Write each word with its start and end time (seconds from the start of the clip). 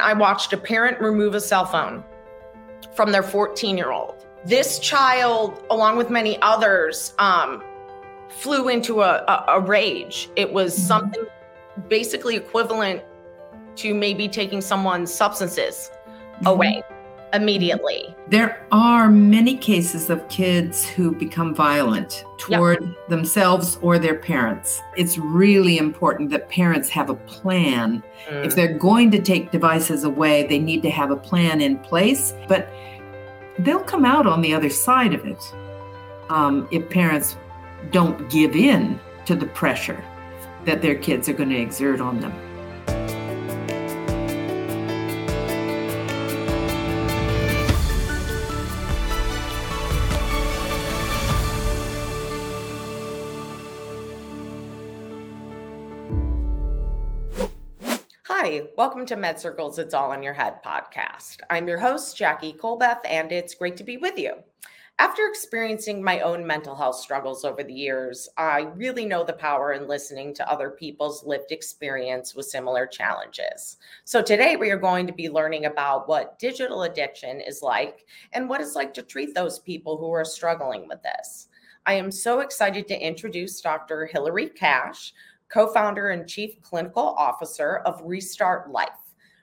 I 0.00 0.12
watched 0.12 0.52
a 0.52 0.56
parent 0.56 1.00
remove 1.00 1.34
a 1.34 1.40
cell 1.40 1.64
phone 1.64 2.04
from 2.94 3.12
their 3.12 3.22
14 3.22 3.76
year 3.76 3.92
old. 3.92 4.26
This 4.44 4.78
child, 4.78 5.62
along 5.70 5.96
with 5.96 6.10
many 6.10 6.40
others, 6.42 7.14
um, 7.18 7.62
flew 8.28 8.68
into 8.68 9.02
a, 9.02 9.24
a, 9.26 9.44
a 9.48 9.60
rage. 9.60 10.28
It 10.36 10.52
was 10.52 10.74
mm-hmm. 10.74 10.86
something 10.86 11.26
basically 11.88 12.36
equivalent 12.36 13.02
to 13.76 13.94
maybe 13.94 14.28
taking 14.28 14.60
someone's 14.60 15.12
substances 15.12 15.90
mm-hmm. 15.92 16.46
away 16.46 16.82
immediately. 17.32 18.14
There 18.28 18.66
are 18.72 19.10
many 19.10 19.56
cases 19.56 20.10
of 20.10 20.26
kids 20.28 20.86
who 20.86 21.14
become 21.14 21.54
violent 21.54 22.24
toward 22.38 22.82
yep. 22.82 23.08
themselves 23.08 23.78
or 23.82 23.98
their 23.98 24.16
parents. 24.16 24.80
It's 24.96 25.18
really 25.18 25.78
important 25.78 26.30
that 26.30 26.48
parents 26.48 26.88
have 26.90 27.10
a 27.10 27.14
plan. 27.14 28.02
Mm. 28.28 28.46
If 28.46 28.54
they're 28.54 28.78
going 28.78 29.10
to 29.12 29.20
take 29.20 29.50
devices 29.50 30.04
away, 30.04 30.46
they 30.46 30.58
need 30.58 30.82
to 30.82 30.90
have 30.90 31.10
a 31.10 31.16
plan 31.16 31.60
in 31.60 31.78
place, 31.78 32.34
but 32.48 32.68
they'll 33.58 33.80
come 33.80 34.04
out 34.04 34.26
on 34.26 34.40
the 34.40 34.54
other 34.54 34.70
side 34.70 35.14
of 35.14 35.26
it 35.26 35.42
um, 36.28 36.68
if 36.70 36.88
parents 36.90 37.36
don't 37.90 38.30
give 38.30 38.54
in 38.54 38.98
to 39.26 39.34
the 39.34 39.46
pressure 39.46 40.02
that 40.64 40.82
their 40.82 40.94
kids 40.94 41.28
are 41.28 41.32
going 41.32 41.50
to 41.50 41.58
exert 41.58 42.00
on 42.00 42.20
them. 42.20 42.32
Welcome 58.76 59.06
to 59.06 59.16
MedCircle's 59.16 59.78
It's 59.78 59.94
All 59.94 60.12
in 60.12 60.22
Your 60.22 60.32
Head 60.32 60.62
podcast. 60.64 61.38
I'm 61.48 61.68
your 61.68 61.78
host, 61.78 62.16
Jackie 62.16 62.52
Colbeth, 62.52 63.00
and 63.04 63.30
it's 63.30 63.54
great 63.54 63.76
to 63.76 63.84
be 63.84 63.98
with 63.98 64.18
you. 64.18 64.32
After 64.98 65.26
experiencing 65.26 66.02
my 66.02 66.20
own 66.20 66.44
mental 66.44 66.74
health 66.74 66.96
struggles 66.96 67.44
over 67.44 67.62
the 67.62 67.72
years, 67.72 68.28
I 68.36 68.62
really 68.74 69.04
know 69.04 69.22
the 69.22 69.32
power 69.32 69.74
in 69.74 69.86
listening 69.86 70.34
to 70.34 70.50
other 70.50 70.70
people's 70.70 71.24
lived 71.24 71.52
experience 71.52 72.34
with 72.34 72.46
similar 72.46 72.86
challenges. 72.86 73.76
So, 74.04 74.22
today 74.22 74.56
we 74.56 74.70
are 74.70 74.76
going 74.76 75.06
to 75.06 75.12
be 75.12 75.28
learning 75.28 75.66
about 75.66 76.08
what 76.08 76.38
digital 76.40 76.82
addiction 76.82 77.40
is 77.40 77.62
like 77.62 78.06
and 78.32 78.48
what 78.48 78.60
it's 78.60 78.74
like 78.74 78.92
to 78.94 79.02
treat 79.02 79.34
those 79.34 79.60
people 79.60 79.98
who 79.98 80.10
are 80.10 80.24
struggling 80.24 80.88
with 80.88 81.02
this. 81.02 81.48
I 81.86 81.94
am 81.94 82.10
so 82.10 82.40
excited 82.40 82.88
to 82.88 83.06
introduce 83.06 83.60
Dr. 83.60 84.10
Hilarie 84.12 84.54
Cash, 84.54 85.14
co 85.48 85.66
founder 85.72 86.10
and 86.10 86.28
chief 86.28 86.60
clinical 86.62 87.14
officer 87.18 87.78
of 87.78 88.00
Restart 88.04 88.70
Life. 88.70 88.88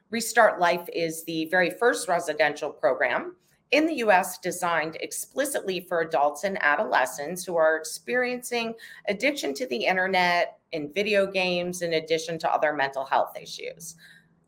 Restart 0.10 0.60
Life 0.60 0.88
is 0.94 1.24
the 1.24 1.46
very 1.46 1.70
first 1.70 2.08
residential 2.08 2.70
program 2.70 3.36
in 3.72 3.86
the 3.86 3.96
US 3.96 4.38
designed 4.38 4.98
explicitly 5.02 5.80
for 5.82 6.02
adults 6.02 6.44
and 6.44 6.58
adolescents 6.62 7.44
who 7.44 7.56
are 7.56 7.76
experiencing 7.76 8.74
addiction 9.08 9.54
to 9.56 9.66
the 9.68 9.86
internet 9.86 10.60
and 10.74 10.94
video 10.94 11.26
games, 11.26 11.82
in 11.82 11.94
addition 11.94 12.38
to 12.40 12.54
other 12.54 12.74
mental 12.74 13.06
health 13.06 13.36
issues. 13.42 13.96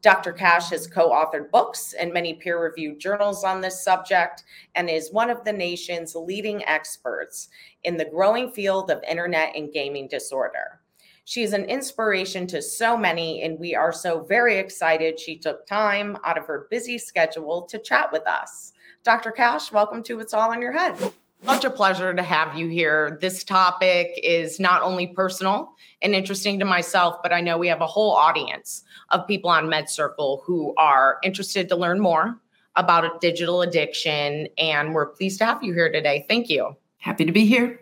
Dr. 0.02 0.32
Cash 0.32 0.70
has 0.70 0.88
co 0.88 1.10
authored 1.10 1.50
books 1.52 1.94
and 1.94 2.14
many 2.14 2.36
peer 2.36 2.62
reviewed 2.62 3.00
journals 3.00 3.44
on 3.44 3.60
this 3.60 3.84
subject 3.84 4.44
and 4.76 4.90
is 4.90 5.12
one 5.12 5.30
of 5.30 5.44
the 5.44 5.54
nation's 5.54 6.16
leading 6.16 6.64
experts 6.66 7.50
in 7.84 7.98
the 7.98 8.06
growing 8.06 8.52
field 8.52 8.92
of 8.92 9.04
internet 9.04 9.56
and 9.56 9.74
gaming 9.74 10.08
disorder. 10.08 10.80
She 11.28 11.44
is 11.44 11.52
an 11.52 11.66
inspiration 11.66 12.48
to 12.48 12.62
so 12.62 12.96
many, 12.96 13.42
and 13.42 13.60
we 13.60 13.76
are 13.76 13.92
so 13.92 14.22
very 14.22 14.60
excited 14.60 15.20
she 15.20 15.38
took 15.38 15.68
time 15.68 16.18
out 16.24 16.38
of 16.38 16.46
her 16.46 16.70
busy 16.72 16.98
schedule 16.98 17.64
to 17.64 17.78
chat 17.80 18.14
with 18.14 18.26
us. 18.26 18.72
Dr. 19.04 19.32
Cash, 19.32 19.74
welcome 19.74 20.02
to 20.04 20.22
It's 20.22 20.34
All 20.34 20.54
in 20.54 20.62
Your 20.62 20.72
Head. 20.72 20.96
Such 21.44 21.66
a 21.66 21.70
pleasure 21.70 22.14
to 22.14 22.24
have 22.24 22.58
you 22.58 22.70
here. 22.70 23.18
This 23.20 23.44
topic 23.44 24.18
is 24.24 24.58
not 24.58 24.84
only 24.84 25.08
personal 25.08 25.74
and 26.02 26.16
interesting 26.16 26.60
to 26.60 26.66
myself, 26.66 27.18
but 27.22 27.34
I 27.34 27.42
know 27.42 27.58
we 27.58 27.68
have 27.68 27.82
a 27.82 27.88
whole 27.88 28.14
audience 28.14 28.86
of 29.10 29.28
people 29.28 29.50
on 29.50 29.66
MedCircle 29.66 30.44
who 30.46 30.74
are 30.78 31.18
interested 31.24 31.68
to 31.68 31.76
learn 31.76 32.00
more 32.00 32.40
about 32.78 33.20
digital 33.20 33.64
addiction. 33.64 34.48
And 34.58 34.94
we're 34.94 35.08
pleased 35.08 35.40
to 35.40 35.46
have 35.46 35.62
you 35.62 35.74
here 35.74 35.92
today. 35.92 36.26
Thank 36.30 36.50
you. 36.50 36.78
Happy 37.00 37.26
to 37.26 37.34
be 37.34 37.46
here. 37.46 37.82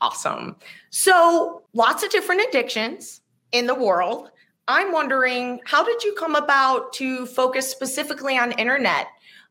Awesome. 0.00 0.56
So, 0.90 1.62
lots 1.76 2.02
of 2.02 2.10
different 2.10 2.40
addictions 2.48 3.20
in 3.52 3.66
the 3.66 3.74
world. 3.74 4.30
I'm 4.66 4.92
wondering, 4.92 5.60
how 5.66 5.84
did 5.84 6.02
you 6.02 6.14
come 6.14 6.34
about 6.34 6.92
to 6.94 7.26
focus 7.26 7.70
specifically 7.70 8.36
on 8.36 8.52
internet 8.52 9.06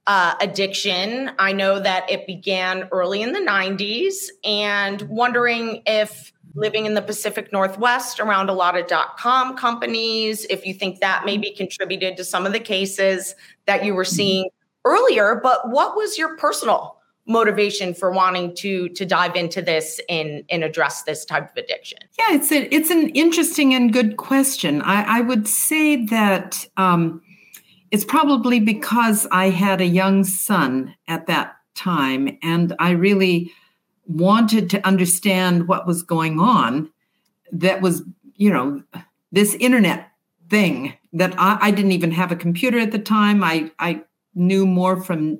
uh, 0.08 0.34
addiction? 0.42 1.32
I 1.40 1.54
know 1.54 1.80
that 1.80 2.10
it 2.12 2.28
began 2.28 2.90
early 2.92 3.22
in 3.22 3.32
the 3.32 3.40
90s, 3.40 4.16
and 4.44 5.02
wondering 5.04 5.84
if 5.86 6.34
living 6.56 6.86
in 6.86 6.96
the 6.96 7.02
Pacific 7.02 7.52
Northwest 7.54 8.20
around 8.20 8.50
a 8.50 8.54
lot 8.54 8.78
of 8.78 8.88
dot 8.88 9.18
com 9.18 9.56
companies, 9.56 10.46
if 10.50 10.66
you 10.66 10.74
think 10.74 11.00
that 11.02 11.24
maybe 11.26 11.52
contributed 11.52 12.18
to 12.18 12.24
some 12.24 12.46
of 12.46 12.54
the 12.54 12.60
cases 12.60 13.36
that 13.68 13.86
you 13.86 13.94
were 13.94 14.04
mm-hmm. 14.04 14.16
seeing 14.16 14.50
earlier. 14.84 15.40
But 15.42 15.70
what 15.70 15.96
was 15.96 16.18
your 16.18 16.36
personal 16.38 16.98
motivation 17.28 17.94
for 17.94 18.12
wanting 18.12 18.56
to 18.56 18.90
to 18.90 19.06
dive 19.06 19.36
into 19.36 19.62
this 19.62 20.00
and 20.10 20.44
and 20.50 20.64
address 20.64 21.04
this 21.04 21.26
type 21.26 21.52
of 21.52 21.58
addiction? 21.58 22.00
Yeah 22.18 22.36
it's 22.36 22.52
a, 22.52 22.74
it's 22.74 22.90
an 22.90 23.10
interesting 23.10 23.74
and 23.74 23.92
good 23.92 24.18
question. 24.18 24.82
I, 24.82 25.20
I 25.20 25.22
would 25.22 25.48
say 25.48 26.06
that 26.06 26.68
um, 26.78 27.22
it's 27.92 28.06
probably 28.06 28.60
because 28.60 29.28
i 29.32 29.50
had 29.50 29.80
a 29.80 29.86
young 29.86 30.24
son 30.24 30.94
at 31.08 31.28
that 31.28 31.56
time 31.76 32.38
and 32.42 32.76
i 32.80 32.92
really 32.92 33.52
wanted 34.08 34.70
to 34.70 34.86
understand 34.86 35.68
what 35.68 35.88
was 35.88 36.04
going 36.04 36.40
on 36.40 36.90
that 37.52 37.82
was 37.82 38.04
you 38.36 38.52
know 38.52 38.84
this 39.32 39.56
internet 39.56 40.10
thing 40.50 40.94
that 41.14 41.34
i, 41.40 41.58
I 41.62 41.72
didn't 41.72 41.94
even 41.94 42.12
have 42.12 42.32
a 42.32 42.36
computer 42.36 42.80
at 42.80 42.92
the 42.92 43.00
time. 43.00 43.44
I 43.44 43.72
i 43.80 44.04
knew 44.36 44.66
more 44.68 45.02
from 45.02 45.40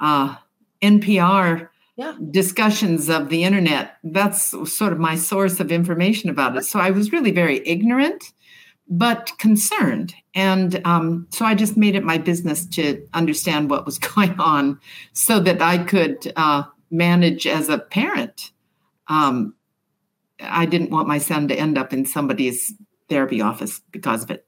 uh, 0.00 0.36
NPR 0.82 1.68
yeah. 1.96 2.14
discussions 2.30 3.08
of 3.08 3.28
the 3.28 3.44
internet. 3.44 3.96
That's 4.02 4.50
sort 4.50 4.92
of 4.92 4.98
my 4.98 5.16
source 5.16 5.60
of 5.60 5.70
information 5.70 6.30
about 6.30 6.56
it. 6.56 6.64
So 6.64 6.80
I 6.80 6.90
was 6.90 7.12
really 7.12 7.30
very 7.30 7.66
ignorant, 7.66 8.32
but 8.88 9.32
concerned. 9.38 10.14
And 10.34 10.80
um, 10.86 11.26
so 11.30 11.44
I 11.44 11.54
just 11.54 11.76
made 11.76 11.94
it 11.94 12.02
my 12.02 12.16
business 12.16 12.64
to 12.68 13.06
understand 13.12 13.68
what 13.68 13.84
was 13.84 13.98
going 14.14 14.38
on 14.40 14.80
so 15.12 15.40
that 15.40 15.60
I 15.60 15.78
could 15.78 16.32
uh, 16.36 16.64
manage 16.90 17.46
as 17.46 17.68
a 17.68 17.78
parent. 17.78 18.52
Um, 19.08 19.54
I 20.40 20.64
didn't 20.66 20.90
want 20.90 21.08
my 21.08 21.18
son 21.18 21.48
to 21.48 21.54
end 21.54 21.76
up 21.76 21.92
in 21.92 22.06
somebody's 22.06 22.72
therapy 23.10 23.42
office 23.42 23.80
because 23.90 24.22
of 24.22 24.30
it. 24.30 24.46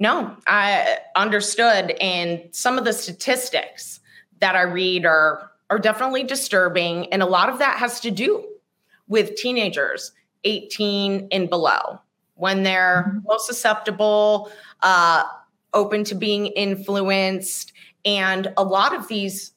No, 0.00 0.34
I 0.46 0.98
understood. 1.16 1.90
And 2.00 2.48
some 2.52 2.78
of 2.78 2.84
the 2.84 2.92
statistics 2.92 4.00
that 4.40 4.56
I 4.56 4.62
read 4.62 5.04
are 5.04 5.50
are 5.70 5.78
definitely 5.78 6.24
disturbing. 6.24 7.12
And 7.12 7.22
a 7.22 7.26
lot 7.26 7.48
of 7.48 7.58
that 7.58 7.78
has 7.78 8.00
to 8.00 8.10
do 8.10 8.44
with 9.08 9.36
teenagers 9.36 10.12
18 10.44 11.28
and 11.32 11.48
below 11.48 12.00
when 12.34 12.62
they're 12.62 13.06
mm-hmm. 13.08 13.26
most 13.26 13.46
susceptible, 13.46 14.50
uh, 14.82 15.24
open 15.72 16.04
to 16.04 16.14
being 16.14 16.46
influenced. 16.46 17.72
And 18.04 18.52
a 18.56 18.64
lot 18.64 18.94
of 18.94 19.08
these 19.08 19.52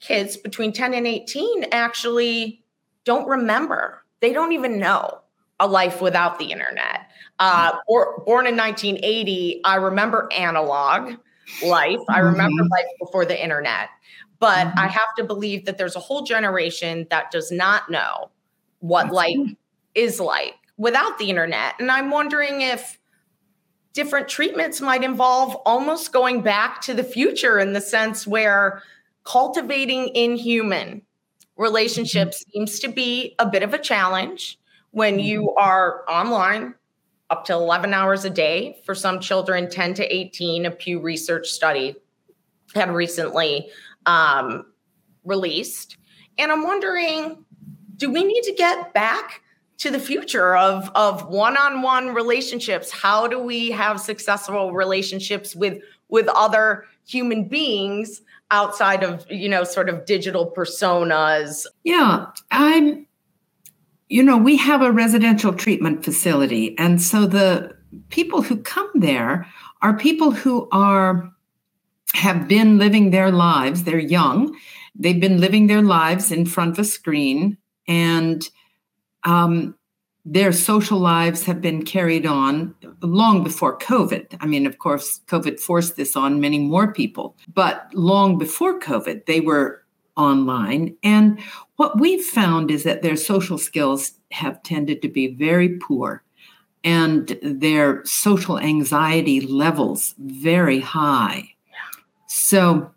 kids 0.00 0.36
between 0.36 0.72
10 0.72 0.94
and 0.94 1.06
18 1.06 1.66
actually 1.72 2.62
don't 3.04 3.26
remember, 3.26 4.04
they 4.20 4.32
don't 4.32 4.52
even 4.52 4.78
know 4.78 5.20
a 5.60 5.66
life 5.66 6.00
without 6.00 6.38
the 6.38 6.46
internet. 6.46 7.08
Uh, 7.38 7.70
mm-hmm. 7.70 7.78
or, 7.88 8.22
born 8.26 8.46
in 8.46 8.56
1980, 8.56 9.60
I 9.64 9.76
remember 9.76 10.28
analog 10.32 11.14
life. 11.64 11.98
I 12.08 12.18
remember 12.18 12.62
mm-hmm. 12.62 12.72
life 12.72 12.86
before 13.00 13.24
the 13.24 13.40
internet. 13.40 13.88
But 14.40 14.68
mm-hmm. 14.68 14.78
I 14.78 14.86
have 14.88 15.14
to 15.16 15.24
believe 15.24 15.64
that 15.66 15.78
there's 15.78 15.96
a 15.96 16.00
whole 16.00 16.22
generation 16.22 17.06
that 17.10 17.30
does 17.30 17.50
not 17.50 17.90
know 17.90 18.30
what 18.80 19.10
life 19.10 19.54
is 19.94 20.20
like 20.20 20.54
without 20.76 21.18
the 21.18 21.30
internet. 21.30 21.74
And 21.80 21.90
I'm 21.90 22.10
wondering 22.10 22.60
if 22.60 22.98
different 23.92 24.28
treatments 24.28 24.80
might 24.80 25.02
involve 25.02 25.56
almost 25.66 26.12
going 26.12 26.42
back 26.42 26.80
to 26.82 26.94
the 26.94 27.02
future 27.02 27.58
in 27.58 27.72
the 27.72 27.80
sense 27.80 28.26
where 28.26 28.82
cultivating 29.24 30.14
inhuman 30.14 31.02
relationships 31.56 32.44
mm-hmm. 32.44 32.50
seems 32.52 32.78
to 32.78 32.88
be 32.88 33.34
a 33.38 33.48
bit 33.48 33.62
of 33.62 33.74
a 33.74 33.78
challenge 33.78 34.58
when 34.92 35.14
mm-hmm. 35.14 35.26
you 35.26 35.54
are 35.56 36.04
online 36.08 36.74
up 37.30 37.44
to 37.44 37.52
11 37.52 37.92
hours 37.92 38.24
a 38.24 38.30
day 38.30 38.80
for 38.86 38.94
some 38.94 39.20
children 39.20 39.68
10 39.68 39.94
to 39.94 40.14
18 40.14 40.64
a 40.64 40.70
pew 40.70 41.00
research 41.00 41.48
study 41.48 41.96
had 42.74 42.90
recently 42.90 43.68
um, 44.08 44.64
released. 45.24 45.96
And 46.38 46.50
I'm 46.50 46.64
wondering, 46.64 47.44
do 47.96 48.10
we 48.10 48.24
need 48.24 48.42
to 48.42 48.54
get 48.54 48.92
back 48.94 49.42
to 49.78 49.90
the 49.90 50.00
future 50.00 50.56
of, 50.56 50.90
of 50.94 51.28
one-on-one 51.28 52.14
relationships? 52.14 52.90
How 52.90 53.28
do 53.28 53.38
we 53.38 53.70
have 53.70 54.00
successful 54.00 54.72
relationships 54.72 55.54
with 55.54 55.80
with 56.08 56.26
other 56.28 56.84
human 57.06 57.44
beings 57.44 58.22
outside 58.50 59.04
of 59.04 59.26
you 59.30 59.48
know 59.48 59.62
sort 59.62 59.90
of 59.90 60.06
digital 60.06 60.50
personas 60.50 61.66
yeah 61.84 62.24
i'm 62.50 63.06
you 64.08 64.22
know 64.22 64.38
we 64.38 64.56
have 64.56 64.80
a 64.80 64.90
residential 64.90 65.52
treatment 65.52 66.02
facility 66.02 66.74
and 66.78 67.02
so 67.02 67.26
the 67.26 67.76
people 68.08 68.40
who 68.40 68.56
come 68.56 68.90
there 68.94 69.46
are 69.82 69.94
people 69.98 70.30
who 70.30 70.66
are 70.72 71.30
have 72.14 72.48
been 72.48 72.78
living 72.78 73.10
their 73.10 73.30
lives 73.30 73.84
they're 73.84 73.98
young 73.98 74.56
they've 74.94 75.20
been 75.20 75.40
living 75.40 75.66
their 75.66 75.82
lives 75.82 76.32
in 76.32 76.44
front 76.44 76.72
of 76.72 76.78
a 76.78 76.84
screen 76.84 77.56
and 77.86 78.50
um, 79.24 79.74
their 80.24 80.52
social 80.52 80.98
lives 80.98 81.44
have 81.44 81.62
been 81.62 81.84
carried 81.84 82.26
on 82.26 82.74
long 83.00 83.42
before 83.42 83.78
COVID. 83.78 84.36
I 84.40 84.46
mean, 84.46 84.66
of 84.66 84.78
course, 84.78 85.20
COVID 85.26 85.58
forced 85.58 85.96
this 85.96 86.16
on 86.16 86.40
many 86.40 86.58
more 86.58 86.92
people, 86.92 87.34
but 87.52 87.88
long 87.94 88.36
before 88.36 88.78
COVID, 88.78 89.24
they 89.24 89.40
were 89.40 89.82
online. 90.16 90.96
And 91.02 91.40
what 91.76 91.98
we've 91.98 92.24
found 92.24 92.70
is 92.70 92.82
that 92.82 93.00
their 93.00 93.16
social 93.16 93.56
skills 93.56 94.12
have 94.32 94.62
tended 94.62 95.00
to 95.00 95.08
be 95.08 95.28
very 95.28 95.78
poor 95.78 96.22
and 96.84 97.38
their 97.42 98.04
social 98.04 98.58
anxiety 98.58 99.40
levels 99.40 100.14
very 100.18 100.80
high. 100.80 101.54
So, 102.48 102.92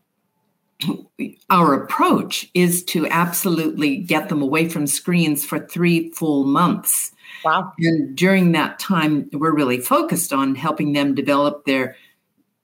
our 1.50 1.74
approach 1.74 2.50
is 2.54 2.84
to 2.86 3.08
absolutely 3.08 3.98
get 3.98 4.30
them 4.30 4.42
away 4.42 4.68
from 4.68 4.88
screens 4.88 5.46
for 5.46 5.60
three 5.60 6.10
full 6.12 6.46
months 6.46 7.12
Wow. 7.44 7.74
And 7.80 8.16
during 8.16 8.52
that 8.52 8.80
time, 8.80 9.30
we're 9.34 9.56
really 9.56 9.80
focused 9.80 10.34
on 10.34 10.56
helping 10.56 10.94
them 10.94 11.16
develop 11.16 11.66
their 11.66 11.96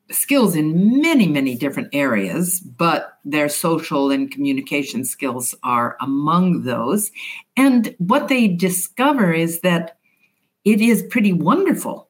skills 0.09 0.55
in 0.55 1.01
many, 1.01 1.27
many 1.27 1.55
different 1.55 1.89
areas, 1.91 2.59
but 2.59 3.17
their 3.25 3.49
social 3.49 4.09
and 4.09 4.31
communication 4.31 5.03
skills 5.03 5.53
are 5.63 5.97
among 5.99 6.63
those. 6.63 7.11
And 7.57 7.93
what 7.97 8.29
they 8.29 8.47
discover 8.47 9.33
is 9.33 9.61
that 9.61 9.97
it 10.63 10.79
is 10.79 11.03
pretty 11.09 11.33
wonderful 11.33 12.09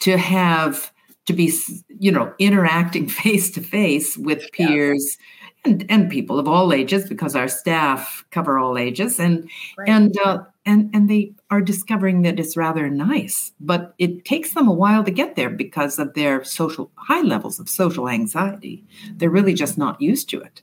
to 0.00 0.16
have 0.16 0.90
to 1.26 1.32
be 1.32 1.52
you 1.88 2.12
know 2.12 2.32
interacting 2.38 3.08
face 3.08 3.50
to 3.52 3.60
face 3.60 4.16
with 4.16 4.50
peers 4.52 5.16
yeah. 5.64 5.72
and 5.72 5.86
and 5.88 6.10
people 6.10 6.38
of 6.38 6.48
all 6.48 6.72
ages 6.72 7.08
because 7.08 7.34
our 7.34 7.48
staff 7.48 8.24
cover 8.30 8.58
all 8.58 8.78
ages 8.78 9.18
and 9.18 9.48
right. 9.78 9.88
and 9.88 10.18
uh, 10.24 10.42
and 10.66 10.90
and 10.94 11.08
they 11.08 11.32
are 11.50 11.60
discovering 11.60 12.22
that 12.22 12.38
it's 12.38 12.56
rather 12.56 12.88
nice 12.88 13.52
but 13.60 13.94
it 13.98 14.24
takes 14.24 14.54
them 14.54 14.68
a 14.68 14.72
while 14.72 15.04
to 15.04 15.10
get 15.10 15.36
there 15.36 15.50
because 15.50 15.98
of 15.98 16.14
their 16.14 16.44
social 16.44 16.90
high 16.96 17.22
levels 17.22 17.58
of 17.58 17.68
social 17.68 18.08
anxiety 18.08 18.84
they're 19.16 19.30
really 19.30 19.54
just 19.54 19.78
not 19.78 20.00
used 20.00 20.28
to 20.28 20.40
it 20.40 20.62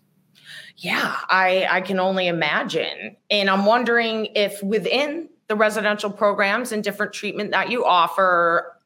yeah 0.77 1.17
i 1.29 1.67
i 1.69 1.81
can 1.81 1.99
only 1.99 2.27
imagine 2.27 3.15
and 3.29 3.49
i'm 3.49 3.65
wondering 3.65 4.27
if 4.35 4.61
within 4.63 5.27
the 5.47 5.55
residential 5.55 6.09
programs 6.09 6.71
and 6.71 6.81
different 6.81 7.11
treatment 7.11 7.51
that 7.51 7.69
you 7.69 7.83
offer 7.83 8.77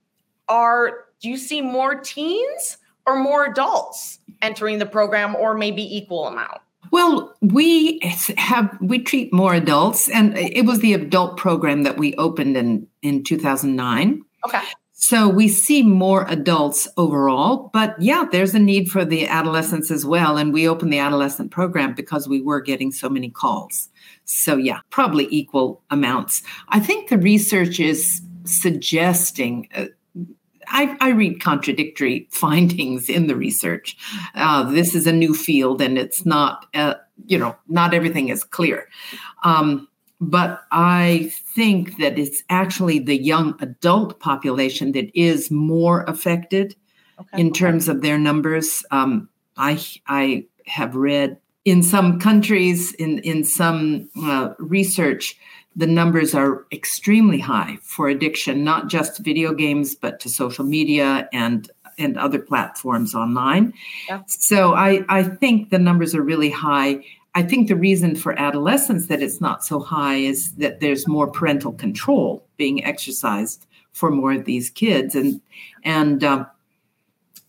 are 0.48 1.05
do 1.22 1.30
you 1.30 1.38
see 1.38 1.62
more 1.62 1.96
teens 1.96 2.78
or 3.06 3.16
more 3.16 3.46
adults 3.46 4.20
entering 4.42 4.80
the 4.80 4.86
program 4.86 5.36
or 5.36 5.56
maybe 5.56 5.84
equal 5.98 6.28
amount 6.28 6.60
well, 6.92 7.36
we 7.42 8.00
have 8.38 8.78
we 8.80 9.00
treat 9.00 9.34
more 9.34 9.54
adults, 9.54 10.10
and 10.10 10.38
it 10.38 10.66
was 10.66 10.80
the 10.80 10.94
adult 10.94 11.36
program 11.36 11.84
that 11.84 11.98
we 11.98 12.16
opened 12.16 12.56
in 12.56 12.88
in 13.02 13.24
2009. 13.24 14.22
Okay. 14.46 14.62
So 14.94 15.28
we 15.28 15.50
see 15.50 15.84
more 15.84 16.26
adults 16.30 16.88
overall, 16.98 17.70
but 17.74 18.02
yeah, 18.02 18.26
there's 18.32 18.56
a 18.56 18.60
need 18.60 18.90
for 18.90 19.04
the 19.04 19.28
adolescents 19.28 19.92
as 19.92 20.06
well. 20.06 20.38
And 20.38 20.54
we 20.54 20.68
opened 20.68 20.92
the 20.92 21.00
adolescent 21.00 21.52
program 21.52 21.94
because 21.94 22.30
we 22.30 22.42
were 22.42 22.62
getting 22.62 22.92
so 22.92 23.10
many 23.10 23.30
calls. 23.30 23.90
So 24.24 24.56
yeah, 24.56 24.80
probably 24.90 25.28
equal 25.30 25.84
amounts. 25.92 26.42
I 26.70 26.80
think 26.80 27.10
the 27.10 27.18
research 27.18 27.80
is 27.80 28.22
suggesting 28.46 29.68
uh, 29.76 29.86
I, 30.68 30.96
I, 31.00 31.10
read 31.10 31.42
contradictory 31.42 32.28
findings 32.32 33.10
in 33.10 33.28
the 33.28 33.36
research. 33.36 33.98
Uh, 34.34 34.64
this 34.64 34.96
is 34.96 35.08
a 35.08 35.14
new 35.14 35.34
field, 35.34 35.82
and 35.82 35.98
it's 35.98 36.26
not, 36.26 36.66
uh, 36.74 36.96
you 37.26 37.38
know, 37.38 37.56
not 37.68 37.94
everything 37.94 38.30
is 38.30 38.44
clear. 38.44 38.88
Um, 39.44 39.88
but 40.22 40.64
I 40.72 41.32
think 41.56 41.98
that 41.98 42.18
it's 42.18 42.44
actually 42.50 43.00
the 43.00 43.18
young 43.18 43.56
adult 43.60 44.20
population 44.20 44.94
that 44.94 45.12
is 45.14 45.52
more 45.52 46.04
affected 46.04 46.76
okay. 47.20 47.42
in 47.42 47.52
terms 47.52 47.88
of 47.88 48.02
their 48.02 48.18
numbers. 48.18 48.84
Um, 48.92 49.30
I 49.58 49.80
I 50.08 50.46
have 50.68 50.96
read 50.96 51.38
in 51.66 51.84
some 51.84 52.20
countries 52.20 52.94
in 52.94 53.20
in 53.20 53.44
some 53.44 54.10
uh, 54.24 54.50
research 54.58 55.38
the 55.75 55.88
numbers 55.88 56.33
are 56.33 56.66
extremely 56.72 57.39
high 57.39 57.77
for 57.81 58.07
addiction, 58.07 58.63
not 58.63 58.88
just 58.88 59.19
video 59.19 59.54
games, 59.54 59.94
but 59.95 60.19
to 60.22 60.30
social 60.30 60.66
media 60.66 61.30
and 61.33 61.69
and 61.98 62.18
other 62.18 62.39
platforms 62.39 63.16
online. 63.16 63.74
Yeah. 64.10 64.22
So 64.27 64.74
I, 64.74 65.06
I 65.07 65.24
think 65.24 65.69
the 65.69 65.80
numbers 65.80 66.13
are 66.13 66.22
really 66.22 66.50
high. 66.50 67.06
I 67.36 67.44
think 67.44 67.69
the 67.69 67.75
reason 67.75 68.18
for 68.18 68.38
adolescents 68.38 69.07
that 69.07 69.22
it's 69.22 69.39
not 69.39 69.63
so 69.63 69.80
high 69.80 70.16
is 70.16 70.54
that 70.56 70.81
there's 70.81 71.07
more 71.07 71.27
parental 71.27 71.72
control 71.72 72.45
being 72.57 72.83
exercised 72.83 73.66
for 73.94 74.12
more 74.12 74.33
of 74.33 74.44
these 74.44 74.69
kids, 74.69 75.16
and 75.16 75.42
and 75.83 76.24
um, 76.24 76.48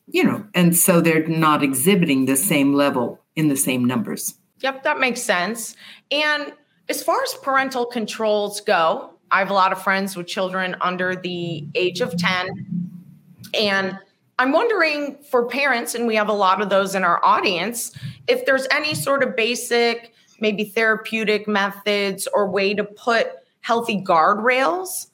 you 0.08 0.22
know, 0.22 0.46
and 0.54 0.76
so 0.76 1.00
they're 1.00 1.26
not 1.26 1.62
exhibiting 1.62 2.26
the 2.26 2.36
same 2.36 2.72
level 2.72 3.20
in 3.34 3.48
the 3.48 3.56
same 3.56 3.84
numbers. 3.84 4.34
Yep, 4.60 4.84
that 4.84 4.98
makes 5.00 5.22
sense. 5.22 5.76
And 6.10 6.52
as 6.88 7.02
far 7.02 7.22
as 7.22 7.34
parental 7.34 7.86
controls 7.86 8.60
go, 8.60 9.10
I 9.30 9.40
have 9.40 9.50
a 9.50 9.54
lot 9.54 9.72
of 9.72 9.82
friends 9.82 10.16
with 10.16 10.26
children 10.26 10.76
under 10.80 11.16
the 11.16 11.66
age 11.74 12.00
of 12.00 12.16
10. 12.16 12.48
And 13.54 13.98
I'm 14.38 14.52
wondering 14.52 15.16
for 15.30 15.46
parents, 15.46 15.94
and 15.94 16.06
we 16.06 16.14
have 16.16 16.28
a 16.28 16.34
lot 16.34 16.60
of 16.60 16.68
those 16.68 16.94
in 16.94 17.04
our 17.04 17.24
audience, 17.24 17.96
if 18.28 18.44
there's 18.44 18.66
any 18.70 18.94
sort 18.94 19.22
of 19.22 19.34
basic, 19.34 20.12
maybe 20.40 20.64
therapeutic 20.64 21.48
methods 21.48 22.28
or 22.32 22.48
way 22.48 22.74
to 22.74 22.84
put 22.84 23.28
healthy 23.62 24.00
guardrails 24.00 25.06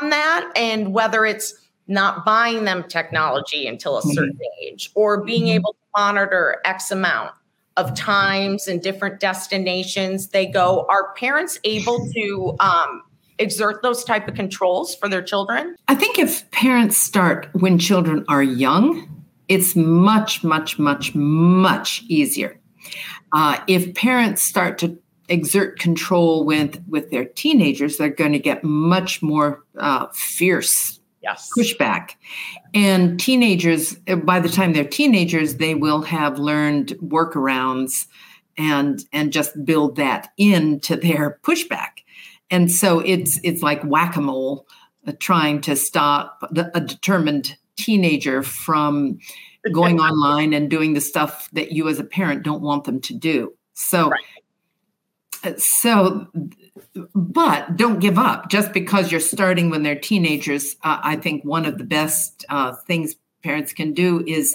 on 0.00 0.10
that, 0.10 0.52
and 0.54 0.92
whether 0.92 1.24
it's 1.24 1.54
not 1.88 2.24
buying 2.24 2.64
them 2.64 2.84
technology 2.84 3.66
until 3.66 3.96
a 3.98 4.02
certain 4.02 4.34
mm-hmm. 4.34 4.64
age 4.72 4.90
or 4.94 5.24
being 5.24 5.44
mm-hmm. 5.44 5.52
able 5.52 5.72
to 5.72 5.78
monitor 5.96 6.60
X 6.64 6.90
amount 6.90 7.32
of 7.76 7.94
times 7.94 8.66
and 8.66 8.80
different 8.80 9.20
destinations 9.20 10.28
they 10.28 10.46
go. 10.46 10.86
Are 10.88 11.12
parents 11.14 11.58
able 11.64 12.08
to 12.14 12.56
um, 12.60 13.02
exert 13.38 13.82
those 13.82 14.04
type 14.04 14.28
of 14.28 14.34
controls 14.34 14.94
for 14.94 15.08
their 15.08 15.22
children? 15.22 15.76
I 15.88 15.94
think 15.94 16.18
if 16.18 16.50
parents 16.50 16.96
start 16.96 17.48
when 17.52 17.78
children 17.78 18.24
are 18.28 18.42
young 18.42 19.12
it's 19.48 19.76
much 19.76 20.42
much 20.42 20.78
much 20.78 21.14
much 21.14 22.02
easier. 22.08 22.58
Uh, 23.32 23.58
if 23.66 23.94
parents 23.94 24.42
start 24.42 24.78
to 24.78 24.98
exert 25.28 25.78
control 25.78 26.44
with 26.44 26.82
with 26.88 27.10
their 27.10 27.24
teenagers 27.24 27.96
they're 27.96 28.08
going 28.08 28.32
to 28.32 28.38
get 28.38 28.62
much 28.62 29.22
more 29.22 29.64
uh, 29.78 30.06
fierce 30.12 30.95
yes. 31.26 31.50
pushback. 31.56 32.12
And 32.74 33.18
teenagers, 33.18 33.94
by 34.24 34.40
the 34.40 34.48
time 34.48 34.72
they're 34.72 34.84
teenagers, 34.84 35.56
they 35.56 35.74
will 35.74 36.02
have 36.02 36.38
learned 36.38 36.88
workarounds 37.02 38.06
and 38.58 39.04
and 39.12 39.32
just 39.32 39.64
build 39.64 39.96
that 39.96 40.32
into 40.38 40.96
their 41.06 41.38
pushback. 41.42 42.02
And 42.50 42.70
so 42.70 43.00
it's 43.00 43.40
it's 43.42 43.62
like 43.62 43.82
whack 43.82 44.16
a 44.16 44.20
mole, 44.20 44.66
uh, 45.06 45.12
trying 45.18 45.60
to 45.62 45.76
stop 45.76 46.42
a 46.74 46.80
determined 46.80 47.56
teenager 47.76 48.42
from 48.42 49.18
going 49.72 49.98
online 49.98 50.52
and 50.54 50.70
doing 50.70 50.94
the 50.94 51.00
stuff 51.00 51.50
that 51.52 51.72
you 51.72 51.88
as 51.88 51.98
a 51.98 52.04
parent 52.04 52.44
don't 52.44 52.62
want 52.62 52.84
them 52.84 53.00
to 53.00 53.14
do. 53.14 53.52
So. 53.74 54.10
Right 54.10 54.20
so 55.58 56.26
but 57.14 57.76
don't 57.76 58.00
give 58.00 58.18
up 58.18 58.50
just 58.50 58.72
because 58.72 59.10
you're 59.10 59.20
starting 59.20 59.70
when 59.70 59.82
they're 59.82 59.98
teenagers 59.98 60.76
uh, 60.82 60.98
i 61.02 61.16
think 61.16 61.44
one 61.44 61.64
of 61.64 61.78
the 61.78 61.84
best 61.84 62.44
uh, 62.48 62.72
things 62.86 63.16
parents 63.42 63.72
can 63.72 63.92
do 63.92 64.24
is 64.26 64.54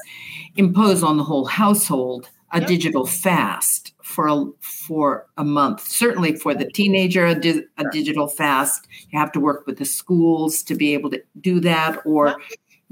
impose 0.56 1.04
on 1.04 1.18
the 1.18 1.24
whole 1.24 1.46
household 1.46 2.30
a 2.54 2.60
yep. 2.60 2.68
digital 2.68 3.06
fast 3.06 3.94
for 4.04 4.28
a, 4.28 4.46
for 4.60 5.26
a 5.38 5.44
month 5.44 5.88
certainly 5.88 6.36
for 6.36 6.54
the 6.54 6.70
teenager 6.72 7.26
a, 7.26 7.36
di- 7.36 7.64
a, 7.78 7.86
digital 7.92 8.28
fast 8.28 8.88
you 9.10 9.18
have 9.18 9.32
to 9.32 9.40
work 9.40 9.66
with 9.66 9.78
the 9.78 9.86
schools 9.86 10.62
to 10.62 10.76
be 10.76 10.94
able 10.94 11.10
to 11.10 11.22
do 11.40 11.60
that 11.60 12.00
or 12.06 12.28
yep. 12.28 12.38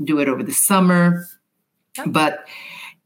do 0.04 0.20
it 0.20 0.30
over 0.30 0.44
the 0.44 0.54
summer 0.54 1.26
yep. 1.98 2.08
but 2.10 2.48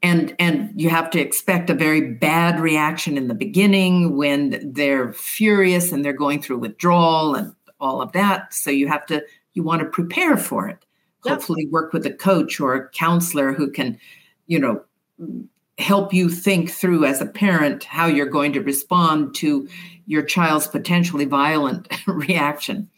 and 0.04 0.36
and 0.38 0.80
you 0.80 0.90
have 0.90 1.10
to 1.10 1.20
expect 1.20 1.70
a 1.70 1.74
very 1.74 2.02
bad 2.02 2.60
reaction 2.60 3.18
in 3.18 3.28
the 3.28 3.34
beginning 3.34 4.16
when 4.16 4.74
they're 4.74 5.14
furious 5.14 5.92
and 5.92 6.06
they're 6.06 6.14
going 6.14 6.42
through 6.42 6.60
withdrawal 6.60 7.34
and 7.34 7.56
all 7.80 8.02
of 8.02 8.12
that 8.12 8.54
so 8.54 8.70
you 8.70 8.88
have 8.88 9.06
to 9.06 9.24
you 9.54 9.64
want 9.64 9.82
to 9.82 9.88
prepare 9.88 10.38
for 10.38 10.68
it 10.68 10.86
yep. 11.26 11.34
hopefully 11.34 11.66
work 11.68 11.94
with 11.94 12.06
a 12.06 12.14
coach 12.14 12.60
or 12.60 12.76
a 12.76 12.90
counselor 12.90 13.54
who 13.54 13.72
can 13.72 13.98
you 14.48 14.60
know, 14.60 14.84
help 15.78 16.14
you 16.14 16.30
think 16.30 16.70
through 16.70 17.06
as 17.06 17.22
a 17.22 17.26
parent 17.26 17.84
how 17.84 18.06
you're 18.06 18.26
going 18.26 18.54
to 18.54 18.62
respond 18.62 19.34
to 19.36 19.68
your 20.06 20.22
child's 20.22 20.68
potentially 20.68 21.26
violent 21.26 21.88
reaction. 22.08 22.90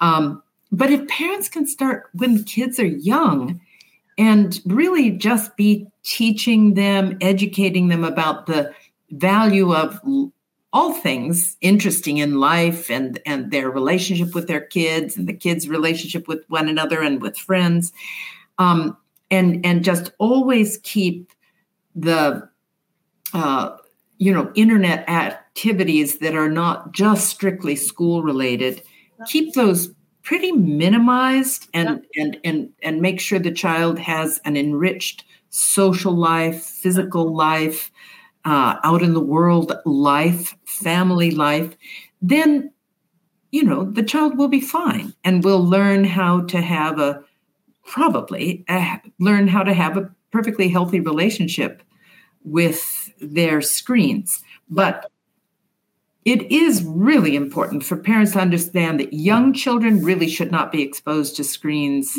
Um, 0.00 0.42
but 0.70 0.90
if 0.90 1.06
parents 1.08 1.48
can 1.48 1.66
start 1.66 2.04
when 2.14 2.44
kids 2.44 2.78
are 2.78 2.86
young 2.86 3.60
and 4.22 4.60
really 4.66 5.10
just 5.10 5.56
be 5.56 5.84
teaching 6.04 6.74
them, 6.74 7.18
educating 7.20 7.88
them 7.88 8.04
about 8.04 8.46
the 8.46 8.72
value 9.10 9.74
of 9.74 10.00
all 10.72 10.92
things 10.92 11.56
interesting 11.60 12.18
in 12.18 12.38
life 12.38 12.88
and 12.88 13.18
and 13.26 13.50
their 13.50 13.68
relationship 13.68 14.32
with 14.32 14.46
their 14.46 14.60
kids 14.60 15.16
and 15.16 15.26
the 15.26 15.32
kids 15.32 15.68
relationship 15.68 16.28
with 16.28 16.44
one 16.46 16.68
another 16.68 17.02
and 17.02 17.20
with 17.20 17.36
friends. 17.36 17.92
Um, 18.58 18.96
and 19.28 19.66
and 19.66 19.82
just 19.82 20.12
always 20.18 20.78
keep 20.84 21.32
the 21.96 22.48
uh, 23.34 23.76
you 24.18 24.32
know 24.32 24.52
internet 24.54 25.08
activities 25.08 26.18
that 26.18 26.36
are 26.36 26.48
not 26.48 26.92
just 26.92 27.28
strictly 27.28 27.74
school 27.74 28.22
related 28.22 28.82
keep 29.26 29.54
those 29.54 29.92
pretty 30.22 30.52
minimized 30.52 31.68
and 31.74 32.04
and 32.16 32.38
and 32.44 32.70
and 32.82 33.00
make 33.00 33.20
sure 33.20 33.38
the 33.38 33.50
child 33.50 33.98
has 33.98 34.40
an 34.44 34.56
enriched 34.56 35.24
social 35.50 36.12
life 36.14 36.62
physical 36.62 37.34
life 37.34 37.90
uh, 38.44 38.76
out 38.82 39.02
in 39.02 39.14
the 39.14 39.20
world 39.20 39.72
life 39.84 40.56
family 40.64 41.30
life 41.30 41.76
then 42.20 42.72
you 43.50 43.62
know 43.62 43.84
the 43.84 44.02
child 44.02 44.38
will 44.38 44.48
be 44.48 44.60
fine 44.60 45.12
and 45.24 45.44
will 45.44 45.62
learn 45.62 46.04
how 46.04 46.40
to 46.42 46.60
have 46.60 46.98
a 46.98 47.22
probably 47.84 48.64
uh, 48.68 48.96
learn 49.18 49.48
how 49.48 49.62
to 49.62 49.74
have 49.74 49.96
a 49.96 50.10
perfectly 50.30 50.68
healthy 50.68 51.00
relationship 51.00 51.82
with 52.44 53.12
their 53.20 53.60
screens. 53.60 54.42
But 54.68 55.10
it 56.24 56.52
is 56.52 56.84
really 56.84 57.34
important 57.34 57.84
for 57.84 57.96
parents 57.96 58.32
to 58.32 58.40
understand 58.40 59.00
that 59.00 59.12
young 59.12 59.52
children 59.52 60.04
really 60.04 60.28
should 60.28 60.52
not 60.52 60.70
be 60.70 60.82
exposed 60.82 61.36
to 61.36 61.44
screens. 61.44 62.18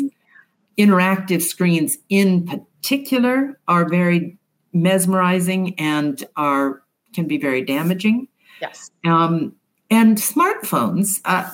Interactive 0.76 1.40
screens, 1.40 1.98
in 2.08 2.46
particular, 2.46 3.58
are 3.66 3.88
very 3.88 4.36
mesmerizing 4.72 5.78
and 5.78 6.24
are 6.36 6.82
can 7.14 7.26
be 7.26 7.38
very 7.38 7.62
damaging. 7.62 8.28
Yes. 8.60 8.90
Um, 9.04 9.54
and 9.90 10.18
smartphones. 10.18 11.20
Uh, 11.24 11.48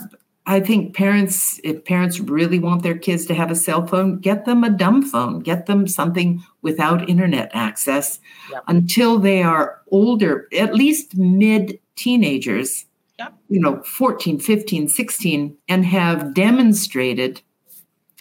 I 0.47 0.59
think 0.59 0.97
parents, 0.97 1.61
if 1.63 1.85
parents 1.85 2.19
really 2.19 2.59
want 2.59 2.83
their 2.83 2.97
kids 2.99 3.27
to 3.27 3.35
have 3.35 3.51
a 3.51 3.55
cell 3.55 3.87
phone, 3.87 4.19
get 4.19 4.47
them 4.47 4.65
a 4.65 4.71
dumb 4.71 5.03
phone, 5.03 5.41
get 5.41 5.67
them 5.67 5.87
something 5.87 6.43
without 6.63 7.09
internet 7.09 7.51
access 7.53 8.19
yep. 8.51 8.65
until 8.67 9.19
they 9.19 9.43
are 9.43 9.81
older, 9.91 10.49
at 10.57 10.75
least 10.75 11.17
mid 11.17 11.79
teenagers, 12.01 12.87
yep. 13.19 13.35
you 13.49 13.61
know, 13.61 13.83
14, 13.83 14.41
15, 14.41 14.89
16, 14.89 15.57
and 15.69 15.85
have 15.85 16.35
demonstrated 16.35 17.43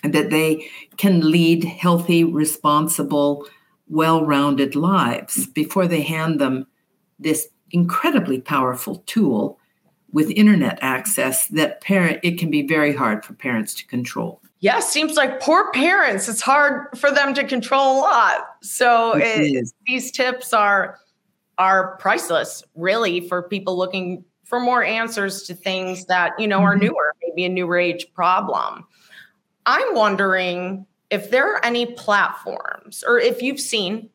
that 0.04 0.30
they 0.30 0.70
can 0.98 1.32
lead 1.32 1.64
healthy, 1.64 2.24
responsible, 2.24 3.48
well 3.88 4.26
rounded 4.26 4.76
lives 4.76 5.48
before 5.48 5.88
they 5.88 6.02
hand 6.02 6.40
them 6.40 6.68
this 7.18 7.48
incredibly 7.72 8.40
powerful 8.40 8.98
tool 9.06 9.60
with 10.12 10.30
internet 10.32 10.80
access 10.82 11.48
that 11.48 11.82
parent 11.82 12.20
it 12.24 12.38
can 12.40 12.50
be 12.50 12.66
very 12.66 12.94
hard 12.94 13.24
for 13.24 13.34
parents 13.34 13.74
to 13.76 13.86
control. 13.88 14.42
Yeah 14.60 14.80
seems 14.80 15.16
like 15.16 15.40
poor 15.40 15.72
parents 15.72 16.28
it's 16.28 16.42
hard 16.42 16.88
for 16.98 17.12
them 17.12 17.34
to 17.34 17.44
control 17.44 18.00
a 18.00 18.02
lot. 18.02 18.56
So 18.62 19.14
it, 19.16 19.70
these 19.88 20.12
tips 20.12 20.54
are 20.54 21.00
are 21.60 21.98
priceless 21.98 22.64
really 22.74 23.20
for 23.28 23.44
people 23.44 23.78
looking 23.78 24.26
for 24.46 24.60
more 24.60 24.84
answers 24.84 25.44
to 25.44 25.54
things 25.54 26.06
that 26.06 26.32
you 26.40 26.48
know 26.48 26.58
mm-hmm. 26.58 26.66
are 26.66 26.76
newer 26.76 27.14
maybe 27.22 27.46
a 27.46 27.50
newer 27.50 27.78
age 27.78 28.08
problem 28.14 28.86
i'm 29.66 29.94
wondering 29.94 30.86
if 31.12 31.30
there 31.30 31.54
are 31.54 31.64
any 31.64 31.86
platforms 31.86 33.04
or 33.06 33.20
if 33.20 33.42
you've 33.42 33.60
seen 33.60 34.10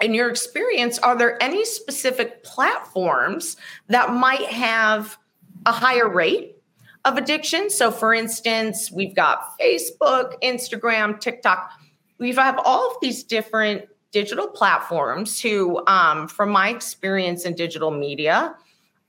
in 0.00 0.14
your 0.14 0.30
experience, 0.30 0.98
are 0.98 1.16
there 1.16 1.42
any 1.42 1.64
specific 1.64 2.42
platforms 2.42 3.56
that 3.88 4.12
might 4.12 4.46
have 4.46 5.18
a 5.66 5.72
higher 5.72 6.08
rate 6.08 6.56
of 7.04 7.16
addiction? 7.16 7.70
So, 7.70 7.90
for 7.90 8.14
instance, 8.14 8.90
we've 8.90 9.14
got 9.14 9.58
Facebook, 9.60 10.34
Instagram, 10.42 11.20
TikTok. 11.20 11.70
We 12.18 12.34
have 12.34 12.58
all 12.64 12.90
of 12.90 12.96
these 13.02 13.22
different 13.24 13.86
digital 14.12 14.46
platforms 14.46 15.40
who, 15.40 15.84
um, 15.86 16.28
from 16.28 16.50
my 16.50 16.68
experience 16.68 17.44
in 17.44 17.54
digital 17.54 17.90
media, 17.90 18.54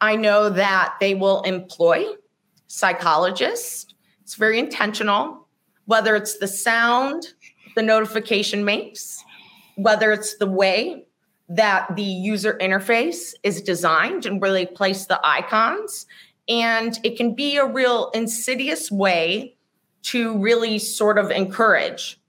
I 0.01 0.15
know 0.15 0.49
that 0.49 0.95
they 0.99 1.13
will 1.13 1.41
employ 1.43 2.05
psychologists. 2.67 3.93
It's 4.21 4.35
very 4.35 4.57
intentional, 4.57 5.47
whether 5.85 6.15
it's 6.15 6.39
the 6.39 6.47
sound 6.47 7.33
the 7.75 7.81
notification 7.81 8.65
makes, 8.65 9.23
whether 9.75 10.11
it's 10.11 10.37
the 10.37 10.47
way 10.47 11.05
that 11.49 11.95
the 11.95 12.03
user 12.03 12.57
interface 12.61 13.33
is 13.43 13.61
designed 13.61 14.25
and 14.25 14.41
where 14.41 14.51
they 14.51 14.65
place 14.65 15.05
the 15.05 15.19
icons. 15.23 16.05
And 16.47 16.97
it 17.03 17.17
can 17.17 17.35
be 17.35 17.57
a 17.57 17.65
real 17.65 18.09
insidious 18.13 18.91
way 18.91 19.55
to 20.03 20.37
really 20.37 20.79
sort 20.79 21.17
of 21.17 21.31
encourage 21.31 22.19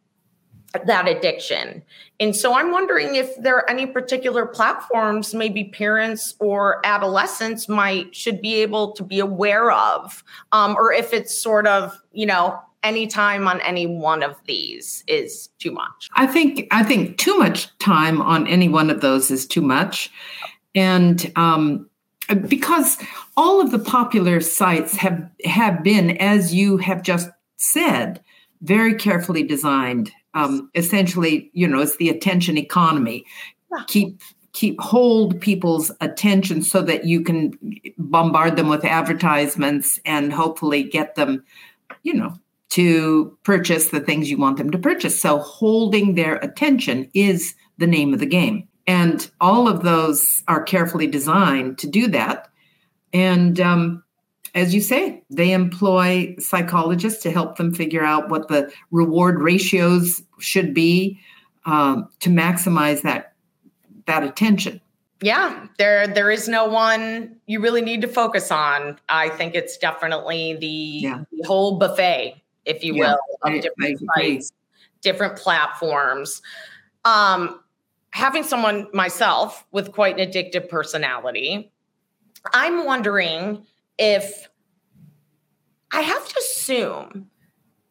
that 0.87 1.09
addiction. 1.09 1.83
And 2.21 2.35
so 2.35 2.54
I'm 2.54 2.71
wondering 2.71 3.14
if 3.14 3.37
there 3.37 3.57
are 3.57 3.69
any 3.69 3.87
particular 3.87 4.47
platforms 4.47 5.35
maybe 5.35 5.64
parents 5.64 6.35
or 6.40 6.85
adolescents 6.85 7.69
might 7.69 8.14
should 8.14 8.40
be 8.40 8.57
able 8.57 8.93
to 8.93 9.02
be 9.02 9.21
aware 9.21 9.71
of, 9.71 10.23
um, 10.52 10.76
or 10.76 10.93
if 10.93 11.12
it's 11.12 11.37
sort 11.37 11.66
of, 11.66 12.00
you 12.12 12.26
know, 12.26 12.59
any 12.83 13.07
time 13.07 13.49
on 13.49 13.61
any 13.62 13.87
one 13.87 14.23
of 14.23 14.37
these 14.47 15.02
is 15.07 15.49
too 15.59 15.73
much. 15.73 16.11
I 16.14 16.26
think 16.26 16.69
I 16.71 16.83
think 16.83 17.19
too 17.19 17.37
much 17.38 17.76
time 17.78 18.21
on 18.21 18.47
any 18.47 18.69
one 18.69 18.90
of 18.90 19.00
those 19.00 19.31
is 19.31 19.47
too 19.47 19.62
much, 19.62 20.11
and 20.75 21.33
um, 21.35 21.88
because 22.47 22.99
all 23.37 23.61
of 23.61 23.71
the 23.71 23.78
popular 23.78 24.40
sites 24.40 24.97
have 24.97 25.31
have 25.45 25.83
been, 25.83 26.16
as 26.19 26.54
you 26.54 26.76
have 26.76 27.02
just 27.02 27.31
said, 27.57 28.23
very 28.61 28.95
carefully 28.95 29.43
designed. 29.43 30.12
Um, 30.35 30.71
essentially, 30.75 31.50
you 31.55 31.67
know, 31.67 31.81
it's 31.81 31.97
the 31.97 32.09
attention 32.09 32.59
economy. 32.59 33.25
Yeah. 33.73 33.85
Keep 33.87 34.21
keep 34.53 34.81
hold 34.81 35.41
people's 35.41 35.91
attention 36.00 36.62
so 36.62 36.81
that 36.83 37.05
you 37.05 37.23
can 37.23 37.59
bombard 37.99 38.57
them 38.57 38.69
with 38.69 38.85
advertisements 38.85 39.99
and 40.05 40.33
hopefully 40.33 40.85
get 40.85 41.17
them 41.17 41.43
you 42.05 42.14
know 42.14 42.33
to 42.75 43.37
purchase 43.43 43.91
the 43.91 44.00
things 44.00 44.31
you 44.31 44.38
want 44.38 44.57
them 44.59 44.71
to 44.71 44.79
purchase. 44.79 45.21
So 45.21 45.38
holding 45.38 46.14
their 46.14 46.37
attention 46.37 47.09
is 47.14 47.55
the 47.79 47.87
name 47.87 48.12
of 48.12 48.21
the 48.21 48.26
game. 48.26 48.69
And 48.87 49.31
all 49.41 49.69
of 49.69 49.83
those 49.83 50.43
are 50.49 50.62
carefully 50.62 51.07
designed 51.07 51.79
to 51.79 51.87
do 51.87 52.09
that. 52.09 52.49
And 53.12 53.61
um, 53.61 54.03
as 54.54 54.73
you 54.73 54.80
say, 54.80 55.23
they 55.30 55.52
employ 55.52 56.37
psychologists 56.38 57.23
to 57.25 57.30
help 57.30 57.56
them 57.56 57.75
figure 57.75 58.04
out 58.04 58.28
what 58.28 58.49
the 58.49 58.73
reward 58.92 59.40
ratios 59.40 60.23
should 60.38 60.73
be 60.73 61.20
um, 61.66 62.08
to 62.20 62.30
maximize 62.30 63.02
that 63.02 63.32
that 64.06 64.23
attention. 64.23 64.80
Yeah, 65.20 65.66
there 65.78 66.06
there 66.06 66.30
is 66.30 66.49
no 66.49 66.66
one 66.66 67.37
you 67.46 67.61
really 67.61 67.80
need 67.80 68.02
to 68.02 68.08
focus 68.08 68.50
on. 68.50 68.99
I 69.08 69.28
think 69.30 69.54
it's 69.54 69.76
definitely 69.78 70.56
the, 70.56 70.66
yeah. 70.66 71.25
the 71.32 71.46
whole 71.46 71.78
buffet 71.78 72.40
if 72.64 72.84
you 72.84 72.94
yeah, 72.94 73.16
will, 73.42 73.56
of 73.56 73.62
different 73.62 74.00
sites, 74.16 74.52
different 75.00 75.37
platforms. 75.37 76.42
Um, 77.04 77.61
having 78.11 78.42
someone 78.42 78.88
myself 78.92 79.66
with 79.73 79.92
quite 79.92 80.18
an 80.18 80.30
addictive 80.30 80.68
personality, 80.68 81.73
I'm 82.52 82.84
wondering 82.84 83.66
if 83.98 84.48
I 85.92 86.00
have 86.00 86.28
to 86.28 86.38
assume 86.38 87.30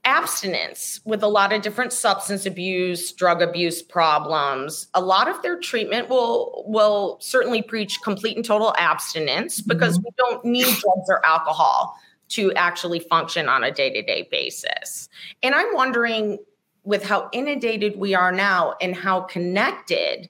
abstinence 0.06 1.00
with 1.06 1.24
a 1.24 1.28
lot 1.28 1.54
of 1.54 1.62
different 1.62 1.94
substance 1.94 2.46
abuse 2.46 3.14
drug 3.14 3.42
abuse 3.42 3.82
problems 3.82 4.88
a 4.96 5.00
lot 5.00 5.30
of 5.30 5.42
their 5.42 5.58
treatment 5.58 6.10
will 6.10 6.66
will 6.68 7.18
certainly 7.22 7.62
preach 7.62 8.02
complete 8.04 8.36
and 8.36 8.44
total 8.44 8.76
abstinence 8.78 9.62
because 9.62 9.98
mm-hmm. 9.98 10.08
we 10.08 10.12
don't 10.18 10.44
need 10.44 10.66
drugs 10.66 11.08
or 11.08 11.26
alcohol 11.26 11.98
to 12.34 12.52
actually 12.54 13.00
function 13.00 13.48
on 13.48 13.64
a 13.64 13.72
day 13.72 13.92
to 13.92 14.02
day 14.02 14.28
basis. 14.32 15.08
And 15.44 15.54
I'm 15.54 15.74
wondering, 15.74 16.40
with 16.84 17.04
how 17.04 17.30
inundated 17.32 17.98
we 17.98 18.14
are 18.14 18.32
now 18.32 18.76
and 18.82 18.96
how 18.96 19.22
connected, 19.22 20.28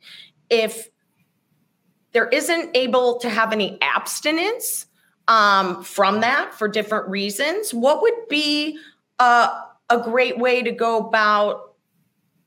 if 0.49 0.89
there 2.11 2.27
isn't 2.27 2.75
able 2.75 3.19
to 3.19 3.29
have 3.29 3.51
any 3.51 3.79
abstinence 3.81 4.85
um, 5.27 5.83
from 5.83 6.21
that 6.21 6.53
for 6.53 6.67
different 6.67 7.07
reasons, 7.07 7.73
what 7.73 8.01
would 8.01 8.27
be 8.29 8.77
a, 9.19 9.49
a 9.89 10.01
great 10.03 10.37
way 10.37 10.61
to 10.61 10.71
go 10.71 10.97
about 10.97 11.73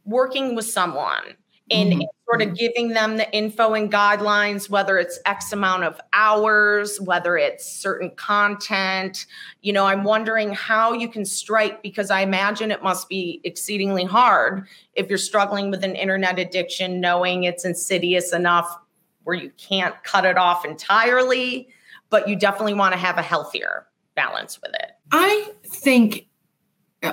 working 0.04 0.54
with 0.54 0.66
someone 0.66 1.36
in 1.68 1.88
mm-hmm. 1.88 2.02
sort 2.28 2.42
of 2.42 2.56
giving 2.56 2.90
them 2.90 3.16
the 3.16 3.30
info 3.32 3.74
and 3.74 3.90
guidelines, 3.90 4.70
whether 4.70 4.98
it's 4.98 5.18
X 5.26 5.52
amount 5.52 5.82
of 5.82 6.00
hours, 6.12 7.00
whether 7.00 7.36
it's 7.36 7.68
certain 7.68 8.10
content. 8.10 9.26
You 9.62 9.72
know, 9.72 9.84
I'm 9.84 10.04
wondering 10.04 10.52
how 10.52 10.92
you 10.92 11.08
can 11.08 11.24
strike 11.24 11.82
because 11.82 12.10
I 12.10 12.20
imagine 12.20 12.70
it 12.70 12.82
must 12.82 13.08
be 13.08 13.40
exceedingly 13.42 14.04
hard 14.04 14.66
if 14.94 15.08
you're 15.08 15.18
struggling 15.18 15.70
with 15.70 15.82
an 15.82 15.96
internet 15.96 16.38
addiction, 16.38 17.00
knowing 17.00 17.44
it's 17.44 17.64
insidious 17.64 18.32
enough 18.32 18.78
where 19.24 19.36
you 19.36 19.50
can't 19.58 20.00
cut 20.04 20.24
it 20.24 20.38
off 20.38 20.64
entirely, 20.64 21.68
but 22.10 22.28
you 22.28 22.36
definitely 22.36 22.74
want 22.74 22.92
to 22.92 22.98
have 22.98 23.18
a 23.18 23.22
healthier 23.22 23.86
balance 24.14 24.60
with 24.60 24.74
it. 24.74 24.92
I 25.12 25.50
think 25.64 26.26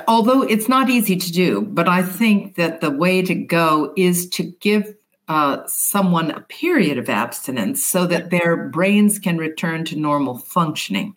although 0.08 0.42
it's 0.42 0.70
not 0.70 0.90
easy 0.90 1.16
to 1.16 1.32
do, 1.32 1.62
but 1.62 1.88
I 1.88 2.02
think 2.02 2.56
that 2.56 2.82
the 2.82 2.92
way 2.92 3.22
to 3.22 3.36
go 3.36 3.94
is 3.96 4.30
to 4.30 4.44
give 4.44 4.96
uh, 5.28 5.66
someone 5.68 6.32
a 6.32 6.42
period 6.42 6.98
of 6.98 7.10
abstinence 7.10 7.86
so 7.86 8.06
that 8.08 8.30
their 8.30 8.58
brains 8.70 9.20
can 9.20 9.38
return 9.38 9.86
to 9.86 9.96
normal 9.96 10.38
functioning. 10.38 11.16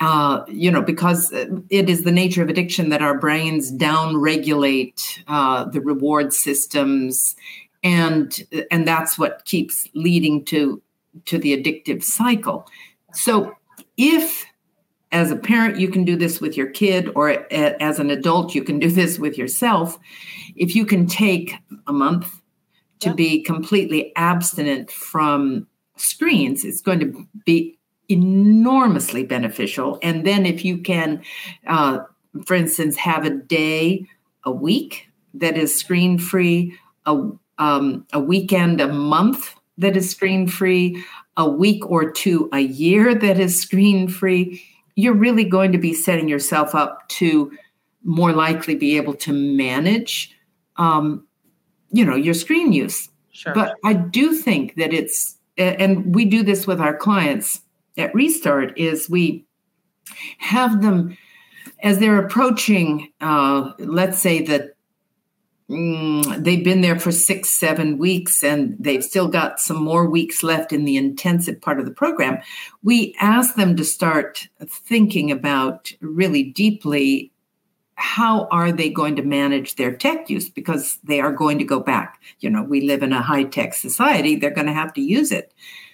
Uh, 0.00 0.44
you 0.46 0.70
know, 0.70 0.82
because 0.82 1.32
it 1.32 1.90
is 1.90 2.04
the 2.04 2.12
nature 2.12 2.40
of 2.40 2.48
addiction 2.48 2.88
that 2.90 3.02
our 3.02 3.18
brains 3.18 3.72
downregulate 3.72 5.22
uh, 5.26 5.64
the 5.64 5.80
reward 5.80 6.32
systems, 6.32 7.34
and 7.82 8.46
and 8.70 8.86
that's 8.86 9.18
what 9.18 9.44
keeps 9.44 9.88
leading 9.94 10.44
to 10.44 10.80
to 11.24 11.36
the 11.36 11.60
addictive 11.60 12.04
cycle. 12.04 12.64
So, 13.18 13.56
if 13.96 14.46
as 15.10 15.30
a 15.30 15.36
parent, 15.36 15.80
you 15.80 15.88
can 15.88 16.04
do 16.04 16.16
this 16.16 16.40
with 16.40 16.56
your 16.56 16.68
kid, 16.68 17.10
or 17.16 17.30
as 17.52 17.98
an 17.98 18.10
adult, 18.10 18.54
you 18.54 18.62
can 18.62 18.78
do 18.78 18.90
this 18.90 19.18
with 19.18 19.36
yourself. 19.36 19.98
If 20.54 20.76
you 20.76 20.84
can 20.86 21.06
take 21.06 21.54
a 21.86 21.92
month 21.92 22.42
to 23.00 23.08
yeah. 23.08 23.14
be 23.14 23.42
completely 23.42 24.12
abstinent 24.16 24.90
from 24.90 25.66
screens, 25.96 26.64
it's 26.64 26.80
going 26.80 27.00
to 27.00 27.26
be 27.44 27.78
enormously 28.08 29.24
beneficial. 29.24 29.98
And 30.02 30.24
then, 30.24 30.46
if 30.46 30.64
you 30.64 30.78
can, 30.78 31.22
uh, 31.66 32.00
for 32.46 32.54
instance, 32.54 32.96
have 32.98 33.24
a 33.24 33.30
day 33.30 34.06
a 34.44 34.52
week 34.52 35.08
that 35.34 35.58
is 35.58 35.74
screen 35.74 36.18
free, 36.18 36.78
a, 37.04 37.30
um, 37.58 38.06
a 38.12 38.20
weekend 38.20 38.80
a 38.80 38.92
month 38.92 39.54
that 39.78 39.96
is 39.96 40.10
screen 40.10 40.46
free, 40.46 41.04
a 41.38 41.48
week 41.48 41.88
or 41.88 42.10
two 42.10 42.48
a 42.52 42.60
year 42.60 43.14
that 43.14 43.38
is 43.38 43.58
screen 43.58 44.08
free 44.08 44.62
you're 44.96 45.14
really 45.14 45.44
going 45.44 45.70
to 45.72 45.78
be 45.78 45.94
setting 45.94 46.28
yourself 46.28 46.74
up 46.74 47.08
to 47.08 47.50
more 48.02 48.32
likely 48.32 48.74
be 48.74 48.96
able 48.96 49.14
to 49.14 49.32
manage 49.32 50.36
um, 50.76 51.26
you 51.90 52.04
know 52.04 52.16
your 52.16 52.34
screen 52.34 52.72
use 52.72 53.08
sure. 53.30 53.54
but 53.54 53.74
i 53.84 53.92
do 53.92 54.34
think 54.34 54.74
that 54.74 54.92
it's 54.92 55.36
and 55.56 56.14
we 56.14 56.24
do 56.24 56.42
this 56.42 56.66
with 56.66 56.80
our 56.80 56.96
clients 56.96 57.62
at 57.96 58.14
restart 58.14 58.76
is 58.78 59.08
we 59.08 59.44
have 60.38 60.82
them 60.82 61.16
as 61.82 61.98
they're 61.98 62.24
approaching 62.24 63.10
uh, 63.20 63.72
let's 63.78 64.18
say 64.18 64.42
the 64.42 64.72
mm, 65.68 66.42
they've 66.42 66.64
been 66.64 66.80
there 66.80 66.98
for 66.98 67.12
six, 67.12 67.50
seven 67.50 67.98
weeks, 67.98 68.42
and 68.42 68.76
they've 68.78 69.04
still 69.04 69.28
got 69.28 69.60
some 69.60 69.82
more 69.82 70.08
weeks 70.08 70.42
left 70.42 70.72
in 70.72 70.84
the 70.84 70.96
intensive 70.96 71.60
part 71.60 71.78
of 71.78 71.84
the 71.84 71.92
program. 71.92 72.38
We 72.82 73.14
ask 73.20 73.54
them 73.54 73.76
to 73.76 73.84
start 73.84 74.48
thinking 74.66 75.30
about 75.30 75.92
really 76.00 76.42
deeply 76.42 77.32
how 77.98 78.46
are 78.52 78.70
they 78.70 78.88
going 78.88 79.16
to 79.16 79.22
manage 79.22 79.74
their 79.74 79.94
tech 79.94 80.30
use 80.30 80.48
because 80.48 80.98
they 81.02 81.20
are 81.20 81.32
going 81.32 81.58
to 81.58 81.64
go 81.64 81.80
back. 81.80 82.20
You 82.38 82.48
know, 82.48 82.62
we 82.62 82.80
live 82.82 83.02
in 83.02 83.12
a 83.12 83.20
high 83.20 83.42
tech 83.42 83.74
society, 83.74 84.36
they're 84.36 84.50
going 84.50 84.68
to 84.68 84.72
have 84.72 84.92
to 84.94 85.00
use 85.00 85.32
it. 85.32 85.52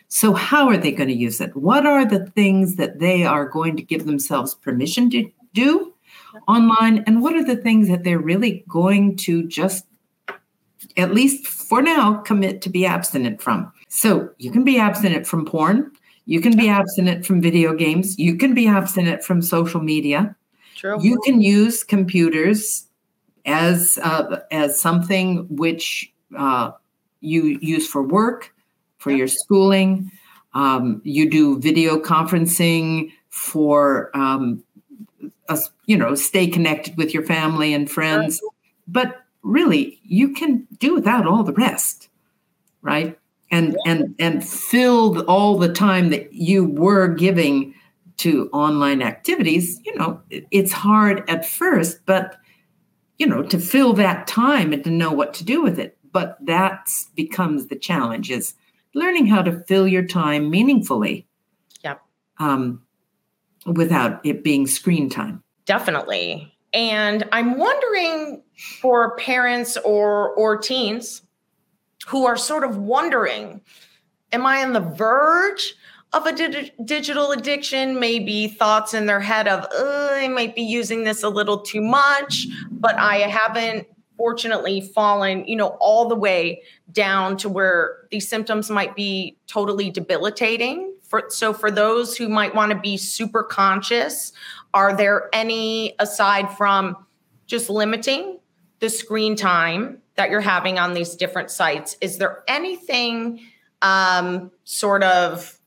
So, 0.09 0.35
how 0.35 0.69
are 0.69 0.76
they 0.76 0.93
going 0.93 1.09
to 1.09 1.14
use 1.14 1.40
it? 1.40 1.57
What 1.57 1.87
are 1.87 2.04
the 2.04 2.26
things 2.26 2.76
that 2.76 3.00
they 3.00 3.25
are 3.25 3.49
going 3.49 3.76
to 3.76 3.82
give 3.82 4.04
themselves 4.04 4.54
permission 4.54 5.08
to 5.10 5.30
do? 5.54 5.94
Online 6.49 7.04
and 7.06 7.23
what 7.23 7.34
are 7.34 7.44
the 7.44 7.56
things 7.56 7.88
that 7.88 8.04
they're 8.04 8.18
really 8.18 8.64
going 8.68 9.16
to 9.16 9.47
just 9.47 9.86
at 10.97 11.14
least 11.14 11.47
for 11.47 11.82
now 11.82 12.14
commit 12.23 12.62
to 12.62 12.70
be 12.70 12.86
abstinent 12.86 13.40
from? 13.40 13.73
So 13.88 14.30
you 14.38 14.50
can 14.50 14.64
be 14.64 14.78
abstinent 14.78 15.26
from 15.26 15.44
porn 15.44 15.92
you 16.26 16.40
can 16.40 16.56
be 16.56 16.68
abstinent 16.68 17.26
from 17.26 17.40
video 17.40 17.75
games 17.75 18.18
you 18.18 18.36
can 18.36 18.54
be 18.54 18.66
abstinent 18.66 19.23
from 19.23 19.42
social 19.42 19.80
media. 19.80 20.34
True. 20.76 20.99
you 21.00 21.20
can 21.20 21.40
use 21.40 21.84
computers 21.84 22.86
as 23.47 23.99
uh, 24.02 24.40
as 24.50 24.80
something 24.80 25.47
which 25.49 26.12
uh, 26.36 26.73
you 27.20 27.58
use 27.60 27.86
for 27.86 28.02
work 28.02 28.52
for 28.99 29.10
your 29.10 29.28
schooling. 29.28 30.10
Um, 30.54 31.00
you 31.04 31.30
do 31.30 31.58
video 31.58 31.99
conferencing 31.99 33.12
for 33.28 34.10
um, 34.14 34.63
us, 35.49 35.71
you 35.87 35.97
know, 35.97 36.15
stay 36.15 36.47
connected 36.47 36.97
with 36.97 37.13
your 37.13 37.25
family 37.25 37.75
and 37.75 37.91
friends. 37.91 38.41
But 38.87 39.25
really, 39.43 40.00
you 40.02 40.33
can 40.33 40.67
do 40.78 40.95
without 40.95 41.26
all 41.26 41.43
the 41.43 41.52
rest, 41.52 42.09
right? 42.83 43.19
And 43.50 43.76
and 43.87 44.15
and 44.19 44.47
fill 44.47 45.21
all 45.26 45.59
the 45.59 45.73
time 45.73 46.11
that 46.11 46.33
you 46.33 46.65
were 46.65 47.09
giving 47.09 47.75
to 48.19 48.49
online 48.52 49.02
activities. 49.02 49.80
You 49.85 49.95
know, 49.97 50.21
it's 50.30 50.73
hard 50.73 51.28
at 51.28 51.47
first, 51.47 52.04
but 52.07 52.37
you 53.19 53.26
know, 53.26 53.43
to 53.43 53.59
fill 53.59 53.93
that 53.95 54.26
time 54.26 54.73
and 54.73 54.83
to 54.85 54.91
know 54.91 55.13
what 55.13 55.35
to 55.35 55.45
do 55.45 55.63
with 55.63 55.78
it. 55.78 55.97
But 56.11 56.39
that 56.47 56.89
becomes 57.15 57.67
the 57.67 57.76
challenge: 57.76 58.30
is 58.30 58.54
learning 58.95 59.26
how 59.26 59.43
to 59.43 59.63
fill 59.69 59.87
your 59.87 60.04
time 60.04 60.50
meaningfully. 60.50 61.26
Yep. 61.83 62.00
Um, 62.39 62.83
without 63.66 64.24
it 64.24 64.44
being 64.44 64.66
screen 64.66 65.08
time. 65.08 65.42
Definitely. 65.66 66.54
And 66.72 67.26
I'm 67.32 67.56
wondering 67.56 68.42
for 68.80 69.16
parents 69.16 69.76
or 69.78 70.30
or 70.34 70.58
teens 70.58 71.22
who 72.06 72.26
are 72.26 72.36
sort 72.36 72.64
of 72.64 72.76
wondering, 72.76 73.60
am 74.32 74.44
I 74.44 74.62
on 74.62 74.72
the 74.72 74.80
verge 74.80 75.74
of 76.12 76.26
a 76.26 76.32
di- 76.32 76.72
digital 76.84 77.32
addiction? 77.32 77.98
Maybe 77.98 78.48
thoughts 78.48 78.92
in 78.92 79.06
their 79.06 79.20
head 79.20 79.48
of, 79.48 79.66
I 79.72 80.28
might 80.28 80.54
be 80.54 80.62
using 80.62 81.04
this 81.04 81.22
a 81.22 81.28
little 81.28 81.60
too 81.60 81.80
much, 81.80 82.46
but 82.70 82.96
I 82.96 83.18
haven't 83.18 83.86
fortunately 84.16 84.80
fallen, 84.80 85.46
you 85.46 85.56
know, 85.56 85.76
all 85.80 86.08
the 86.08 86.14
way 86.14 86.62
down 86.92 87.36
to 87.38 87.48
where 87.48 88.06
these 88.10 88.28
symptoms 88.28 88.70
might 88.70 88.94
be 88.94 89.36
totally 89.46 89.90
debilitating 89.90 90.94
for, 91.14 91.30
so, 91.30 91.52
for 91.52 91.70
those 91.70 92.16
who 92.16 92.28
might 92.28 92.56
want 92.56 92.72
to 92.72 92.78
be 92.78 92.96
super 92.96 93.44
conscious, 93.44 94.32
are 94.72 94.96
there 94.96 95.28
any, 95.32 95.94
aside 96.00 96.50
from 96.56 96.96
just 97.46 97.70
limiting 97.70 98.40
the 98.80 98.90
screen 98.90 99.36
time 99.36 100.02
that 100.16 100.28
you're 100.28 100.40
having 100.40 100.76
on 100.80 100.92
these 100.92 101.14
different 101.14 101.52
sites, 101.52 101.96
is 102.00 102.18
there 102.18 102.42
anything 102.48 103.40
um, 103.82 104.50
sort 104.64 105.04
of 105.04 105.60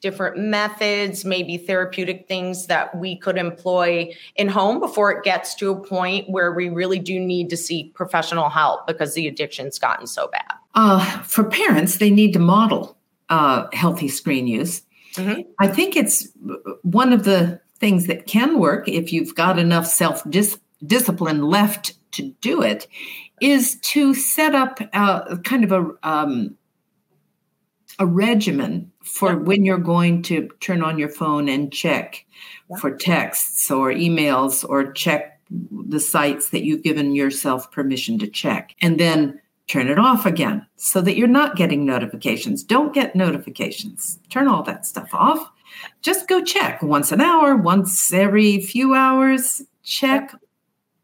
different 0.00 0.38
methods, 0.38 1.26
maybe 1.26 1.58
therapeutic 1.58 2.26
things 2.26 2.66
that 2.68 2.96
we 2.96 3.16
could 3.16 3.36
employ 3.36 4.10
in 4.36 4.48
home 4.48 4.80
before 4.80 5.10
it 5.10 5.24
gets 5.24 5.54
to 5.56 5.70
a 5.70 5.78
point 5.78 6.30
where 6.30 6.52
we 6.52 6.70
really 6.70 6.98
do 6.98 7.20
need 7.20 7.50
to 7.50 7.56
seek 7.56 7.94
professional 7.94 8.48
help 8.48 8.86
because 8.86 9.12
the 9.12 9.28
addiction's 9.28 9.78
gotten 9.78 10.06
so 10.06 10.28
bad? 10.28 10.54
Uh, 10.74 11.04
for 11.22 11.44
parents, 11.44 11.98
they 11.98 12.10
need 12.10 12.32
to 12.32 12.38
model 12.38 12.96
uh, 13.28 13.66
healthy 13.72 14.08
screen 14.08 14.46
use. 14.46 14.82
Mm-hmm. 15.14 15.42
I 15.58 15.68
think 15.68 15.96
it's 15.96 16.28
one 16.82 17.12
of 17.12 17.24
the 17.24 17.60
things 17.78 18.06
that 18.06 18.26
can 18.26 18.58
work 18.58 18.88
if 18.88 19.12
you've 19.12 19.34
got 19.34 19.58
enough 19.58 19.86
self 19.86 20.22
discipline 20.86 21.42
left 21.42 21.94
to 22.12 22.30
do 22.40 22.62
it 22.62 22.88
is 23.40 23.78
to 23.80 24.14
set 24.14 24.54
up 24.54 24.80
a, 24.80 25.38
kind 25.44 25.64
of 25.64 25.72
a 25.72 26.08
um, 26.08 26.56
a 27.98 28.06
regimen 28.06 28.90
for 29.04 29.30
yeah. 29.32 29.38
when 29.38 29.64
you're 29.64 29.78
going 29.78 30.22
to 30.22 30.48
turn 30.60 30.82
on 30.82 30.98
your 30.98 31.08
phone 31.08 31.48
and 31.48 31.72
check 31.72 32.24
yeah. 32.68 32.76
for 32.78 32.96
texts 32.96 33.70
or 33.70 33.90
emails 33.90 34.68
or 34.68 34.92
check 34.92 35.40
the 35.50 36.00
sites 36.00 36.50
that 36.50 36.64
you've 36.64 36.82
given 36.82 37.14
yourself 37.14 37.70
permission 37.70 38.18
to 38.18 38.26
check 38.26 38.74
and 38.80 38.98
then 38.98 39.40
turn 39.66 39.88
it 39.88 39.98
off 39.98 40.26
again 40.26 40.66
so 40.76 41.00
that 41.00 41.16
you're 41.16 41.28
not 41.28 41.56
getting 41.56 41.84
notifications. 41.84 42.62
Don't 42.62 42.94
get 42.94 43.16
notifications. 43.16 44.18
Turn 44.28 44.48
all 44.48 44.62
that 44.64 44.86
stuff 44.86 45.08
off. 45.12 45.50
Just 46.02 46.28
go 46.28 46.42
check 46.42 46.82
once 46.82 47.12
an 47.12 47.20
hour, 47.20 47.56
once 47.56 48.12
every 48.12 48.60
few 48.60 48.94
hours, 48.94 49.62
check 49.82 50.34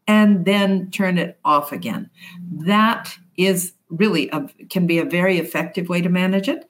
and 0.07 0.45
then 0.45 0.89
turn 0.91 1.17
it 1.17 1.39
off 1.45 1.71
again. 1.71 2.09
That 2.51 3.15
is 3.37 3.73
really 3.89 4.29
a, 4.29 4.47
can 4.69 4.87
be 4.87 4.99
a 4.99 5.05
very 5.05 5.37
effective 5.37 5.89
way 5.89 6.01
to 6.01 6.09
manage 6.09 6.47
it. 6.47 6.65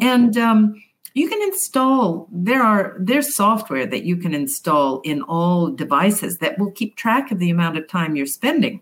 And 0.00 0.36
um, 0.36 0.82
you 1.14 1.28
can 1.28 1.40
install 1.42 2.28
there 2.32 2.62
are 2.62 2.96
there's 2.98 3.34
software 3.34 3.86
that 3.86 4.04
you 4.04 4.16
can 4.16 4.34
install 4.34 5.00
in 5.00 5.22
all 5.22 5.70
devices 5.70 6.38
that 6.38 6.58
will 6.58 6.72
keep 6.72 6.96
track 6.96 7.30
of 7.30 7.38
the 7.38 7.50
amount 7.50 7.78
of 7.78 7.88
time 7.88 8.16
you're 8.16 8.26
spending 8.26 8.80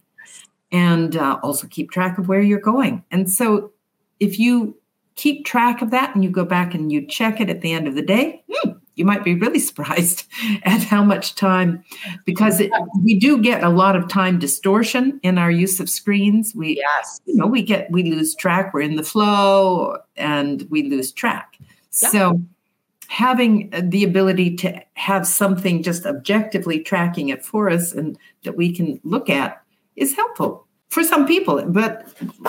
and 0.72 1.16
uh, 1.16 1.38
also 1.42 1.66
keep 1.68 1.90
track 1.90 2.18
of 2.18 2.28
where 2.28 2.40
you're 2.40 2.58
going. 2.58 3.04
And 3.10 3.30
so 3.30 3.72
if 4.18 4.38
you 4.38 4.76
keep 5.14 5.44
track 5.44 5.82
of 5.82 5.90
that 5.90 6.14
and 6.14 6.24
you 6.24 6.30
go 6.30 6.44
back 6.44 6.74
and 6.74 6.90
you 6.90 7.06
check 7.06 7.40
it 7.40 7.50
at 7.50 7.60
the 7.60 7.72
end 7.72 7.86
of 7.86 7.94
the 7.94 8.02
day, 8.02 8.42
hmm, 8.50 8.70
you 8.94 9.04
might 9.04 9.24
be 9.24 9.34
really 9.34 9.58
surprised 9.68 10.26
at 10.62 10.82
how 10.82 11.04
much 11.04 11.34
time 11.34 11.84
because 12.24 12.60
it, 12.60 12.70
we 13.02 13.18
do 13.18 13.40
get 13.40 13.62
a 13.62 13.68
lot 13.68 13.96
of 13.96 14.08
time 14.08 14.38
distortion 14.38 15.20
in 15.22 15.38
our 15.38 15.50
use 15.50 15.80
of 15.80 15.88
screens 15.88 16.52
we 16.54 16.76
yes 16.76 17.20
you 17.24 17.34
know 17.34 17.46
we 17.46 17.62
get 17.62 17.90
we 17.90 18.02
lose 18.02 18.34
track 18.34 18.72
we're 18.74 18.80
in 18.80 18.96
the 18.96 19.02
flow 19.02 19.96
and 20.16 20.66
we 20.70 20.82
lose 20.82 21.12
track 21.12 21.58
yeah. 22.02 22.08
so 22.08 22.42
having 23.08 23.70
the 23.70 24.04
ability 24.04 24.56
to 24.56 24.80
have 24.94 25.26
something 25.26 25.82
just 25.82 26.06
objectively 26.06 26.80
tracking 26.80 27.28
it 27.28 27.44
for 27.44 27.68
us 27.68 27.92
and 27.92 28.18
that 28.42 28.56
we 28.56 28.72
can 28.72 29.00
look 29.04 29.28
at 29.28 29.62
is 29.96 30.14
helpful 30.14 30.66
for 30.88 31.02
some 31.02 31.26
people. 31.26 31.64
But 31.66 32.06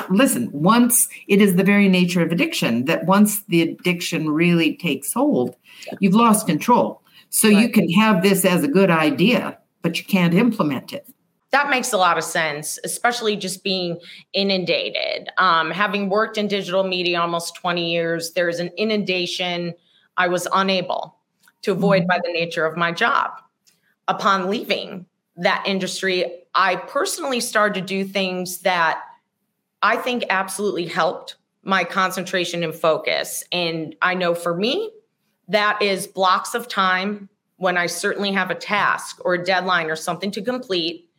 listen 0.10 0.50
once 0.52 1.08
it 1.28 1.42
is 1.42 1.56
the 1.56 1.64
very 1.64 1.90
nature 1.90 2.22
of 2.22 2.32
addiction 2.32 2.86
that 2.86 3.06
once 3.06 3.44
the 3.44 3.62
addiction 3.62 4.30
really 4.30 4.76
takes 4.76 5.14
hold 5.14 5.56
you've 6.00 6.16
lost 6.16 6.46
control. 6.46 7.02
So 7.30 7.50
right. 7.50 7.58
you 7.58 7.70
can 7.70 7.90
have 7.92 8.22
this 8.22 8.46
as 8.46 8.64
a 8.64 8.68
good 8.68 8.92
idea 8.92 9.58
but 9.82 10.00
you 10.00 10.06
can't 10.06 10.34
implement 10.34 10.94
it. 10.94 11.06
That 11.52 11.70
makes 11.70 11.94
a 11.94 11.98
lot 11.98 12.18
of 12.18 12.24
sense 12.24 12.80
especially 12.84 13.36
just 13.36 13.64
being 13.64 14.00
inundated. 14.34 15.30
Um, 15.38 15.72
having 15.72 16.10
worked 16.10 16.38
in 16.38 16.48
digital 16.48 16.84
media 16.84 17.22
almost 17.22 17.56
20 17.56 17.92
years 17.92 18.34
there's 18.34 18.60
an 18.60 18.72
inundation 18.78 19.74
i 20.18 20.28
was 20.28 20.48
unable 20.54 21.18
to 21.64 21.72
avoid 21.72 22.02
mm-hmm. 22.02 22.08
by 22.08 22.20
the 22.24 22.32
nature 22.32 22.66
of 22.66 22.78
my 22.78 22.92
job. 22.92 23.32
Upon 24.08 24.50
leaving 24.50 25.06
that 25.38 25.64
industry, 25.66 26.43
I 26.56 26.76
personally 26.76 27.39
started 27.39 27.82
to 27.82 27.86
do 27.86 28.06
things 28.06 28.60
that 28.60 29.02
I 29.82 29.98
think 29.98 30.24
absolutely 30.30 30.86
helped 30.86 31.38
my 31.63 31.84
concentration 31.84 32.63
and 32.63 32.74
focus. 32.74 33.44
And 33.52 33.96
I 34.02 34.13
know 34.13 34.36
for 34.36 34.56
me, 34.56 34.92
that 35.48 35.82
is 35.82 36.08
blocks 36.08 36.54
of 36.54 36.68
time 36.68 37.30
when 37.58 37.78
I 37.78 37.88
certainly 37.88 38.32
have 38.32 38.52
a 38.52 38.56
task 38.56 39.20
or 39.24 39.36
a 39.36 39.44
deadline 39.44 39.89
or 39.89 39.96
something 39.96 40.32
to 40.32 40.42
complete. 40.42 41.10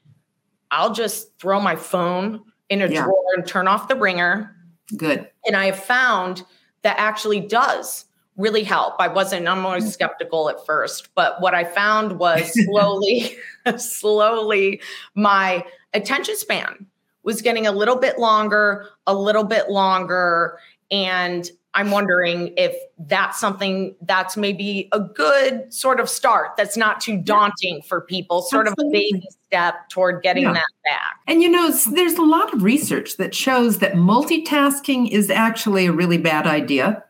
I'll 0.70 0.92
just 0.92 1.38
throw 1.38 1.60
my 1.60 1.76
phone 1.76 2.42
in 2.68 2.82
a 2.82 2.88
yeah. 2.88 3.04
drawer 3.04 3.24
and 3.36 3.46
turn 3.46 3.68
off 3.68 3.88
the 3.88 3.96
ringer. 3.96 4.54
Good. 4.96 5.28
And 5.46 5.56
I 5.56 5.66
have 5.66 5.82
found 5.82 6.42
that 6.82 6.98
actually 6.98 7.40
does 7.40 8.04
really 8.36 8.64
help. 8.64 8.94
I 8.98 9.08
wasn't, 9.08 9.46
I'm 9.46 9.64
always 9.64 9.92
skeptical 9.92 10.48
at 10.48 10.64
first, 10.66 11.14
but 11.14 11.40
what 11.40 11.54
I 11.54 11.64
found 11.64 12.18
was 12.18 12.52
slowly, 12.64 13.36
slowly, 13.76 14.80
my 15.14 15.64
attention 15.92 16.36
span 16.36 16.86
was 17.22 17.42
getting 17.42 17.66
a 17.66 17.72
little 17.72 17.96
bit 17.96 18.18
longer, 18.18 18.88
a 19.06 19.14
little 19.14 19.44
bit 19.44 19.70
longer. 19.70 20.58
And 20.90 21.48
I'm 21.74 21.90
wondering 21.90 22.52
if 22.56 22.76
that's 22.98 23.40
something 23.40 23.96
that's 24.02 24.36
maybe 24.36 24.88
a 24.92 25.00
good 25.00 25.72
sort 25.72 25.98
of 25.98 26.08
start 26.08 26.50
that's 26.56 26.76
not 26.76 27.00
too 27.00 27.16
daunting 27.16 27.82
for 27.82 28.00
people, 28.00 28.42
sort 28.42 28.68
Absolutely. 28.68 28.98
of 28.98 29.02
a 29.02 29.12
baby 29.12 29.28
step 29.46 29.88
toward 29.88 30.22
getting 30.22 30.44
yeah. 30.44 30.52
that 30.52 30.66
back. 30.84 31.16
And 31.26 31.42
you 31.42 31.50
know, 31.50 31.70
there's 31.70 32.14
a 32.14 32.22
lot 32.22 32.54
of 32.54 32.62
research 32.62 33.16
that 33.16 33.34
shows 33.34 33.78
that 33.78 33.94
multitasking 33.94 35.10
is 35.10 35.30
actually 35.30 35.86
a 35.86 35.92
really 35.92 36.18
bad 36.18 36.46
idea. 36.46 37.02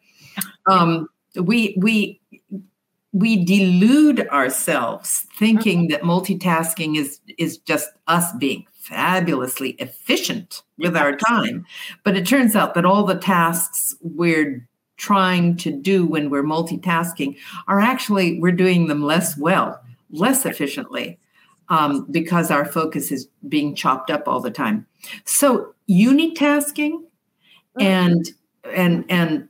Um, 0.66 1.08
we 1.36 1.76
we 1.78 2.20
we 3.12 3.44
delude 3.44 4.26
ourselves 4.28 5.26
thinking 5.38 5.88
that 5.88 6.02
multitasking 6.02 6.96
is 6.96 7.20
is 7.38 7.58
just 7.58 7.90
us 8.06 8.32
being 8.34 8.66
fabulously 8.72 9.70
efficient 9.72 10.62
with 10.78 10.96
our 10.96 11.16
time. 11.16 11.64
But 12.02 12.16
it 12.16 12.26
turns 12.26 12.54
out 12.54 12.74
that 12.74 12.84
all 12.84 13.04
the 13.04 13.14
tasks 13.14 13.94
we're 14.02 14.68
trying 14.96 15.56
to 15.56 15.70
do 15.70 16.06
when 16.06 16.30
we're 16.30 16.42
multitasking 16.42 17.36
are 17.66 17.80
actually 17.80 18.38
we're 18.40 18.52
doing 18.52 18.86
them 18.86 19.02
less 19.02 19.36
well 19.36 19.80
less 20.10 20.46
efficiently 20.46 21.18
um, 21.68 22.06
because 22.10 22.50
our 22.50 22.64
focus 22.64 23.10
is 23.10 23.28
being 23.48 23.74
chopped 23.74 24.10
up 24.10 24.28
all 24.28 24.40
the 24.40 24.50
time. 24.50 24.86
So 25.24 25.74
unitasking 25.88 26.92
mm-hmm. 26.92 27.82
and 27.82 28.26
and 28.64 29.04
and 29.08 29.48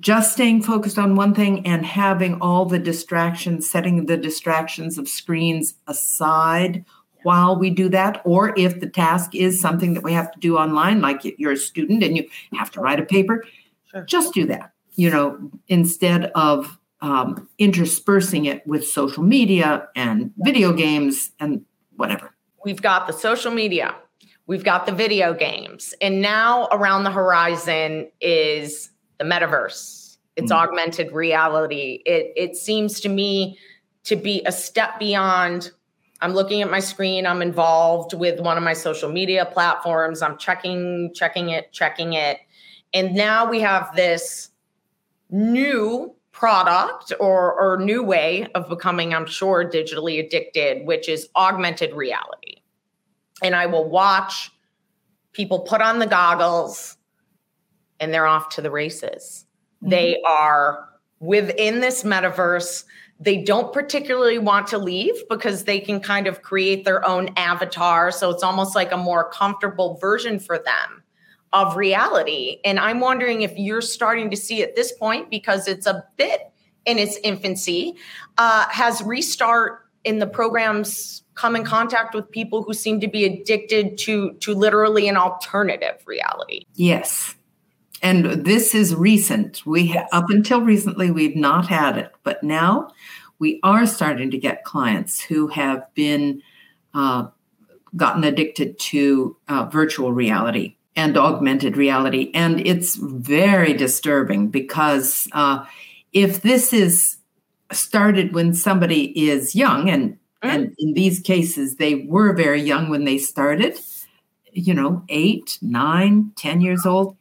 just 0.00 0.32
staying 0.32 0.62
focused 0.62 0.98
on 0.98 1.16
one 1.16 1.34
thing 1.34 1.66
and 1.66 1.84
having 1.84 2.40
all 2.40 2.64
the 2.64 2.78
distractions, 2.78 3.70
setting 3.70 4.06
the 4.06 4.16
distractions 4.16 4.98
of 4.98 5.08
screens 5.08 5.74
aside 5.86 6.84
while 7.22 7.58
we 7.58 7.70
do 7.70 7.88
that. 7.88 8.22
Or 8.24 8.58
if 8.58 8.80
the 8.80 8.88
task 8.88 9.34
is 9.34 9.60
something 9.60 9.94
that 9.94 10.02
we 10.02 10.12
have 10.12 10.30
to 10.32 10.40
do 10.40 10.56
online, 10.56 11.00
like 11.00 11.20
you're 11.38 11.52
a 11.52 11.56
student 11.56 12.02
and 12.02 12.16
you 12.16 12.28
have 12.54 12.70
to 12.72 12.80
write 12.80 13.00
a 13.00 13.04
paper, 13.04 13.44
sure. 13.90 14.04
just 14.04 14.34
do 14.34 14.46
that, 14.46 14.72
you 14.94 15.10
know, 15.10 15.50
instead 15.68 16.26
of 16.34 16.78
um, 17.00 17.48
interspersing 17.58 18.46
it 18.46 18.66
with 18.66 18.86
social 18.86 19.22
media 19.22 19.88
and 19.94 20.32
video 20.38 20.72
games 20.72 21.32
and 21.38 21.64
whatever. 21.96 22.34
We've 22.64 22.80
got 22.80 23.06
the 23.06 23.12
social 23.12 23.52
media, 23.52 23.94
we've 24.46 24.64
got 24.64 24.86
the 24.86 24.92
video 24.92 25.34
games, 25.34 25.92
and 26.00 26.22
now 26.22 26.68
around 26.72 27.04
the 27.04 27.10
horizon 27.10 28.10
is 28.22 28.88
the 29.18 29.24
metaverse, 29.24 30.18
it's 30.36 30.50
mm-hmm. 30.50 30.52
augmented 30.52 31.12
reality. 31.12 32.02
It 32.04 32.32
it 32.36 32.56
seems 32.56 33.00
to 33.00 33.08
me 33.08 33.58
to 34.04 34.16
be 34.16 34.42
a 34.46 34.52
step 34.52 34.98
beyond. 34.98 35.70
I'm 36.20 36.32
looking 36.32 36.62
at 36.62 36.70
my 36.70 36.80
screen. 36.80 37.26
I'm 37.26 37.42
involved 37.42 38.14
with 38.14 38.40
one 38.40 38.56
of 38.56 38.62
my 38.62 38.72
social 38.72 39.10
media 39.10 39.44
platforms. 39.44 40.22
I'm 40.22 40.38
checking, 40.38 41.12
checking 41.14 41.50
it, 41.50 41.72
checking 41.72 42.14
it. 42.14 42.38
And 42.94 43.14
now 43.14 43.50
we 43.50 43.60
have 43.60 43.94
this 43.94 44.50
new 45.28 46.14
product 46.32 47.12
or, 47.20 47.52
or 47.60 47.78
new 47.78 48.02
way 48.02 48.46
of 48.54 48.68
becoming, 48.68 49.14
I'm 49.14 49.26
sure, 49.26 49.64
digitally 49.64 50.24
addicted, 50.24 50.86
which 50.86 51.08
is 51.08 51.28
augmented 51.36 51.92
reality. 51.94 52.62
And 53.42 53.54
I 53.54 53.66
will 53.66 53.88
watch 53.88 54.50
people 55.32 55.60
put 55.60 55.80
on 55.80 55.98
the 55.98 56.06
goggles 56.06 56.93
and 58.00 58.12
they're 58.12 58.26
off 58.26 58.48
to 58.50 58.62
the 58.62 58.70
races. 58.70 59.46
Mm-hmm. 59.82 59.90
They 59.90 60.22
are 60.26 60.88
within 61.20 61.80
this 61.80 62.02
metaverse. 62.02 62.84
They 63.20 63.42
don't 63.42 63.72
particularly 63.72 64.38
want 64.38 64.66
to 64.68 64.78
leave 64.78 65.14
because 65.28 65.64
they 65.64 65.80
can 65.80 66.00
kind 66.00 66.26
of 66.26 66.42
create 66.42 66.84
their 66.84 67.06
own 67.06 67.30
avatar. 67.36 68.10
So 68.10 68.30
it's 68.30 68.42
almost 68.42 68.74
like 68.74 68.92
a 68.92 68.96
more 68.96 69.30
comfortable 69.30 69.96
version 69.98 70.38
for 70.38 70.58
them 70.58 71.02
of 71.52 71.76
reality. 71.76 72.58
And 72.64 72.80
I'm 72.80 73.00
wondering 73.00 73.42
if 73.42 73.56
you're 73.56 73.80
starting 73.80 74.30
to 74.30 74.36
see 74.36 74.62
at 74.62 74.74
this 74.74 74.92
point, 74.92 75.30
because 75.30 75.68
it's 75.68 75.86
a 75.86 76.04
bit 76.16 76.40
in 76.84 76.98
its 76.98 77.16
infancy, 77.22 77.94
uh, 78.36 78.66
has 78.70 79.00
Restart 79.02 79.84
in 80.02 80.18
the 80.18 80.26
programs 80.26 81.22
come 81.34 81.56
in 81.56 81.64
contact 81.64 82.14
with 82.14 82.30
people 82.30 82.62
who 82.62 82.72
seem 82.72 83.00
to 83.00 83.08
be 83.08 83.24
addicted 83.24 83.98
to 83.98 84.32
to 84.34 84.54
literally 84.54 85.08
an 85.08 85.16
alternative 85.16 85.96
reality 86.06 86.64
yes 86.74 87.34
and 88.04 88.44
this 88.44 88.74
is 88.74 88.94
recent. 88.94 89.64
We 89.64 89.88
ha- 89.88 90.06
up 90.12 90.28
until 90.28 90.60
recently 90.60 91.10
we've 91.10 91.34
not 91.34 91.66
had 91.66 91.96
it, 91.96 92.12
but 92.22 92.44
now 92.44 92.90
we 93.38 93.58
are 93.62 93.86
starting 93.86 94.30
to 94.30 94.38
get 94.38 94.62
clients 94.62 95.22
who 95.22 95.48
have 95.48 95.82
been 95.94 96.42
uh, 96.92 97.28
gotten 97.96 98.22
addicted 98.22 98.78
to 98.78 99.36
uh, 99.48 99.64
virtual 99.64 100.12
reality 100.12 100.76
and 100.94 101.16
augmented 101.16 101.78
reality, 101.78 102.30
and 102.34 102.64
it's 102.64 102.94
very 102.96 103.72
disturbing 103.72 104.48
because 104.48 105.26
uh, 105.32 105.64
if 106.12 106.42
this 106.42 106.72
is 106.74 107.16
started 107.72 108.34
when 108.34 108.52
somebody 108.52 109.18
is 109.28 109.56
young, 109.56 109.88
and 109.88 110.12
mm. 110.12 110.16
and 110.42 110.74
in 110.78 110.92
these 110.92 111.20
cases 111.20 111.76
they 111.76 112.06
were 112.06 112.34
very 112.34 112.60
young 112.60 112.90
when 112.90 113.06
they 113.06 113.16
started, 113.16 113.80
you 114.52 114.74
know, 114.74 115.02
eight, 115.08 115.58
nine, 115.62 116.30
ten 116.36 116.60
years 116.60 116.84
old 116.84 117.16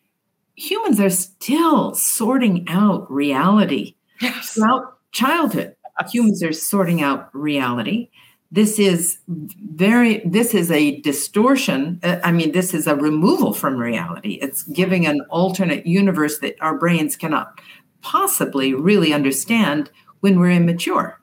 humans 0.55 0.99
are 0.99 1.09
still 1.09 1.95
sorting 1.95 2.65
out 2.67 3.09
reality 3.11 3.95
yes. 4.21 4.53
throughout 4.53 4.97
childhood. 5.11 5.75
Yes. 5.99 6.11
Humans 6.11 6.43
are 6.43 6.53
sorting 6.53 7.01
out 7.01 7.29
reality. 7.33 8.09
This 8.51 8.77
is 8.77 9.17
very, 9.27 10.21
this 10.25 10.53
is 10.53 10.69
a 10.69 10.99
distortion. 11.01 11.99
Uh, 12.03 12.19
I 12.23 12.31
mean, 12.31 12.51
this 12.51 12.73
is 12.73 12.85
a 12.85 12.95
removal 12.95 13.53
from 13.53 13.77
reality. 13.77 14.33
It's 14.41 14.63
giving 14.63 15.07
an 15.07 15.21
alternate 15.29 15.87
universe 15.87 16.39
that 16.39 16.55
our 16.61 16.77
brains 16.77 17.15
cannot 17.15 17.59
possibly 18.01 18.73
really 18.73 19.13
understand 19.13 19.89
when 20.19 20.39
we're 20.39 20.51
immature. 20.51 21.19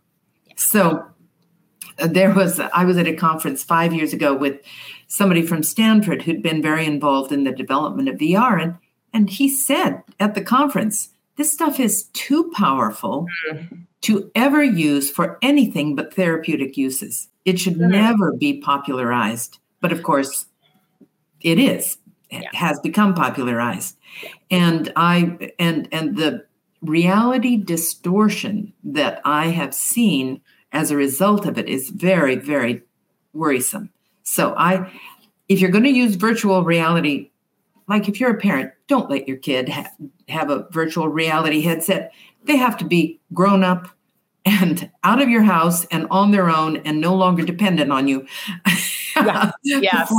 So 0.57 1.07
uh, 1.99 2.09
there 2.09 2.35
was, 2.35 2.59
I 2.59 2.85
was 2.85 2.97
at 2.97 3.07
a 3.07 3.15
conference 3.15 3.63
five 3.63 3.93
years 3.93 4.13
ago 4.13 4.35
with 4.35 4.61
somebody 5.07 5.43
from 5.43 5.63
Stanford 5.63 6.23
who'd 6.23 6.43
been 6.43 6.63
very 6.63 6.85
involved 6.85 7.31
in 7.33 7.45
the 7.45 7.53
development 7.53 8.09
of 8.09 8.17
VR. 8.17 8.61
And 8.61 8.77
and 9.13 9.31
he 9.31 9.49
said 9.49 10.03
at 10.19 10.35
the 10.35 10.43
conference, 10.43 11.11
this 11.37 11.53
stuff 11.53 11.81
is 11.81 12.05
too 12.13 12.51
powerful 12.55 13.27
mm-hmm. 13.51 13.77
to 14.03 14.31
ever 14.35 14.63
use 14.63 15.11
for 15.11 15.39
anything 15.43 15.97
but 15.97 16.15
therapeutic 16.15 16.77
uses. 16.77 17.29
It 17.45 17.59
should 17.59 17.75
mm-hmm. 17.75 17.91
never 17.91 18.33
be 18.33 18.61
popularized. 18.61 19.59
But 19.81 19.93
of 19.93 20.03
course, 20.03 20.47
it 21.41 21.59
is 21.59 21.99
yeah. 22.31 22.43
has 22.53 22.79
become 22.81 23.15
popularized 23.15 23.97
and 24.51 24.93
i 24.97 25.51
and 25.59 25.89
and 25.93 26.17
the 26.17 26.45
reality 26.83 27.57
distortion 27.57 28.73
that 28.85 29.21
i 29.25 29.49
have 29.49 29.75
seen 29.75 30.41
as 30.73 30.91
a 30.91 30.97
result 30.97 31.47
of 31.47 31.59
it 31.59 31.69
is 31.69 31.91
very 31.91 32.37
very 32.37 32.83
worrisome 33.33 33.91
so 34.23 34.55
i 34.57 34.91
if 35.49 35.61
you're 35.61 35.71
going 35.71 35.85
to 35.85 35.91
use 35.91 36.15
virtual 36.15 36.63
reality 36.65 37.31
like 37.91 38.09
if 38.09 38.19
you're 38.19 38.31
a 38.31 38.39
parent 38.39 38.73
don't 38.87 39.11
let 39.11 39.29
your 39.29 39.37
kid 39.37 39.69
ha- 39.69 39.91
have 40.29 40.49
a 40.49 40.67
virtual 40.71 41.09
reality 41.09 41.61
headset 41.61 42.13
they 42.45 42.57
have 42.57 42.77
to 42.79 42.85
be 42.85 43.21
grown 43.35 43.63
up 43.63 43.89
and 44.45 44.91
out 45.05 45.21
of 45.21 45.29
your 45.29 45.43
house 45.43 45.85
and 45.87 46.07
on 46.11 46.31
their 46.31 46.49
own 46.49 46.79
and 46.79 47.01
no 47.01 47.15
longer 47.15 47.45
dependent 47.45 47.93
on 47.93 48.09
you. 48.09 48.27
Yes. 49.17 49.53
yes. 49.65 50.15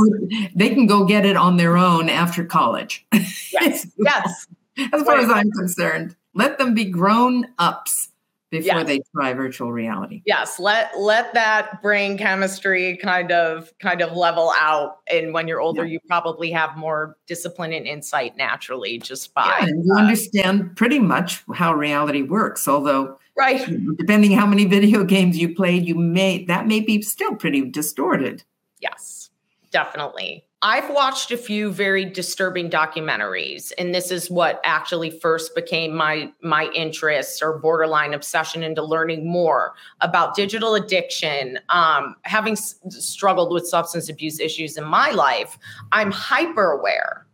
they 0.54 0.68
can 0.68 0.86
go 0.86 1.06
get 1.06 1.24
it 1.24 1.34
on 1.34 1.56
their 1.56 1.78
own 1.78 2.10
after 2.10 2.44
college. 2.44 3.06
Yes. 3.52 3.86
yes. 3.96 4.46
As 4.92 5.02
far 5.02 5.16
as 5.16 5.30
I'm 5.30 5.50
concerned, 5.50 6.14
let 6.34 6.58
them 6.58 6.74
be 6.74 6.84
grown 6.84 7.46
ups 7.58 8.10
before 8.52 8.80
yes. 8.80 8.86
they 8.86 9.00
try 9.14 9.32
virtual 9.32 9.72
reality. 9.72 10.22
Yes, 10.26 10.60
let 10.60 10.90
let 10.98 11.32
that 11.32 11.80
brain 11.80 12.18
chemistry 12.18 12.98
kind 12.98 13.32
of 13.32 13.72
kind 13.78 14.02
of 14.02 14.12
level 14.12 14.52
out 14.58 14.98
and 15.10 15.32
when 15.32 15.48
you're 15.48 15.60
older 15.60 15.86
yeah. 15.86 15.92
you 15.92 16.00
probably 16.06 16.50
have 16.50 16.76
more 16.76 17.16
discipline 17.26 17.72
and 17.72 17.86
insight 17.86 18.36
naturally 18.36 18.98
just 18.98 19.32
by 19.32 19.46
yeah, 19.46 19.66
and 19.66 19.84
you 19.84 19.94
uh, 19.94 19.98
understand 19.98 20.76
pretty 20.76 20.98
much 20.98 21.42
how 21.54 21.72
reality 21.72 22.20
works 22.20 22.68
although 22.68 23.18
right 23.38 23.66
depending 23.96 24.32
how 24.32 24.46
many 24.46 24.64
video 24.76 25.02
games 25.02 25.38
you 25.38 25.54
played 25.54 25.86
you 25.86 25.94
may 25.94 26.44
that 26.44 26.66
may 26.66 26.80
be 26.80 27.00
still 27.00 27.34
pretty 27.34 27.62
distorted. 27.62 28.44
Yes. 28.80 29.30
Definitely. 29.70 30.44
I've 30.64 30.90
watched 30.90 31.32
a 31.32 31.36
few 31.36 31.72
very 31.72 32.04
disturbing 32.04 32.70
documentaries, 32.70 33.72
and 33.78 33.92
this 33.92 34.12
is 34.12 34.30
what 34.30 34.60
actually 34.64 35.10
first 35.10 35.56
became 35.56 35.92
my 35.92 36.32
my 36.40 36.70
interest 36.72 37.42
or 37.42 37.58
borderline 37.58 38.14
obsession 38.14 38.62
into 38.62 38.80
learning 38.80 39.28
more 39.28 39.74
about 40.00 40.36
digital 40.36 40.76
addiction. 40.76 41.58
Um, 41.68 42.14
having 42.22 42.52
s- 42.52 42.76
struggled 42.90 43.52
with 43.52 43.66
substance 43.66 44.08
abuse 44.08 44.38
issues 44.38 44.76
in 44.76 44.84
my 44.84 45.10
life, 45.10 45.58
I'm 45.90 46.12
hyper 46.12 46.70
aware 46.70 47.26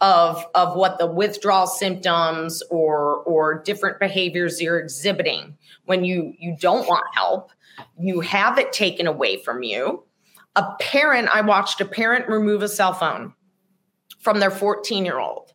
of 0.00 0.46
of 0.54 0.76
what 0.76 0.98
the 0.98 1.08
withdrawal 1.08 1.66
symptoms 1.66 2.62
or 2.70 3.16
or 3.24 3.62
different 3.64 3.98
behaviors 3.98 4.62
you're 4.62 4.78
exhibiting 4.78 5.56
when 5.86 6.04
you 6.04 6.34
you 6.38 6.56
don't 6.60 6.86
want 6.86 7.04
help, 7.14 7.50
you 7.98 8.20
have 8.20 8.58
it 8.58 8.72
taken 8.72 9.08
away 9.08 9.42
from 9.42 9.64
you 9.64 10.05
a 10.56 10.74
parent, 10.80 11.28
I 11.32 11.42
watched 11.42 11.80
a 11.80 11.84
parent 11.84 12.28
remove 12.28 12.62
a 12.62 12.68
cell 12.68 12.94
phone 12.94 13.34
from 14.20 14.40
their 14.40 14.50
14 14.50 15.04
year 15.04 15.20
old. 15.20 15.52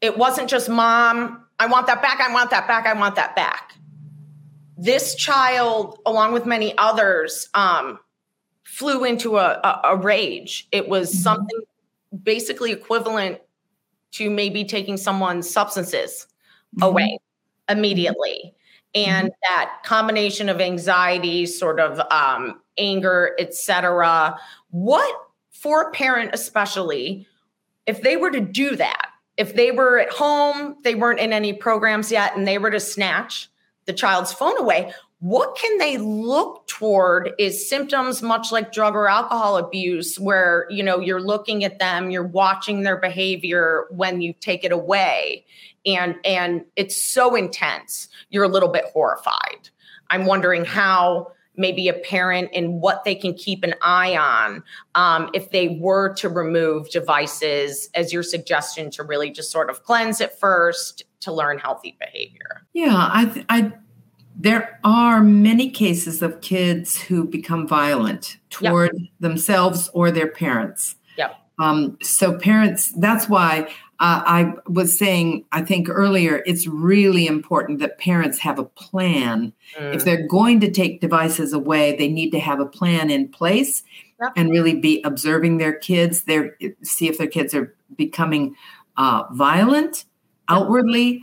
It 0.00 0.18
wasn't 0.18 0.50
just 0.50 0.68
mom, 0.68 1.46
I 1.58 1.66
want 1.66 1.86
that 1.86 2.02
back, 2.02 2.20
I 2.20 2.32
want 2.32 2.50
that 2.50 2.66
back, 2.68 2.86
I 2.86 2.92
want 2.92 3.14
that 3.16 3.34
back. 3.34 3.72
This 4.76 5.14
child, 5.14 6.00
along 6.04 6.32
with 6.32 6.44
many 6.44 6.76
others, 6.76 7.48
um, 7.54 8.00
flew 8.64 9.04
into 9.04 9.38
a, 9.38 9.60
a, 9.62 9.80
a 9.84 9.96
rage. 9.96 10.68
It 10.72 10.88
was 10.88 11.10
mm-hmm. 11.10 11.22
something 11.22 11.60
basically 12.22 12.72
equivalent 12.72 13.38
to 14.12 14.30
maybe 14.30 14.64
taking 14.64 14.96
someone's 14.96 15.48
substances 15.48 16.26
mm-hmm. 16.76 16.82
away 16.82 17.18
immediately. 17.68 18.54
And 18.94 19.28
mm-hmm. 19.28 19.56
that 19.56 19.82
combination 19.84 20.48
of 20.48 20.60
anxiety, 20.60 21.46
sort 21.46 21.78
of 21.78 22.00
um, 22.10 22.60
anger, 22.78 23.34
etc. 23.38 24.38
What 24.70 25.14
for 25.50 25.82
a 25.82 25.90
parent 25.92 26.30
especially 26.32 27.26
if 27.86 28.02
they 28.02 28.16
were 28.16 28.30
to 28.30 28.40
do 28.40 28.76
that, 28.76 29.10
if 29.36 29.54
they 29.54 29.70
were 29.70 29.98
at 29.98 30.10
home, 30.10 30.76
they 30.84 30.94
weren't 30.94 31.20
in 31.20 31.32
any 31.32 31.52
programs 31.52 32.10
yet 32.10 32.36
and 32.36 32.46
they 32.46 32.58
were 32.58 32.70
to 32.70 32.80
snatch 32.80 33.48
the 33.86 33.92
child's 33.92 34.32
phone 34.32 34.58
away, 34.58 34.92
what 35.24 35.56
can 35.56 35.78
they 35.78 35.96
look 35.96 36.66
toward 36.66 37.32
is 37.38 37.66
symptoms 37.66 38.20
much 38.20 38.52
like 38.52 38.72
drug 38.72 38.94
or 38.94 39.08
alcohol 39.08 39.56
abuse 39.56 40.20
where 40.20 40.66
you 40.68 40.82
know 40.82 41.00
you're 41.00 41.20
looking 41.20 41.64
at 41.64 41.78
them 41.78 42.10
you're 42.10 42.26
watching 42.26 42.82
their 42.82 42.98
behavior 42.98 43.86
when 43.90 44.20
you 44.20 44.34
take 44.34 44.64
it 44.64 44.72
away 44.72 45.42
and 45.86 46.16
and 46.26 46.62
it's 46.76 47.00
so 47.00 47.34
intense 47.34 48.08
you're 48.28 48.44
a 48.44 48.48
little 48.48 48.68
bit 48.68 48.84
horrified 48.92 49.70
i'm 50.10 50.26
wondering 50.26 50.62
how 50.62 51.32
maybe 51.56 51.88
a 51.88 51.92
parent 51.92 52.50
and 52.54 52.80
what 52.80 53.04
they 53.04 53.14
can 53.14 53.34
keep 53.34 53.62
an 53.62 53.74
eye 53.82 54.16
on 54.16 54.62
um, 54.94 55.30
if 55.34 55.50
they 55.50 55.78
were 55.80 56.12
to 56.14 56.28
remove 56.28 56.90
devices 56.90 57.88
as 57.94 58.12
your 58.12 58.22
suggestion 58.22 58.90
to 58.90 59.02
really 59.02 59.30
just 59.30 59.50
sort 59.50 59.70
of 59.70 59.82
cleanse 59.84 60.20
it 60.20 60.32
first 60.38 61.02
to 61.20 61.32
learn 61.32 61.58
healthy 61.58 61.96
behavior 61.98 62.66
yeah 62.72 62.94
i 62.94 63.44
i 63.48 63.72
there 64.36 64.80
are 64.82 65.22
many 65.22 65.70
cases 65.70 66.20
of 66.22 66.40
kids 66.40 67.00
who 67.00 67.24
become 67.24 67.68
violent 67.68 68.36
toward 68.50 68.90
yep. 68.94 69.10
themselves 69.20 69.88
or 69.94 70.10
their 70.10 70.28
parents 70.28 70.96
yep. 71.16 71.36
Um, 71.58 71.96
so 72.02 72.36
parents 72.36 72.92
that's 72.98 73.28
why 73.28 73.68
uh, 74.00 74.22
I 74.26 74.52
was 74.66 74.98
saying, 74.98 75.44
I 75.52 75.62
think 75.62 75.88
earlier, 75.88 76.42
it's 76.46 76.66
really 76.66 77.26
important 77.26 77.78
that 77.78 77.98
parents 77.98 78.38
have 78.38 78.58
a 78.58 78.64
plan. 78.64 79.52
Mm. 79.78 79.94
If 79.94 80.04
they're 80.04 80.26
going 80.26 80.60
to 80.60 80.70
take 80.70 81.00
devices 81.00 81.52
away, 81.52 81.96
they 81.96 82.08
need 82.08 82.30
to 82.30 82.40
have 82.40 82.58
a 82.58 82.66
plan 82.66 83.10
in 83.10 83.28
place 83.28 83.84
yep. 84.20 84.32
and 84.36 84.50
really 84.50 84.74
be 84.74 85.00
observing 85.04 85.58
their 85.58 85.72
kids. 85.72 86.22
Their 86.22 86.56
see 86.82 87.08
if 87.08 87.18
their 87.18 87.28
kids 87.28 87.54
are 87.54 87.74
becoming 87.96 88.56
uh, 88.96 89.24
violent 89.32 90.04
outwardly. 90.48 91.22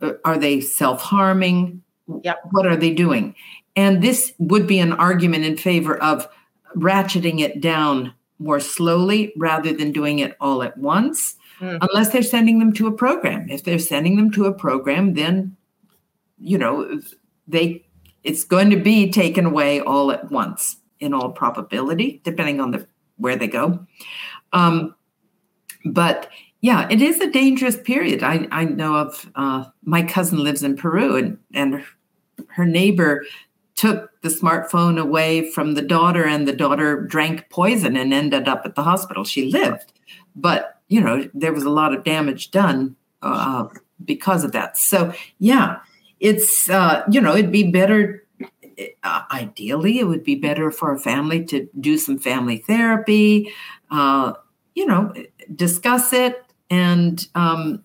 Uh, 0.00 0.12
are 0.24 0.38
they 0.38 0.60
self 0.60 1.02
harming? 1.02 1.82
Yep. 2.22 2.38
What 2.52 2.66
are 2.66 2.76
they 2.76 2.94
doing? 2.94 3.34
And 3.74 4.02
this 4.02 4.32
would 4.38 4.66
be 4.66 4.78
an 4.78 4.94
argument 4.94 5.44
in 5.44 5.58
favor 5.58 6.02
of 6.02 6.26
ratcheting 6.74 7.40
it 7.40 7.60
down 7.60 8.14
more 8.38 8.60
slowly 8.60 9.34
rather 9.36 9.72
than 9.72 9.92
doing 9.92 10.18
it 10.18 10.34
all 10.40 10.62
at 10.62 10.78
once 10.78 11.36
mm-hmm. 11.60 11.78
unless 11.80 12.10
they're 12.10 12.22
sending 12.22 12.58
them 12.58 12.72
to 12.74 12.86
a 12.86 12.92
program. 12.92 13.48
If 13.48 13.64
they're 13.64 13.78
sending 13.78 14.16
them 14.16 14.30
to 14.32 14.46
a 14.46 14.52
program, 14.52 15.14
then 15.14 15.56
you 16.38 16.58
know 16.58 17.00
they 17.48 17.86
it's 18.24 18.44
going 18.44 18.70
to 18.70 18.76
be 18.76 19.10
taken 19.10 19.46
away 19.46 19.80
all 19.80 20.10
at 20.10 20.30
once 20.30 20.76
in 21.00 21.14
all 21.14 21.30
probability, 21.30 22.20
depending 22.24 22.60
on 22.60 22.72
the 22.72 22.86
where 23.18 23.36
they 23.36 23.48
go. 23.48 23.86
Um, 24.52 24.94
but 25.84 26.28
yeah, 26.60 26.88
it 26.90 27.00
is 27.00 27.20
a 27.20 27.30
dangerous 27.30 27.76
period. 27.76 28.22
I, 28.22 28.48
I 28.50 28.64
know 28.64 28.96
of 28.96 29.30
uh, 29.34 29.66
my 29.84 30.02
cousin 30.02 30.42
lives 30.42 30.62
in 30.62 30.76
Peru, 30.76 31.16
and 31.16 31.38
and 31.54 31.84
her 32.48 32.66
neighbor 32.66 33.24
took 33.76 34.10
the 34.22 34.28
smartphone 34.30 34.98
away 34.98 35.50
from 35.50 35.74
the 35.74 35.82
daughter, 35.82 36.24
and 36.24 36.48
the 36.48 36.52
daughter 36.52 37.02
drank 37.02 37.48
poison 37.50 37.96
and 37.96 38.12
ended 38.12 38.48
up 38.48 38.62
at 38.64 38.74
the 38.74 38.82
hospital. 38.82 39.22
She 39.22 39.50
lived, 39.50 39.92
but 40.34 40.75
you 40.88 41.00
know, 41.00 41.28
there 41.34 41.52
was 41.52 41.64
a 41.64 41.70
lot 41.70 41.94
of 41.94 42.04
damage 42.04 42.50
done 42.50 42.96
uh, 43.22 43.66
because 44.04 44.44
of 44.44 44.52
that. 44.52 44.76
So, 44.76 45.12
yeah, 45.38 45.78
it's, 46.20 46.70
uh, 46.70 47.02
you 47.10 47.20
know, 47.20 47.34
it'd 47.34 47.52
be 47.52 47.70
better. 47.70 48.24
Uh, 49.02 49.22
ideally, 49.30 49.98
it 49.98 50.04
would 50.04 50.22
be 50.22 50.34
better 50.34 50.70
for 50.70 50.92
a 50.92 50.98
family 50.98 51.44
to 51.46 51.68
do 51.80 51.96
some 51.96 52.18
family 52.18 52.58
therapy, 52.58 53.52
uh, 53.90 54.34
you 54.74 54.86
know, 54.86 55.12
discuss 55.54 56.12
it 56.12 56.44
and 56.68 57.26
um, 57.34 57.82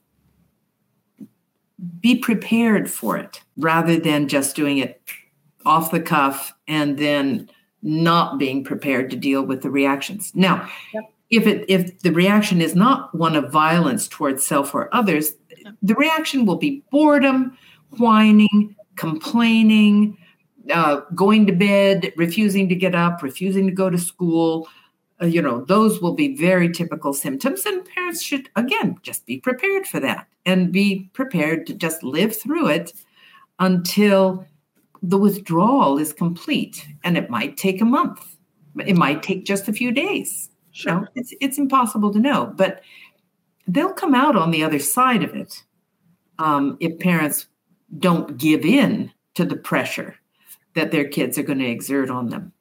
be 2.00 2.18
prepared 2.18 2.90
for 2.90 3.18
it 3.18 3.42
rather 3.58 3.98
than 3.98 4.28
just 4.28 4.56
doing 4.56 4.80
it 4.80 5.02
off 5.66 5.92
the 5.92 6.02
cuff 6.02 6.54
and 6.68 6.98
then 6.98 7.50
not 7.82 8.38
being 8.38 8.64
prepared 8.64 9.10
to 9.10 9.16
deal 9.16 9.44
with 9.44 9.62
the 9.62 9.70
reactions. 9.70 10.34
Now, 10.36 10.70
yep 10.94 11.12
if 11.32 11.48
it 11.48 11.66
if 11.68 12.00
the 12.02 12.12
reaction 12.12 12.62
is 12.62 12.76
not 12.76 13.16
one 13.16 13.36
of 13.36 13.52
violence 13.52 14.08
towards 14.08 14.46
self 14.46 14.76
or 14.76 14.94
others 14.94 15.34
the 15.82 15.96
reaction 15.96 16.46
will 16.46 16.58
be 16.58 16.84
boredom 16.92 17.58
whining 17.98 18.76
complaining 18.96 20.18
uh, 20.72 21.02
going 21.16 21.48
to 21.48 21.54
bed 21.54 22.14
refusing 22.18 22.70
to 22.70 22.76
get 22.76 22.94
up 22.94 23.24
refusing 23.24 23.66
to 23.66 23.74
go 23.74 23.90
to 23.90 23.98
school. 23.98 24.68
Uh, 25.22 25.26
you 25.26 25.42
know 25.42 25.66
those 25.66 26.02
will 26.02 26.14
be 26.14 26.36
very 26.36 26.72
typical 26.72 27.14
symptoms 27.14 27.66
and 27.66 27.86
parents 27.86 28.22
should 28.22 28.50
again 28.56 28.96
just 29.02 29.26
be 29.26 29.40
prepared 29.40 29.88
for 29.88 30.00
that 30.00 30.28
and 30.46 30.72
be 30.72 31.10
prepared 31.14 31.66
to 31.66 31.74
just 31.74 32.04
live 32.04 32.38
through 32.38 32.68
it 32.68 32.94
until 33.60 34.46
the 35.04 35.18
withdrawal 35.18 35.98
is 35.98 36.14
complete. 36.14 36.88
And 37.04 37.18
it 37.18 37.30
might 37.30 37.58
take 37.58 37.82
a 37.82 37.86
month. 37.86 38.38
It 38.86 38.96
might 38.96 39.24
take 39.24 39.46
just 39.46 39.68
a 39.68 39.74
few 39.74 39.92
days 39.92 40.51
Sure. 40.72 41.02
know, 41.02 41.08
it's 41.16 41.34
it's 41.42 41.58
impossible 41.58 42.12
to 42.14 42.20
know, 42.20 42.54
but 42.56 42.82
they'll 43.68 43.94
come 43.94 44.16
out 44.16 44.36
on 44.36 44.52
the 44.52 44.64
other 44.64 44.80
side 44.80 45.24
of 45.24 45.36
it 45.36 45.64
um, 46.40 46.78
if 46.80 46.98
parents 47.00 47.48
don't 48.00 48.38
give 48.38 48.66
in 48.66 49.12
to 49.36 49.46
the 49.46 49.56
pressure 49.56 50.16
that 50.76 50.92
their 50.92 51.08
kids 51.08 51.38
are 51.38 51.44
going 51.44 51.60
to 51.60 51.68
exert 51.68 52.10
on 52.10 52.30
them. 52.30 52.54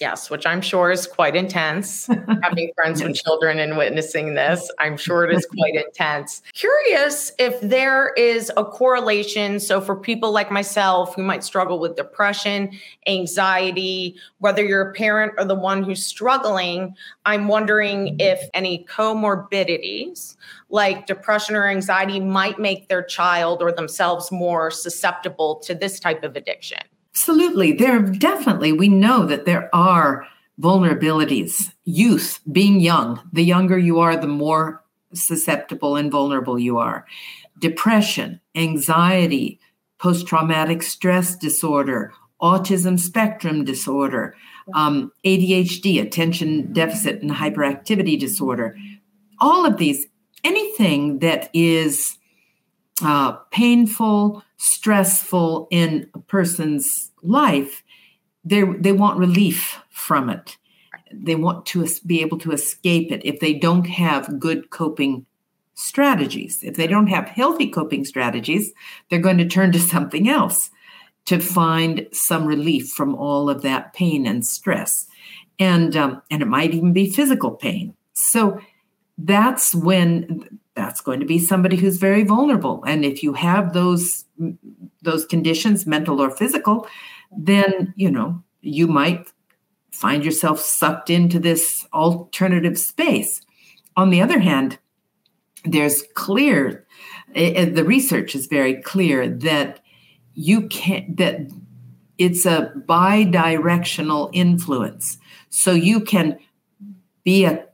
Yes, 0.00 0.28
which 0.28 0.44
I'm 0.44 0.60
sure 0.60 0.90
is 0.90 1.06
quite 1.06 1.36
intense. 1.36 2.06
Having 2.42 2.72
friends 2.74 3.00
with 3.00 3.14
children 3.14 3.60
and 3.60 3.76
witnessing 3.76 4.34
this, 4.34 4.68
I'm 4.80 4.96
sure 4.96 5.24
it 5.24 5.32
is 5.32 5.46
quite 5.56 5.76
intense. 5.76 6.42
Curious 6.52 7.30
if 7.38 7.60
there 7.60 8.12
is 8.16 8.50
a 8.56 8.64
correlation. 8.64 9.60
So, 9.60 9.80
for 9.80 9.94
people 9.94 10.32
like 10.32 10.50
myself 10.50 11.14
who 11.14 11.22
might 11.22 11.44
struggle 11.44 11.78
with 11.78 11.94
depression, 11.94 12.72
anxiety, 13.06 14.16
whether 14.38 14.64
you're 14.64 14.90
a 14.90 14.92
parent 14.94 15.34
or 15.38 15.44
the 15.44 15.54
one 15.54 15.84
who's 15.84 16.04
struggling, 16.04 16.96
I'm 17.24 17.46
wondering 17.46 18.16
if 18.18 18.40
any 18.52 18.84
comorbidities 18.86 20.36
like 20.70 21.06
depression 21.06 21.54
or 21.54 21.68
anxiety 21.68 22.18
might 22.18 22.58
make 22.58 22.88
their 22.88 23.02
child 23.02 23.62
or 23.62 23.70
themselves 23.70 24.32
more 24.32 24.72
susceptible 24.72 25.56
to 25.60 25.72
this 25.72 26.00
type 26.00 26.24
of 26.24 26.34
addiction. 26.34 26.80
Absolutely. 27.14 27.72
There 27.72 28.00
definitely, 28.00 28.72
we 28.72 28.88
know 28.88 29.24
that 29.26 29.44
there 29.44 29.72
are 29.72 30.26
vulnerabilities. 30.60 31.72
Youth, 31.84 32.40
being 32.50 32.80
young, 32.80 33.20
the 33.32 33.44
younger 33.44 33.78
you 33.78 34.00
are, 34.00 34.16
the 34.16 34.26
more 34.26 34.82
susceptible 35.12 35.94
and 35.94 36.10
vulnerable 36.10 36.58
you 36.58 36.78
are. 36.78 37.06
Depression, 37.60 38.40
anxiety, 38.56 39.60
post 39.98 40.26
traumatic 40.26 40.82
stress 40.82 41.36
disorder, 41.36 42.12
autism 42.42 42.98
spectrum 42.98 43.64
disorder, 43.64 44.34
um, 44.74 45.12
ADHD, 45.24 46.02
attention 46.02 46.72
deficit 46.72 47.22
and 47.22 47.30
hyperactivity 47.30 48.18
disorder. 48.18 48.76
All 49.38 49.64
of 49.64 49.76
these, 49.76 50.06
anything 50.42 51.20
that 51.20 51.48
is 51.52 52.18
uh, 53.02 53.32
painful, 53.50 54.42
stressful 54.56 55.68
in 55.70 56.08
a 56.14 56.18
person's 56.20 57.10
life, 57.22 57.82
they 58.44 58.62
they 58.62 58.92
want 58.92 59.18
relief 59.18 59.80
from 59.90 60.30
it. 60.30 60.56
They 61.12 61.34
want 61.34 61.66
to 61.66 61.86
be 62.06 62.20
able 62.20 62.38
to 62.38 62.52
escape 62.52 63.10
it 63.12 63.24
if 63.24 63.40
they 63.40 63.54
don't 63.54 63.86
have 63.86 64.38
good 64.38 64.70
coping 64.70 65.26
strategies. 65.74 66.62
If 66.62 66.76
they 66.76 66.86
don't 66.86 67.08
have 67.08 67.28
healthy 67.28 67.68
coping 67.68 68.04
strategies, 68.04 68.72
they're 69.08 69.18
going 69.18 69.38
to 69.38 69.48
turn 69.48 69.72
to 69.72 69.78
something 69.94 70.28
else 70.28 70.70
to 71.26 71.40
find 71.40 72.06
some 72.12 72.44
relief 72.44 72.90
from 72.90 73.14
all 73.14 73.48
of 73.48 73.62
that 73.62 73.94
pain 73.94 74.26
and 74.26 74.44
stress. 74.44 75.06
And 75.58 75.96
um, 75.96 76.22
and 76.30 76.42
it 76.42 76.48
might 76.48 76.74
even 76.74 76.92
be 76.92 77.10
physical 77.10 77.52
pain. 77.52 77.94
So 78.12 78.60
that's 79.16 79.74
when 79.74 80.58
that's 80.74 81.00
going 81.00 81.20
to 81.20 81.26
be 81.26 81.38
somebody 81.38 81.76
who's 81.76 81.96
very 81.96 82.24
vulnerable. 82.24 82.82
And 82.86 83.04
if 83.04 83.22
you 83.22 83.34
have 83.34 83.72
those 83.72 84.24
those 85.02 85.24
conditions 85.26 85.86
mental 85.86 86.20
or 86.20 86.30
physical 86.30 86.88
then 87.36 87.92
you 87.96 88.10
know 88.10 88.42
you 88.60 88.86
might 88.86 89.30
find 89.92 90.24
yourself 90.24 90.58
sucked 90.58 91.10
into 91.10 91.38
this 91.38 91.86
alternative 91.92 92.78
space. 92.78 93.40
On 93.96 94.10
the 94.10 94.20
other 94.20 94.40
hand 94.40 94.78
there's 95.64 96.02
clear 96.14 96.84
eh, 97.34 97.52
eh, 97.54 97.64
the 97.66 97.84
research 97.84 98.34
is 98.34 98.46
very 98.46 98.74
clear 98.82 99.28
that 99.28 99.80
you 100.34 100.68
can't 100.68 101.16
that 101.16 101.50
it's 102.18 102.46
a 102.46 102.72
bi-directional 102.86 104.30
influence. 104.32 105.18
So 105.50 105.72
you 105.72 106.00
can 106.00 106.38
be 107.24 107.44
a 107.44 107.66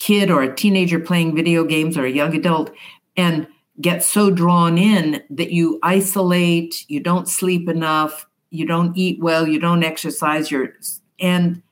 kid 0.00 0.30
or 0.30 0.42
a 0.42 0.52
teenager 0.52 0.98
playing 0.98 1.36
video 1.36 1.62
games 1.62 1.96
or 1.96 2.04
a 2.04 2.10
young 2.10 2.34
adult 2.34 2.72
and 3.16 3.46
get 3.80 4.02
so 4.02 4.30
drawn 4.30 4.76
in 4.76 5.22
that 5.30 5.52
you 5.52 5.78
isolate, 5.82 6.84
you 6.88 7.00
don't 7.00 7.28
sleep 7.28 7.68
enough, 7.68 8.26
you 8.50 8.66
don't 8.66 8.96
eat 8.96 9.20
well, 9.20 9.46
you 9.46 9.60
don't 9.60 9.84
exercise, 9.84 10.50
your 10.50 10.74
and 11.20 11.62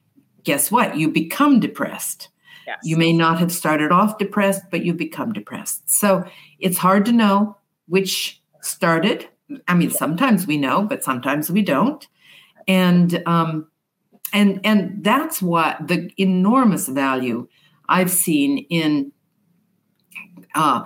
guess 0.44 0.70
what? 0.70 0.96
You 0.96 1.08
become 1.10 1.58
depressed. 1.58 2.28
Yes. 2.66 2.78
You 2.84 2.98
may 2.98 3.12
not 3.12 3.38
have 3.38 3.50
started 3.50 3.90
off 3.90 4.18
depressed, 4.18 4.62
but 4.70 4.84
you 4.84 4.92
become 4.92 5.32
depressed. 5.32 5.90
So 5.90 6.24
it's 6.58 6.76
hard 6.76 7.06
to 7.06 7.12
know 7.12 7.56
which 7.86 8.42
started. 8.60 9.26
I 9.66 9.74
mean, 9.74 9.90
sometimes 9.90 10.46
we 10.46 10.58
know, 10.58 10.82
but 10.82 11.02
sometimes 11.02 11.50
we 11.50 11.62
don't. 11.62 12.06
And 12.66 13.22
um, 13.26 13.68
and 14.34 14.60
and 14.64 15.02
that's 15.02 15.40
what 15.40 15.88
the 15.88 16.10
enormous 16.18 16.88
value 16.88 17.48
I've 17.88 18.10
seen 18.10 18.58
in, 18.70 19.12
uh, 20.54 20.84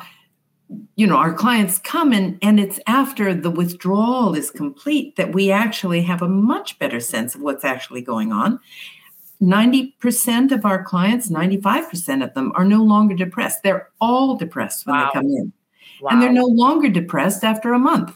you 0.97 1.07
know, 1.07 1.17
our 1.17 1.35
clients 1.35 1.79
come 1.79 2.13
and 2.13 2.39
and 2.41 2.59
it's 2.59 2.81
after 2.87 3.35
the 3.35 3.51
withdrawal 3.51 4.35
is 4.35 4.51
complete 4.51 5.17
that 5.17 5.35
we 5.35 5.51
actually 5.51 6.03
have 6.03 6.23
a 6.23 6.29
much 6.29 6.79
better 6.79 7.01
sense 7.01 7.35
of 7.35 7.43
what's 7.43 7.65
actually 7.65 8.03
going 8.03 8.33
on. 8.33 8.59
90% 9.43 10.53
of 10.53 10.65
our 10.65 10.85
clients, 10.85 11.29
95% 11.29 12.23
of 12.23 12.33
them 12.35 12.53
are 12.55 12.65
no 12.65 12.83
longer 12.83 13.17
depressed. 13.17 13.65
They're 13.65 13.91
all 14.01 14.37
depressed 14.37 14.87
when 14.87 14.95
wow. 14.95 15.07
they 15.07 15.19
come 15.19 15.27
in. 15.27 15.53
Wow. 16.01 16.11
And 16.11 16.23
they're 16.23 16.33
no 16.33 16.47
longer 16.47 16.89
depressed 16.89 17.43
after 17.43 17.73
a 17.73 17.79
month 17.79 18.15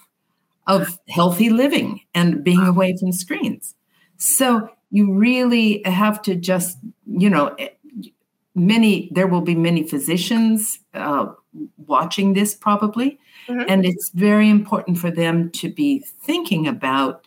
of 0.68 0.98
healthy 1.08 1.50
living 1.50 2.00
and 2.14 2.44
being 2.44 2.60
away 2.60 2.96
from 2.96 3.12
screens. 3.12 3.74
So 4.18 4.70
you 4.90 5.14
really 5.14 5.82
have 5.84 6.22
to 6.22 6.36
just, 6.36 6.78
you 7.06 7.28
know, 7.28 7.56
many 8.56 9.08
there 9.12 9.26
will 9.26 9.42
be 9.42 9.54
many 9.54 9.86
physicians 9.86 10.78
uh, 10.94 11.26
watching 11.86 12.32
this 12.32 12.54
probably 12.54 13.20
mm-hmm. 13.46 13.62
and 13.68 13.84
it's 13.84 14.08
very 14.10 14.48
important 14.48 14.98
for 14.98 15.10
them 15.10 15.50
to 15.50 15.68
be 15.68 15.98
thinking 16.22 16.66
about 16.66 17.26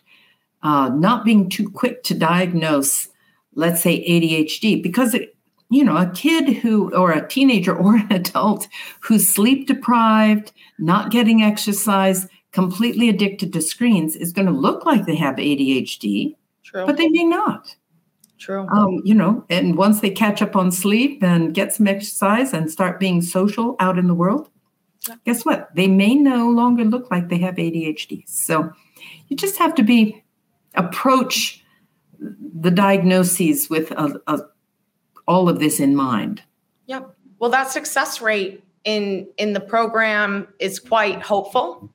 uh, 0.62 0.90
not 0.92 1.24
being 1.24 1.48
too 1.48 1.70
quick 1.70 2.02
to 2.02 2.14
diagnose 2.14 3.08
let's 3.54 3.80
say 3.80 4.04
adhd 4.06 4.82
because 4.82 5.14
it, 5.14 5.36
you 5.70 5.84
know 5.84 5.96
a 5.96 6.10
kid 6.10 6.48
who 6.56 6.92
or 6.94 7.12
a 7.12 7.26
teenager 7.28 7.76
or 7.84 7.94
an 7.94 8.12
adult 8.12 8.66
who's 9.00 9.28
sleep 9.28 9.68
deprived 9.68 10.52
not 10.78 11.12
getting 11.12 11.42
exercise 11.42 12.26
completely 12.52 13.08
addicted 13.08 13.52
to 13.52 13.62
screens 13.62 14.16
is 14.16 14.32
going 14.32 14.46
to 14.46 14.52
look 14.52 14.84
like 14.84 15.06
they 15.06 15.14
have 15.14 15.36
adhd 15.36 16.34
True. 16.64 16.86
but 16.86 16.96
they 16.96 17.08
may 17.08 17.24
not 17.24 17.76
True. 18.40 18.66
Um, 18.68 19.02
you 19.04 19.14
know, 19.14 19.44
and 19.50 19.76
once 19.76 20.00
they 20.00 20.08
catch 20.08 20.40
up 20.40 20.56
on 20.56 20.72
sleep 20.72 21.22
and 21.22 21.52
get 21.52 21.74
some 21.74 21.86
exercise 21.86 22.54
and 22.54 22.70
start 22.70 22.98
being 22.98 23.20
social 23.20 23.76
out 23.80 23.98
in 23.98 24.06
the 24.06 24.14
world, 24.14 24.48
yeah. 25.06 25.16
guess 25.26 25.44
what? 25.44 25.68
They 25.74 25.86
may 25.86 26.14
no 26.14 26.48
longer 26.48 26.84
look 26.86 27.10
like 27.10 27.28
they 27.28 27.36
have 27.38 27.56
ADHD. 27.56 28.26
So 28.26 28.72
you 29.28 29.36
just 29.36 29.58
have 29.58 29.74
to 29.74 29.82
be 29.82 30.24
approach 30.74 31.62
the 32.18 32.70
diagnoses 32.70 33.68
with 33.68 33.90
a, 33.90 34.18
a, 34.26 34.40
all 35.28 35.50
of 35.50 35.58
this 35.58 35.78
in 35.78 35.94
mind. 35.94 36.42
Yep. 36.86 37.14
Well, 37.40 37.50
that 37.50 37.70
success 37.70 38.22
rate 38.22 38.64
in 38.84 39.28
in 39.36 39.52
the 39.52 39.60
program 39.60 40.48
is 40.58 40.78
quite 40.78 41.20
hopeful. 41.20 41.92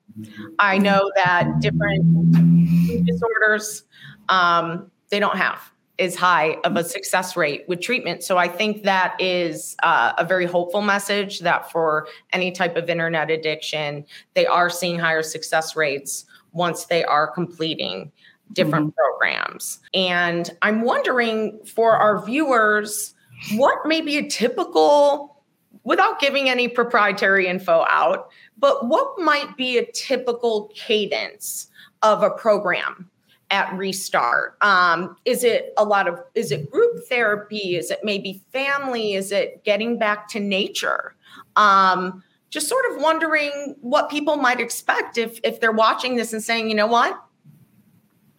I 0.60 0.77
know 0.77 1.12
that 1.15 1.60
different 1.60 3.05
disorders 3.05 3.84
um, 4.29 4.91
they 5.10 5.19
don't 5.19 5.38
have 5.38 5.71
is 5.97 6.15
high 6.15 6.58
of 6.63 6.75
a 6.75 6.84
success 6.84 7.38
rate 7.38 7.63
with 7.67 7.79
treatment. 7.79 8.23
So 8.23 8.38
I 8.38 8.47
think 8.47 8.84
that 8.84 9.15
is 9.19 9.75
uh, 9.84 10.13
a 10.17 10.25
very 10.25 10.45
hopeful 10.45 10.81
message 10.81 11.39
that 11.39 11.71
for 11.71 12.08
any 12.34 12.51
type 12.51 12.75
of 12.75 12.89
internet 12.89 13.31
addiction, 13.31 14.05
they 14.34 14.45
are 14.45 14.69
seeing 14.69 14.99
higher 14.99 15.23
success 15.23 15.75
rates 15.75 16.25
once 16.51 16.86
they 16.86 17.03
are 17.03 17.27
completing 17.27 18.12
different 18.51 18.88
mm-hmm. 18.88 18.95
programs. 18.95 19.79
And 19.93 20.49
I'm 20.62 20.81
wondering 20.81 21.60
for 21.65 21.93
our 21.93 22.25
viewers, 22.25 23.13
what 23.55 23.86
may 23.86 24.01
be 24.01 24.17
a 24.17 24.29
typical, 24.29 25.41
without 25.84 26.19
giving 26.19 26.49
any 26.49 26.67
proprietary 26.67 27.47
info 27.47 27.86
out, 27.89 28.29
but 28.58 28.88
what 28.88 29.17
might 29.19 29.55
be 29.58 29.77
a 29.77 29.91
typical 29.91 30.71
cadence 30.75 31.67
of 32.01 32.21
a 32.21 32.29
program 32.29 33.10
at 33.51 33.73
restart? 33.73 34.58
Um, 34.62 35.17
is 35.25 35.43
it 35.43 35.73
a 35.77 35.84
lot 35.84 36.08
of 36.08 36.19
is 36.34 36.51
it 36.51 36.69
group 36.71 37.08
therapy? 37.08 37.76
Is 37.76 37.91
it 37.91 37.99
maybe 38.03 38.41
family? 38.51 39.13
Is 39.13 39.32
it 39.32 39.63
getting 39.63 39.97
back 39.97 40.28
to 40.30 40.39
nature? 40.39 41.15
Um, 41.55 42.24
just 42.49 42.67
sort 42.67 42.86
of 42.91 43.01
wondering 43.01 43.76
what 43.82 44.09
people 44.09 44.38
might 44.38 44.59
expect 44.59 45.17
if 45.17 45.39
if 45.43 45.59
they're 45.59 45.72
watching 45.72 46.15
this 46.15 46.34
and 46.34 46.43
saying 46.43 46.69
you 46.69 46.76
know 46.76 46.88
what? 46.88 47.22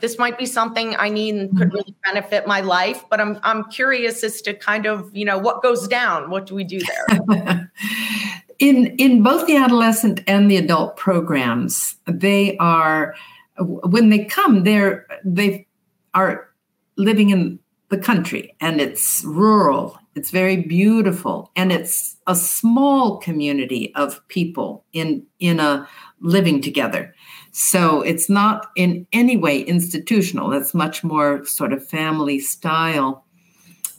This 0.01 0.19
might 0.19 0.37
be 0.37 0.45
something 0.45 0.95
I 0.99 1.09
need 1.09 1.37
and 1.37 1.57
could 1.57 1.73
really 1.73 1.95
benefit 2.05 2.47
my 2.47 2.61
life, 2.61 3.05
but 3.09 3.21
I'm 3.21 3.39
I'm 3.43 3.65
curious 3.71 4.23
as 4.25 4.43
to 4.43 4.55
kind 4.55 4.87
of 4.87 5.15
you 5.17 5.25
know 5.25 5.39
what 5.39 5.63
goes 5.63 5.89
down. 5.89 6.31
What 6.31 6.47
do 6.47 6.55
we 6.55 6.65
do 6.65 6.81
there? 6.81 7.73
in 8.59 8.87
in 8.99 9.23
both 9.23 9.47
the 9.47 9.57
adolescent 9.57 10.23
and 10.27 10.51
the 10.51 10.57
adult 10.57 10.97
programs, 10.97 11.97
they 12.07 12.57
are 12.59 13.15
when 13.59 14.11
they 14.11 14.25
come, 14.25 14.65
they're 14.65 15.07
they 15.25 15.67
are 16.15 16.49
living 16.97 17.31
in 17.31 17.59
the 17.89 17.99
country 17.99 18.55
and 18.61 18.81
it's 18.81 19.23
rural 19.25 19.99
it's 20.17 20.31
very 20.31 20.57
beautiful 20.57 21.53
and 21.55 21.71
it's 21.71 22.17
a 22.27 22.35
small 22.35 23.19
community 23.19 23.95
of 23.95 24.27
people 24.29 24.83
in 24.95 25.27
in 25.39 25.61
a 25.61 25.87
living 26.21 26.63
together. 26.63 27.15
So 27.53 28.01
it's 28.01 28.31
not 28.31 28.69
in 28.77 29.07
any 29.13 29.37
way 29.37 29.61
institutional. 29.61 30.55
It's 30.55 30.73
much 30.73 31.05
more 31.05 31.45
sort 31.45 31.75
of 31.75 31.87
family 31.87 32.39
style 32.39 33.27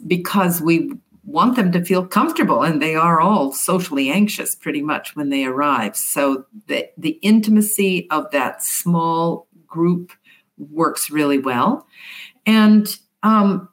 because 0.07 0.59
we 0.59 0.91
want 1.23 1.55
them 1.55 1.71
to 1.73 1.85
feel 1.85 2.07
comfortable 2.07 2.63
and 2.63 2.81
they 2.81 2.95
are 2.95 3.21
all 3.21 3.51
socially 3.51 4.09
anxious 4.09 4.55
pretty 4.55 4.81
much 4.81 5.15
when 5.15 5.29
they 5.29 5.45
arrive. 5.45 5.95
So 5.95 6.45
the, 6.67 6.89
the 6.97 7.19
intimacy 7.21 8.09
of 8.09 8.31
that 8.31 8.63
small 8.63 9.46
group 9.67 10.11
works 10.57 11.09
really 11.09 11.37
well 11.37 11.87
and 12.45 12.97
um, 13.23 13.69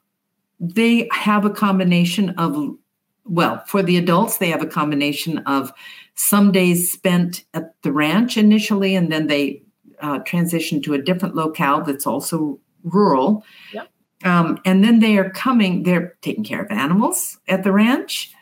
they 0.59 1.07
have 1.11 1.45
a 1.45 1.49
combination 1.49 2.31
of 2.31 2.75
well 3.23 3.63
for 3.67 3.81
the 3.81 3.97
adults 3.97 4.37
they 4.37 4.49
have 4.49 4.61
a 4.61 4.67
combination 4.67 5.39
of 5.39 5.73
some 6.15 6.51
days 6.51 6.91
spent 6.91 7.43
at 7.53 7.73
the 7.81 7.91
ranch 7.91 8.37
initially 8.37 8.95
and 8.95 9.11
then 9.11 9.27
they 9.27 9.61
uh, 10.01 10.19
transition 10.19 10.81
to 10.81 10.93
a 10.93 11.01
different 11.01 11.35
locale 11.35 11.81
that's 11.81 12.05
also 12.05 12.59
rural 12.83 13.43
yep. 13.73 13.89
Um, 14.23 14.59
and 14.65 14.83
then 14.83 14.99
they 14.99 15.17
are 15.17 15.29
coming, 15.29 15.83
they're 15.83 16.17
taking 16.21 16.43
care 16.43 16.63
of 16.63 16.71
animals 16.71 17.37
at 17.47 17.63
the 17.63 17.71
ranch. 17.71 18.33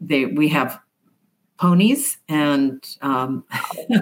They, 0.00 0.26
we 0.26 0.48
have 0.48 0.78
ponies 1.58 2.18
and 2.28 2.84
um, 3.00 3.44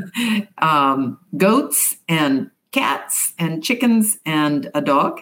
um, 0.58 1.20
goats 1.36 1.96
and 2.08 2.50
cats 2.74 3.32
and 3.38 3.62
chickens 3.62 4.18
and 4.26 4.68
a 4.74 4.80
dog. 4.80 5.20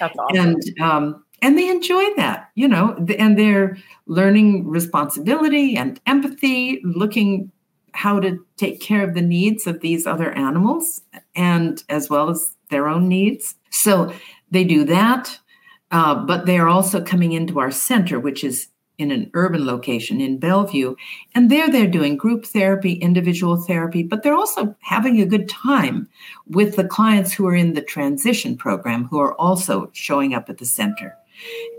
That's 0.00 0.16
awesome. 0.18 0.36
And 0.36 0.80
um, 0.80 1.24
and 1.42 1.58
they 1.58 1.68
enjoy 1.68 2.02
that, 2.16 2.50
you 2.54 2.66
know, 2.66 2.96
and 3.18 3.38
they're 3.38 3.76
learning 4.06 4.66
responsibility 4.66 5.76
and 5.76 6.00
empathy, 6.06 6.80
looking 6.82 7.52
how 7.92 8.18
to 8.18 8.44
take 8.56 8.80
care 8.80 9.06
of 9.06 9.14
the 9.14 9.22
needs 9.22 9.66
of 9.66 9.80
these 9.80 10.06
other 10.06 10.32
animals 10.32 11.02
and 11.36 11.84
as 11.90 12.08
well 12.08 12.30
as 12.30 12.56
their 12.70 12.88
own 12.88 13.08
needs. 13.08 13.54
So 13.70 14.12
they 14.50 14.64
do 14.64 14.84
that, 14.84 15.38
uh, 15.90 16.14
but 16.14 16.46
they 16.46 16.58
are 16.58 16.68
also 16.68 17.04
coming 17.04 17.32
into 17.32 17.60
our 17.60 17.70
center, 17.70 18.18
which 18.18 18.42
is 18.42 18.68
in 18.98 19.10
an 19.10 19.30
urban 19.34 19.66
location 19.66 20.20
in 20.20 20.38
Bellevue. 20.38 20.94
And 21.34 21.50
there 21.50 21.68
they're 21.68 21.86
doing 21.86 22.16
group 22.16 22.46
therapy, 22.46 22.92
individual 22.94 23.56
therapy, 23.56 24.02
but 24.02 24.22
they're 24.22 24.34
also 24.34 24.74
having 24.80 25.20
a 25.20 25.26
good 25.26 25.48
time 25.48 26.08
with 26.46 26.76
the 26.76 26.84
clients 26.84 27.32
who 27.32 27.46
are 27.46 27.56
in 27.56 27.74
the 27.74 27.82
transition 27.82 28.56
program 28.56 29.04
who 29.04 29.18
are 29.18 29.34
also 29.34 29.90
showing 29.92 30.34
up 30.34 30.48
at 30.48 30.58
the 30.58 30.66
center. 30.66 31.16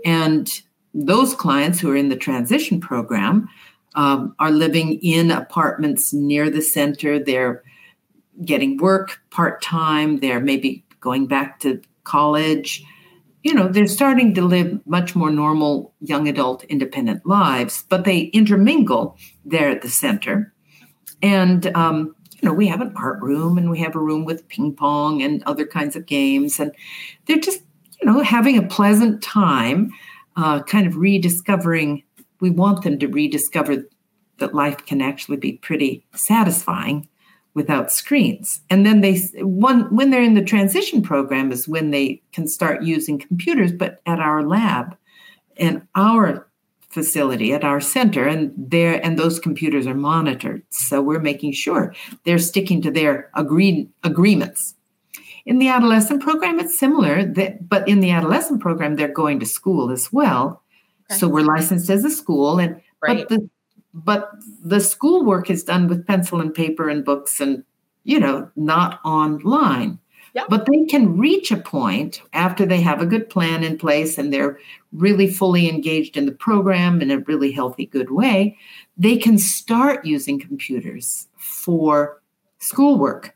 And 0.04 0.50
those 0.92 1.34
clients 1.34 1.80
who 1.80 1.90
are 1.90 1.96
in 1.96 2.08
the 2.08 2.16
transition 2.16 2.80
program 2.80 3.48
um, 3.94 4.34
are 4.38 4.50
living 4.50 4.98
in 5.02 5.30
apartments 5.30 6.12
near 6.12 6.50
the 6.50 6.62
center. 6.62 7.18
They're 7.18 7.62
getting 8.44 8.76
work 8.76 9.18
part 9.30 9.62
time. 9.62 10.20
They're 10.20 10.40
maybe 10.40 10.84
going 11.00 11.26
back 11.26 11.60
to 11.60 11.80
college. 12.04 12.84
You 13.46 13.54
know, 13.54 13.68
they're 13.68 13.86
starting 13.86 14.34
to 14.34 14.42
live 14.42 14.84
much 14.86 15.14
more 15.14 15.30
normal 15.30 15.94
young 16.00 16.26
adult 16.26 16.64
independent 16.64 17.24
lives, 17.24 17.84
but 17.88 18.04
they 18.04 18.22
intermingle 18.34 19.16
there 19.44 19.68
at 19.68 19.82
the 19.82 19.88
center. 19.88 20.52
And, 21.22 21.68
um, 21.76 22.16
you 22.32 22.48
know, 22.48 22.52
we 22.52 22.66
have 22.66 22.80
an 22.80 22.92
art 22.96 23.22
room 23.22 23.56
and 23.56 23.70
we 23.70 23.78
have 23.78 23.94
a 23.94 24.00
room 24.00 24.24
with 24.24 24.48
ping 24.48 24.74
pong 24.74 25.22
and 25.22 25.44
other 25.44 25.64
kinds 25.64 25.94
of 25.94 26.06
games. 26.06 26.58
And 26.58 26.72
they're 27.26 27.38
just, 27.38 27.62
you 28.02 28.10
know, 28.10 28.20
having 28.20 28.58
a 28.58 28.66
pleasant 28.66 29.22
time, 29.22 29.92
uh, 30.34 30.64
kind 30.64 30.88
of 30.88 30.96
rediscovering. 30.96 32.02
We 32.40 32.50
want 32.50 32.82
them 32.82 32.98
to 32.98 33.06
rediscover 33.06 33.84
that 34.38 34.56
life 34.56 34.84
can 34.86 35.00
actually 35.00 35.36
be 35.36 35.52
pretty 35.52 36.04
satisfying 36.16 37.08
without 37.56 37.90
screens. 37.90 38.60
And 38.70 38.86
then 38.86 39.00
they 39.00 39.16
one 39.40 39.92
when 39.94 40.10
they're 40.10 40.22
in 40.22 40.34
the 40.34 40.44
transition 40.44 41.02
program 41.02 41.50
is 41.50 41.66
when 41.66 41.90
they 41.90 42.22
can 42.32 42.46
start 42.46 42.82
using 42.82 43.18
computers, 43.18 43.72
but 43.72 44.00
at 44.06 44.20
our 44.20 44.46
lab 44.46 44.96
and 45.56 45.82
our 45.94 46.46
facility 46.90 47.52
at 47.52 47.64
our 47.64 47.80
center 47.80 48.26
and 48.26 48.52
there 48.56 49.04
and 49.04 49.18
those 49.18 49.38
computers 49.40 49.86
are 49.86 49.94
monitored. 49.94 50.62
So 50.70 51.02
we're 51.02 51.18
making 51.18 51.52
sure 51.52 51.94
they're 52.24 52.38
sticking 52.38 52.80
to 52.82 52.90
their 52.90 53.30
agreed 53.34 53.88
agreements. 54.04 54.74
In 55.46 55.58
the 55.58 55.68
adolescent 55.68 56.22
program, 56.22 56.58
it's 56.60 56.78
similar, 56.78 57.24
that, 57.24 57.68
but 57.68 57.88
in 57.88 58.00
the 58.00 58.10
adolescent 58.10 58.60
program, 58.60 58.96
they're 58.96 59.08
going 59.08 59.40
to 59.40 59.46
school 59.46 59.90
as 59.90 60.12
well. 60.12 60.62
Okay. 61.10 61.18
So 61.18 61.28
we're 61.28 61.44
licensed 61.44 61.88
as 61.88 62.04
a 62.04 62.10
school, 62.10 62.58
and 62.58 62.80
right. 63.00 63.28
but 63.28 63.28
the 63.28 63.48
but 64.04 64.30
the 64.62 64.80
schoolwork 64.80 65.48
is 65.48 65.64
done 65.64 65.88
with 65.88 66.06
pencil 66.06 66.40
and 66.40 66.54
paper 66.54 66.88
and 66.88 67.04
books 67.04 67.40
and 67.40 67.64
you 68.04 68.20
know 68.20 68.48
not 68.54 69.00
online 69.04 69.98
yep. 70.34 70.46
but 70.50 70.66
they 70.66 70.84
can 70.84 71.16
reach 71.16 71.50
a 71.50 71.56
point 71.56 72.20
after 72.34 72.66
they 72.66 72.80
have 72.80 73.00
a 73.00 73.06
good 73.06 73.28
plan 73.30 73.64
in 73.64 73.78
place 73.78 74.18
and 74.18 74.32
they're 74.32 74.58
really 74.92 75.32
fully 75.32 75.68
engaged 75.68 76.16
in 76.16 76.26
the 76.26 76.32
program 76.32 77.00
in 77.00 77.10
a 77.10 77.20
really 77.20 77.50
healthy 77.50 77.86
good 77.86 78.10
way 78.10 78.56
they 78.98 79.16
can 79.16 79.38
start 79.38 80.04
using 80.04 80.38
computers 80.38 81.26
for 81.38 82.20
schoolwork 82.58 83.34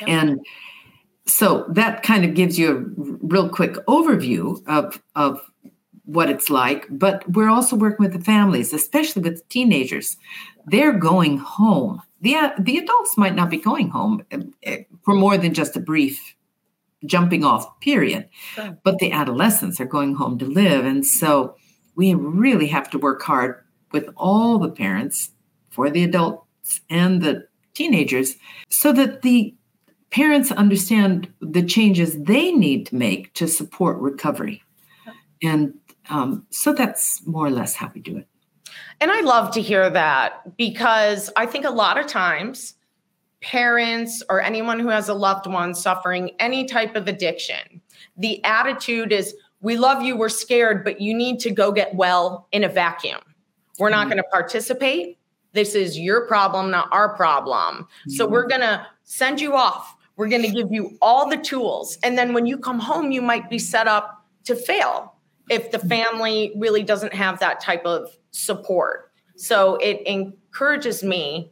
yep. 0.00 0.08
and 0.10 0.46
so 1.26 1.64
that 1.70 2.02
kind 2.02 2.26
of 2.26 2.34
gives 2.34 2.58
you 2.58 2.70
a 2.70 3.26
real 3.26 3.48
quick 3.48 3.72
overview 3.86 4.62
of 4.66 5.02
of 5.16 5.40
what 6.04 6.28
it's 6.28 6.50
like, 6.50 6.86
but 6.90 7.28
we're 7.30 7.48
also 7.48 7.76
working 7.76 8.04
with 8.04 8.12
the 8.12 8.24
families, 8.24 8.72
especially 8.72 9.22
with 9.22 9.48
teenagers. 9.48 10.16
They're 10.66 10.92
going 10.92 11.38
home. 11.38 12.02
The, 12.20 12.36
uh, 12.36 12.50
the 12.58 12.78
adults 12.78 13.16
might 13.16 13.34
not 13.34 13.50
be 13.50 13.58
going 13.58 13.90
home 13.90 14.24
uh, 14.32 14.38
uh, 14.66 14.76
for 15.04 15.14
more 15.14 15.38
than 15.38 15.54
just 15.54 15.76
a 15.76 15.80
brief 15.80 16.34
jumping 17.06 17.44
off 17.44 17.80
period, 17.80 18.28
sure. 18.54 18.78
but 18.82 18.98
the 18.98 19.12
adolescents 19.12 19.80
are 19.80 19.86
going 19.86 20.14
home 20.14 20.38
to 20.38 20.46
live. 20.46 20.84
And 20.86 21.06
so 21.06 21.56
we 21.96 22.14
really 22.14 22.66
have 22.68 22.90
to 22.90 22.98
work 22.98 23.22
hard 23.22 23.62
with 23.92 24.08
all 24.16 24.58
the 24.58 24.70
parents 24.70 25.30
for 25.70 25.90
the 25.90 26.04
adults 26.04 26.80
and 26.88 27.22
the 27.22 27.46
teenagers 27.74 28.36
so 28.68 28.92
that 28.92 29.22
the 29.22 29.54
parents 30.10 30.52
understand 30.52 31.32
the 31.40 31.62
changes 31.62 32.16
they 32.22 32.52
need 32.52 32.86
to 32.86 32.94
make 32.94 33.34
to 33.34 33.48
support 33.48 33.98
recovery. 33.98 34.62
And 35.42 35.74
um, 36.10 36.46
so 36.50 36.72
that's 36.72 37.26
more 37.26 37.46
or 37.46 37.50
less 37.50 37.74
how 37.74 37.90
we 37.94 38.00
do 38.00 38.16
it. 38.18 38.28
And 39.00 39.10
I 39.10 39.20
love 39.20 39.52
to 39.54 39.62
hear 39.62 39.90
that 39.90 40.56
because 40.56 41.30
I 41.36 41.46
think 41.46 41.64
a 41.64 41.70
lot 41.70 41.98
of 41.98 42.06
times 42.06 42.74
parents 43.40 44.22
or 44.30 44.40
anyone 44.40 44.78
who 44.78 44.88
has 44.88 45.08
a 45.08 45.14
loved 45.14 45.46
one 45.46 45.74
suffering 45.74 46.30
any 46.38 46.64
type 46.64 46.96
of 46.96 47.08
addiction, 47.08 47.80
the 48.16 48.42
attitude 48.44 49.12
is, 49.12 49.34
we 49.60 49.76
love 49.76 50.02
you, 50.02 50.16
we're 50.16 50.28
scared, 50.28 50.84
but 50.84 51.00
you 51.00 51.14
need 51.14 51.40
to 51.40 51.50
go 51.50 51.72
get 51.72 51.94
well 51.94 52.48
in 52.52 52.64
a 52.64 52.68
vacuum. 52.68 53.20
We're 53.78 53.90
not 53.90 54.02
mm-hmm. 54.02 54.10
going 54.10 54.22
to 54.22 54.28
participate. 54.30 55.18
This 55.52 55.74
is 55.74 55.98
your 55.98 56.26
problem, 56.26 56.70
not 56.70 56.88
our 56.92 57.14
problem. 57.14 57.84
Mm-hmm. 57.84 58.10
So 58.10 58.26
we're 58.26 58.46
going 58.46 58.60
to 58.60 58.86
send 59.04 59.40
you 59.40 59.54
off. 59.54 59.96
We're 60.16 60.28
going 60.28 60.42
to 60.42 60.50
give 60.50 60.70
you 60.70 60.96
all 61.02 61.28
the 61.28 61.36
tools. 61.36 61.98
And 62.02 62.16
then 62.16 62.34
when 62.34 62.46
you 62.46 62.58
come 62.58 62.78
home, 62.78 63.10
you 63.10 63.22
might 63.22 63.50
be 63.50 63.58
set 63.58 63.88
up 63.88 64.24
to 64.44 64.54
fail 64.54 65.13
if 65.50 65.70
the 65.70 65.78
family 65.78 66.52
really 66.56 66.82
doesn't 66.82 67.14
have 67.14 67.38
that 67.40 67.60
type 67.60 67.84
of 67.84 68.16
support. 68.30 69.12
So 69.36 69.76
it 69.76 70.02
encourages 70.06 71.02
me 71.02 71.50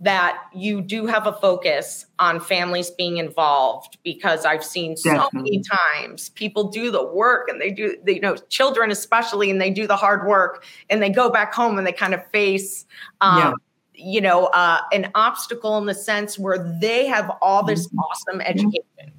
that 0.00 0.38
you 0.54 0.80
do 0.80 1.06
have 1.06 1.26
a 1.26 1.32
focus 1.32 2.06
on 2.18 2.40
families 2.40 2.90
being 2.90 3.18
involved 3.18 3.98
because 4.02 4.44
I've 4.44 4.64
seen 4.64 4.96
so 4.96 5.10
Definitely. 5.10 5.50
many 5.50 5.62
times 5.62 6.30
people 6.30 6.68
do 6.68 6.90
the 6.90 7.04
work 7.04 7.48
and 7.48 7.60
they 7.60 7.70
do, 7.70 7.96
they, 8.04 8.14
you 8.14 8.20
know, 8.20 8.36
children 8.48 8.90
especially, 8.90 9.50
and 9.50 9.60
they 9.60 9.70
do 9.70 9.86
the 9.86 9.96
hard 9.96 10.26
work 10.26 10.64
and 10.90 11.02
they 11.02 11.10
go 11.10 11.30
back 11.30 11.54
home 11.54 11.78
and 11.78 11.86
they 11.86 11.92
kind 11.92 12.14
of 12.14 12.26
face, 12.30 12.86
um, 13.20 13.38
yeah. 13.38 13.52
you 13.94 14.20
know, 14.20 14.46
uh, 14.46 14.80
an 14.92 15.10
obstacle 15.14 15.78
in 15.78 15.86
the 15.86 15.94
sense 15.94 16.38
where 16.38 16.76
they 16.80 17.06
have 17.06 17.30
all 17.40 17.62
this 17.62 17.86
mm-hmm. 17.86 17.98
awesome 18.00 18.40
education. 18.40 19.12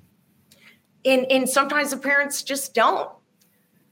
And, 1.06 1.32
and 1.32 1.48
sometimes 1.48 1.92
the 1.92 1.98
parents 1.98 2.44
just 2.44 2.74
don't. 2.74 3.10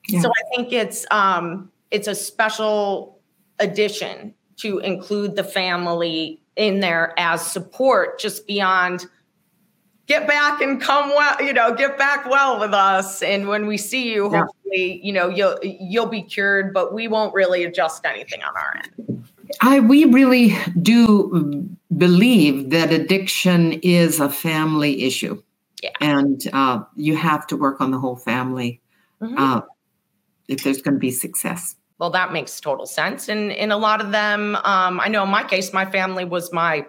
Yeah. 0.07 0.21
So 0.21 0.29
I 0.29 0.55
think 0.55 0.73
it's 0.73 1.05
um, 1.11 1.71
it's 1.91 2.07
a 2.07 2.15
special 2.15 3.19
addition 3.59 4.33
to 4.57 4.79
include 4.79 5.35
the 5.35 5.43
family 5.43 6.41
in 6.55 6.79
there 6.79 7.13
as 7.17 7.45
support, 7.45 8.19
just 8.19 8.45
beyond 8.45 9.05
get 10.07 10.27
back 10.27 10.61
and 10.61 10.81
come 10.81 11.09
well, 11.09 11.41
you 11.41 11.53
know, 11.53 11.73
get 11.73 11.97
back 11.97 12.29
well 12.29 12.59
with 12.59 12.73
us. 12.73 13.21
And 13.21 13.47
when 13.47 13.67
we 13.67 13.77
see 13.77 14.13
you, 14.13 14.31
yeah. 14.31 14.45
hopefully, 14.45 14.99
you 15.03 15.13
know, 15.13 15.29
you'll 15.29 15.57
you'll 15.63 16.07
be 16.07 16.21
cured, 16.21 16.73
but 16.73 16.93
we 16.93 17.07
won't 17.07 17.33
really 17.33 17.63
adjust 17.63 18.05
anything 18.05 18.41
on 18.43 18.53
our 18.55 18.81
end. 18.83 19.29
I 19.61 19.79
we 19.79 20.05
really 20.05 20.55
do 20.81 21.69
believe 21.95 22.71
that 22.71 22.91
addiction 22.91 23.73
is 23.83 24.19
a 24.19 24.29
family 24.29 25.03
issue. 25.03 25.41
Yeah. 25.81 25.91
And 25.99 26.41
uh, 26.53 26.83
you 26.95 27.15
have 27.17 27.45
to 27.47 27.57
work 27.57 27.81
on 27.81 27.91
the 27.91 27.99
whole 27.99 28.15
family. 28.15 28.81
Mm-hmm. 29.21 29.37
Uh, 29.37 29.61
if 30.47 30.63
there's 30.63 30.81
going 30.81 30.95
to 30.95 30.99
be 30.99 31.11
success. 31.11 31.75
Well, 31.99 32.09
that 32.11 32.33
makes 32.33 32.59
total 32.59 32.85
sense. 32.85 33.29
And 33.29 33.51
in 33.51 33.71
a 33.71 33.77
lot 33.77 34.01
of 34.01 34.11
them, 34.11 34.55
um, 34.57 34.99
I 34.99 35.07
know 35.07 35.23
in 35.23 35.29
my 35.29 35.43
case, 35.43 35.73
my 35.73 35.85
family 35.85 36.25
was 36.25 36.51
my 36.51 36.85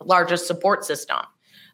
largest 0.00 0.46
support 0.46 0.84
system. 0.84 1.18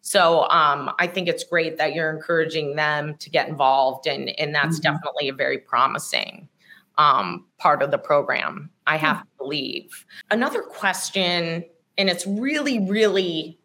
So 0.00 0.48
um, 0.48 0.92
I 0.98 1.06
think 1.06 1.28
it's 1.28 1.44
great 1.44 1.76
that 1.78 1.92
you're 1.92 2.10
encouraging 2.10 2.76
them 2.76 3.16
to 3.18 3.30
get 3.30 3.48
involved, 3.48 4.06
and 4.06 4.30
and 4.38 4.54
that's 4.54 4.78
mm-hmm. 4.78 4.94
definitely 4.94 5.28
a 5.28 5.34
very 5.34 5.58
promising 5.58 6.48
um, 6.96 7.44
part 7.58 7.82
of 7.82 7.90
the 7.90 7.98
program. 7.98 8.70
I 8.86 8.96
have 8.96 9.22
to 9.22 9.28
believe. 9.36 10.06
Another 10.30 10.62
question, 10.62 11.64
and 11.98 12.08
it's 12.08 12.26
really, 12.26 12.78
really 12.88 13.58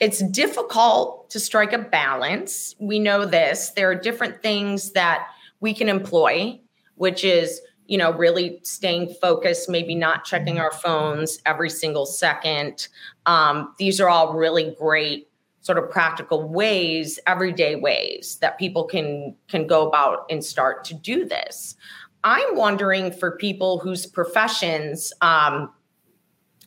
it's 0.00 0.22
difficult 0.30 1.30
to 1.30 1.40
strike 1.40 1.72
a 1.72 1.78
balance. 1.78 2.74
We 2.80 2.98
know 2.98 3.24
this. 3.24 3.70
There 3.70 3.90
are 3.90 3.94
different 3.94 4.42
things 4.42 4.92
that 4.92 5.28
we 5.60 5.72
can 5.72 5.88
employ, 5.88 6.60
which 6.96 7.24
is, 7.24 7.60
you 7.86 7.98
know, 7.98 8.12
really 8.12 8.60
staying 8.62 9.14
focused, 9.20 9.68
maybe 9.68 9.94
not 9.94 10.24
checking 10.24 10.58
our 10.58 10.72
phones 10.72 11.38
every 11.44 11.70
single 11.70 12.06
second. 12.06 12.88
Um, 13.26 13.74
these 13.78 14.00
are 14.00 14.08
all 14.08 14.34
really 14.34 14.74
great 14.78 15.28
sort 15.64 15.78
of 15.78 15.90
practical 15.90 16.46
ways 16.46 17.18
everyday 17.26 17.74
ways 17.74 18.36
that 18.42 18.58
people 18.58 18.84
can 18.84 19.34
can 19.48 19.66
go 19.66 19.88
about 19.88 20.26
and 20.28 20.44
start 20.44 20.84
to 20.84 20.92
do 20.92 21.24
this 21.24 21.74
i'm 22.22 22.54
wondering 22.54 23.10
for 23.10 23.30
people 23.38 23.78
whose 23.78 24.04
professions 24.04 25.10
um, 25.22 25.70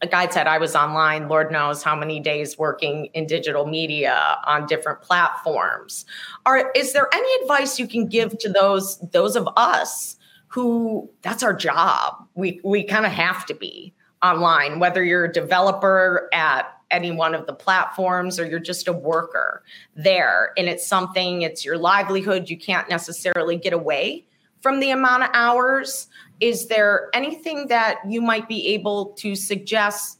a 0.01 0.07
guide 0.07 0.32
said 0.32 0.47
I 0.47 0.57
was 0.59 0.75
online, 0.75 1.28
Lord 1.28 1.51
knows 1.51 1.82
how 1.82 1.95
many 1.95 2.19
days 2.19 2.57
working 2.57 3.05
in 3.13 3.25
digital 3.25 3.65
media 3.65 4.38
on 4.45 4.67
different 4.67 5.01
platforms. 5.01 6.05
Are 6.45 6.71
is 6.75 6.93
there 6.93 7.09
any 7.13 7.41
advice 7.41 7.80
you 7.80 7.88
can 7.88 8.07
give 8.07 8.38
to 8.39 8.49
those 8.49 8.99
those 9.11 9.36
of 9.36 9.47
us 9.57 10.16
who 10.57 11.07
that's 11.21 11.43
our 11.43 11.53
job? 11.53 12.15
We 12.33 12.59
we 12.63 12.83
kind 12.83 13.05
of 13.05 13.11
have 13.11 13.45
to 13.45 13.53
be 13.53 13.93
online, 14.23 14.79
whether 14.79 15.03
you're 15.03 15.25
a 15.25 15.31
developer 15.31 16.27
at 16.33 16.73
any 16.89 17.11
one 17.11 17.35
of 17.35 17.45
the 17.45 17.53
platforms 17.53 18.39
or 18.39 18.47
you're 18.47 18.59
just 18.59 18.87
a 18.87 18.93
worker 18.93 19.61
there 19.95 20.53
and 20.57 20.67
it's 20.69 20.87
something 20.87 21.41
it's 21.41 21.65
your 21.65 21.77
livelihood 21.77 22.49
you 22.49 22.57
can't 22.57 22.89
necessarily 22.89 23.57
get 23.57 23.73
away 23.73 24.25
from 24.61 24.79
the 24.79 24.89
amount 24.89 25.21
of 25.21 25.29
hours 25.33 26.07
is 26.39 26.67
there 26.67 27.09
anything 27.13 27.67
that 27.67 27.97
you 28.07 28.21
might 28.21 28.47
be 28.47 28.67
able 28.67 29.07
to 29.07 29.35
suggest 29.35 30.17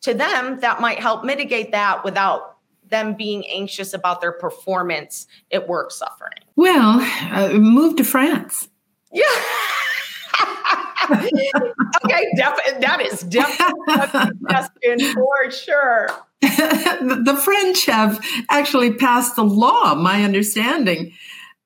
to 0.00 0.14
them 0.14 0.58
that 0.60 0.80
might 0.80 0.98
help 0.98 1.22
mitigate 1.22 1.70
that 1.72 2.02
without 2.02 2.56
them 2.88 3.14
being 3.14 3.46
anxious 3.48 3.92
about 3.92 4.22
their 4.22 4.32
performance 4.32 5.26
at 5.52 5.68
work 5.68 5.90
suffering? 5.90 6.38
Well, 6.54 7.00
uh, 7.32 7.52
move 7.58 7.96
to 7.96 8.04
France. 8.04 8.68
Yeah. 9.12 9.24
okay, 11.10 12.26
def- 12.36 12.80
that 12.80 13.00
is 13.00 13.20
definitely 13.22 15.12
for 15.12 15.50
sure. 15.50 16.08
the 16.40 17.40
French 17.42 17.86
have 17.86 18.24
actually 18.50 18.92
passed 18.92 19.38
a 19.38 19.42
law, 19.42 19.94
my 19.94 20.22
understanding, 20.22 21.12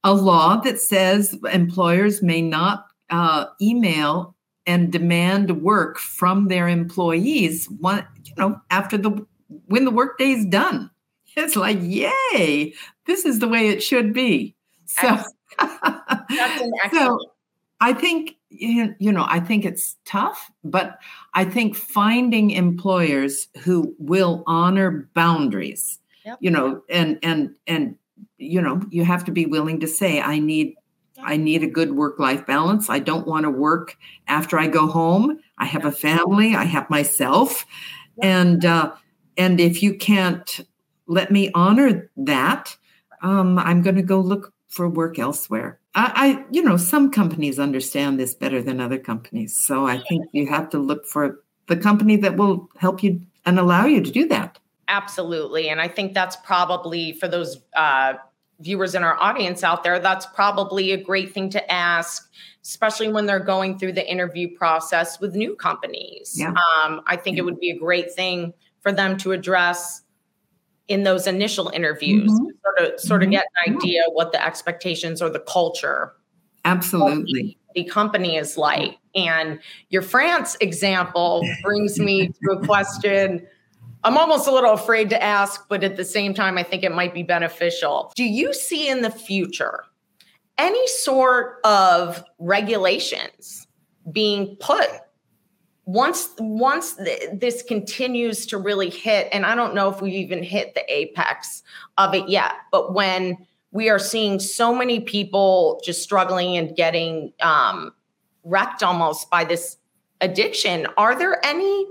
a 0.05 0.15
law 0.15 0.57
that 0.61 0.81
says 0.81 1.37
employers 1.53 2.23
may 2.23 2.41
not 2.43 2.87
uh, 3.11 3.47
email 3.61 4.35
and 4.67 4.93
demand 4.93 5.63
work 5.63 5.99
from 5.99 6.49
their 6.49 6.69
employees 6.69 7.69
one 7.81 8.07
you 8.25 8.35
know 8.37 8.61
after 8.71 8.97
the 8.97 9.11
when 9.67 9.85
the 9.85 9.91
workday 9.91 10.31
is 10.31 10.45
done 10.47 10.91
it's 11.37 11.57
like 11.57 11.79
yay 11.81 12.73
this 13.07 13.25
is 13.25 13.39
the 13.39 13.49
way 13.49 13.69
it 13.69 13.83
should 13.83 14.13
be 14.13 14.55
so 14.85 15.19
so 16.93 17.19
i 17.81 17.93
think 17.93 18.37
you 18.51 19.13
know 19.13 19.25
i 19.29 19.39
think 19.39 19.65
it's 19.65 19.97
tough 20.05 20.51
but 20.65 20.99
i 21.35 21.45
think 21.45 21.77
finding 21.77 22.51
employers 22.51 23.49
who 23.63 23.95
will 23.99 24.43
honor 24.47 25.09
boundaries 25.15 26.01
yep. 26.25 26.37
you 26.41 26.51
know 26.51 26.83
and 26.91 27.19
and 27.23 27.55
and 27.67 27.95
you 28.39 28.61
know 28.61 28.83
you 28.91 29.05
have 29.05 29.25
to 29.25 29.31
be 29.31 29.47
willing 29.47 29.79
to 29.79 29.87
say 29.87 30.21
i 30.21 30.39
need 30.39 30.75
I 31.23 31.37
need 31.37 31.63
a 31.63 31.67
good 31.67 31.93
work 31.93 32.19
life 32.19 32.47
balance. 32.47 32.89
I 32.89 32.99
don't 32.99 33.27
want 33.27 33.45
to 33.45 33.51
work 33.51 33.97
after 34.27 34.59
I 34.59 34.69
go 34.69 34.87
home. 34.87 35.39
I 35.59 35.67
have 35.67 35.85
a 35.85 35.93
family, 35.93 36.55
I 36.55 36.65
have 36.65 36.89
myself. 36.89 37.67
And 38.23 38.65
uh, 38.65 38.93
and 39.37 39.61
if 39.61 39.83
you 39.83 39.95
can't 39.95 40.61
let 41.07 41.31
me 41.31 41.51
honor 41.55 42.11
that, 42.17 42.77
um, 43.23 43.59
I'm 43.59 43.83
going 43.83 43.97
to 43.97 44.03
go 44.03 44.21
look 44.21 44.53
for 44.69 44.89
work 44.89 45.19
elsewhere. 45.19 45.80
I, 45.95 46.13
I, 46.15 46.45
you 46.51 46.63
know, 46.63 46.77
some 46.77 47.11
companies 47.11 47.59
understand 47.59 48.19
this 48.19 48.35
better 48.35 48.63
than 48.63 48.81
other 48.81 48.99
companies. 48.99 49.59
So 49.67 49.87
I 49.87 49.99
think 50.09 50.27
you 50.33 50.47
have 50.47 50.71
to 50.71 50.79
look 50.79 51.07
for 51.07 51.43
the 51.67 51.77
company 51.77 52.17
that 52.17 52.37
will 52.37 52.69
help 52.79 53.03
you 53.03 53.21
and 53.45 53.59
allow 53.59 53.87
you 53.87 54.03
to 54.03 54.11
do 54.11 54.29
that. 54.29 54.59
Absolutely. 54.89 55.69
And 55.69 55.81
I 55.81 55.89
think 55.89 56.15
that's 56.15 56.37
probably 56.37 57.13
for 57.13 57.29
those 57.29 57.63
uh, 57.77 58.15
viewers 58.61 58.95
in 58.95 59.03
our 59.03 59.21
audience 59.21 59.65
out 59.65 59.83
there, 59.83 59.99
that's 59.99 60.27
probably 60.27 60.93
a 60.93 61.03
great 61.03 61.33
thing 61.33 61.49
to 61.51 61.73
ask, 61.73 62.31
especially 62.63 63.11
when 63.11 63.27
they're 63.27 63.41
going 63.41 63.79
through 63.79 63.93
the 63.93 64.09
interview 64.09 64.57
process 64.57 65.21
with 65.21 65.35
new 65.35 65.55
companies. 65.57 66.35
Yeah. 66.37 66.51
Um, 66.51 67.03
I 67.07 67.17
think 67.17 67.39
it 67.39 67.43
would 67.43 67.59
be 67.59 67.71
a 67.71 67.79
great 67.79 68.13
thing 68.13 68.53
for 68.81 68.93
them 68.93 69.17
to 69.19 69.33
address 69.33 70.03
in 70.91 71.05
those 71.05 71.27
initial 71.27 71.71
interviews, 71.71 72.31
mm-hmm. 72.31 72.49
sort 72.63 72.79
of 72.81 73.01
sort 73.01 73.23
mm-hmm. 73.23 73.29
of 73.29 73.31
get 73.31 73.47
an 73.65 73.77
idea 73.77 74.03
what 74.13 74.33
the 74.33 74.45
expectations 74.45 75.23
or 75.23 75.31
the 75.31 75.41
culture 75.41 76.13
absolutely 76.67 77.57
the 77.75 77.85
company 77.85 78.37
is 78.37 78.59
like. 78.59 78.99
And 79.15 79.61
your 79.91 80.03
France 80.03 80.57
example 80.61 81.49
brings 81.63 81.99
me 81.99 82.29
to 82.29 82.51
a 82.53 82.67
question 82.67 83.47
I'm 84.03 84.17
almost 84.17 84.49
a 84.49 84.51
little 84.51 84.73
afraid 84.73 85.11
to 85.11 85.23
ask, 85.23 85.69
but 85.69 85.85
at 85.85 85.97
the 85.97 86.07
same 86.07 86.33
time, 86.33 86.57
I 86.57 86.63
think 86.63 86.85
it 86.85 86.93
might 86.93 87.13
be 87.13 87.23
beneficial. 87.23 88.11
Do 88.17 88.25
you 88.25 88.55
see 88.55 88.89
in 88.89 89.03
the 89.03 89.11
future 89.11 89.85
any 90.57 90.87
sort 90.89 91.59
of 91.65 92.25
regulations 92.39 93.67
being 94.11 94.57
put 94.57 94.89
once 95.93 96.31
once 96.39 96.95
th- 96.95 97.31
this 97.33 97.63
continues 97.63 98.47
to 98.47 98.59
really 98.59 98.91
hit 98.91 99.29
and 99.33 99.45
i 99.45 99.55
don't 99.55 99.75
know 99.75 99.89
if 99.91 100.01
we've 100.01 100.15
even 100.15 100.43
hit 100.43 100.75
the 100.75 100.93
apex 100.93 101.63
of 101.99 102.15
it 102.15 102.29
yet 102.29 102.53
but 102.71 102.95
when 102.95 103.37
we 103.73 103.89
are 103.89 103.99
seeing 103.99 104.39
so 104.39 104.75
many 104.75 105.01
people 105.01 105.81
just 105.85 106.03
struggling 106.03 106.57
and 106.57 106.75
getting 106.75 107.33
um, 107.41 107.93
wrecked 108.45 108.83
almost 108.83 109.31
by 109.31 109.45
this 109.45 109.77
addiction 110.21 110.87
are 110.97 111.19
there 111.19 111.45
any 111.45 111.87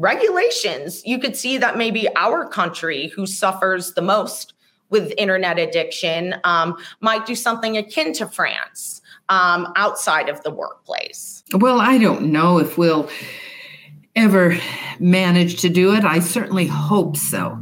regulations, 0.00 1.04
you 1.04 1.18
could 1.18 1.36
see 1.36 1.58
that 1.58 1.76
maybe 1.76 2.08
our 2.16 2.48
country, 2.48 3.08
who 3.08 3.26
suffers 3.26 3.92
the 3.92 4.02
most 4.02 4.54
with 4.88 5.12
internet 5.18 5.58
addiction, 5.58 6.34
um, 6.44 6.76
might 7.00 7.26
do 7.26 7.34
something 7.34 7.76
akin 7.76 8.12
to 8.14 8.26
France 8.26 8.99
um, 9.30 9.72
outside 9.76 10.28
of 10.28 10.42
the 10.42 10.50
workplace. 10.50 11.42
Well, 11.54 11.80
I 11.80 11.96
don't 11.96 12.30
know 12.30 12.58
if 12.58 12.76
we'll 12.76 13.08
ever 14.14 14.58
manage 14.98 15.60
to 15.62 15.68
do 15.68 15.94
it. 15.94 16.04
I 16.04 16.18
certainly 16.18 16.66
hope 16.66 17.16
so. 17.16 17.58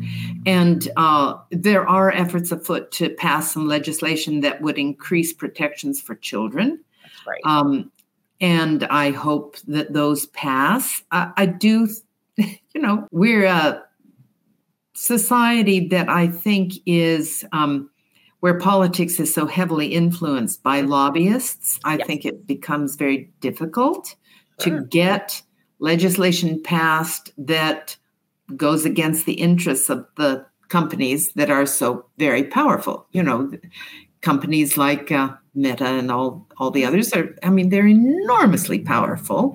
And 0.46 0.88
uh, 0.96 1.34
there 1.50 1.86
are 1.86 2.10
efforts 2.10 2.50
afoot 2.50 2.90
to 2.92 3.10
pass 3.10 3.52
some 3.52 3.68
legislation 3.68 4.40
that 4.40 4.60
would 4.62 4.78
increase 4.78 5.32
protections 5.32 6.00
for 6.00 6.14
children. 6.16 6.82
Right. 7.26 7.40
Um, 7.44 7.92
and 8.40 8.84
I 8.84 9.10
hope 9.10 9.58
that 9.68 9.92
those 9.92 10.26
pass. 10.26 11.02
I, 11.10 11.32
I 11.36 11.46
do 11.46 11.88
you 12.36 12.80
know, 12.80 13.06
we're 13.10 13.44
a 13.44 13.82
society 14.94 15.88
that 15.88 16.08
I 16.08 16.28
think 16.28 16.74
is 16.86 17.44
um, 17.52 17.90
where 18.40 18.58
politics 18.58 19.18
is 19.18 19.34
so 19.34 19.46
heavily 19.46 19.88
influenced 19.88 20.62
by 20.62 20.80
lobbyists. 20.80 21.80
I 21.84 21.98
yes. 21.98 22.06
think 22.06 22.24
it 22.24 22.46
becomes 22.46 22.96
very 22.96 23.30
difficult 23.40 24.14
sure. 24.60 24.78
to 24.78 24.84
get 24.86 25.42
legislation 25.80 26.62
passed 26.62 27.32
that 27.38 27.96
goes 28.56 28.84
against 28.84 29.26
the 29.26 29.34
interests 29.34 29.90
of 29.90 30.06
the 30.16 30.46
companies 30.68 31.32
that 31.32 31.50
are 31.50 31.66
so 31.66 32.06
very 32.18 32.44
powerful. 32.44 33.06
You 33.12 33.22
know, 33.22 33.50
companies 34.20 34.76
like 34.76 35.10
uh, 35.10 35.34
Meta 35.54 35.86
and 35.86 36.10
all 36.10 36.46
all 36.58 36.70
the 36.70 36.84
others 36.84 37.12
are. 37.12 37.34
I 37.42 37.50
mean, 37.50 37.70
they're 37.70 37.86
enormously 37.86 38.80
powerful 38.80 39.54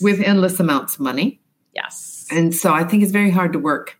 with 0.00 0.20
endless 0.20 0.60
amounts 0.60 0.94
of 0.94 1.00
money. 1.00 1.40
Yes. 1.74 2.26
And 2.30 2.54
so 2.54 2.72
I 2.72 2.84
think 2.84 3.02
it's 3.02 3.12
very 3.12 3.30
hard 3.30 3.52
to 3.52 3.58
work 3.58 3.98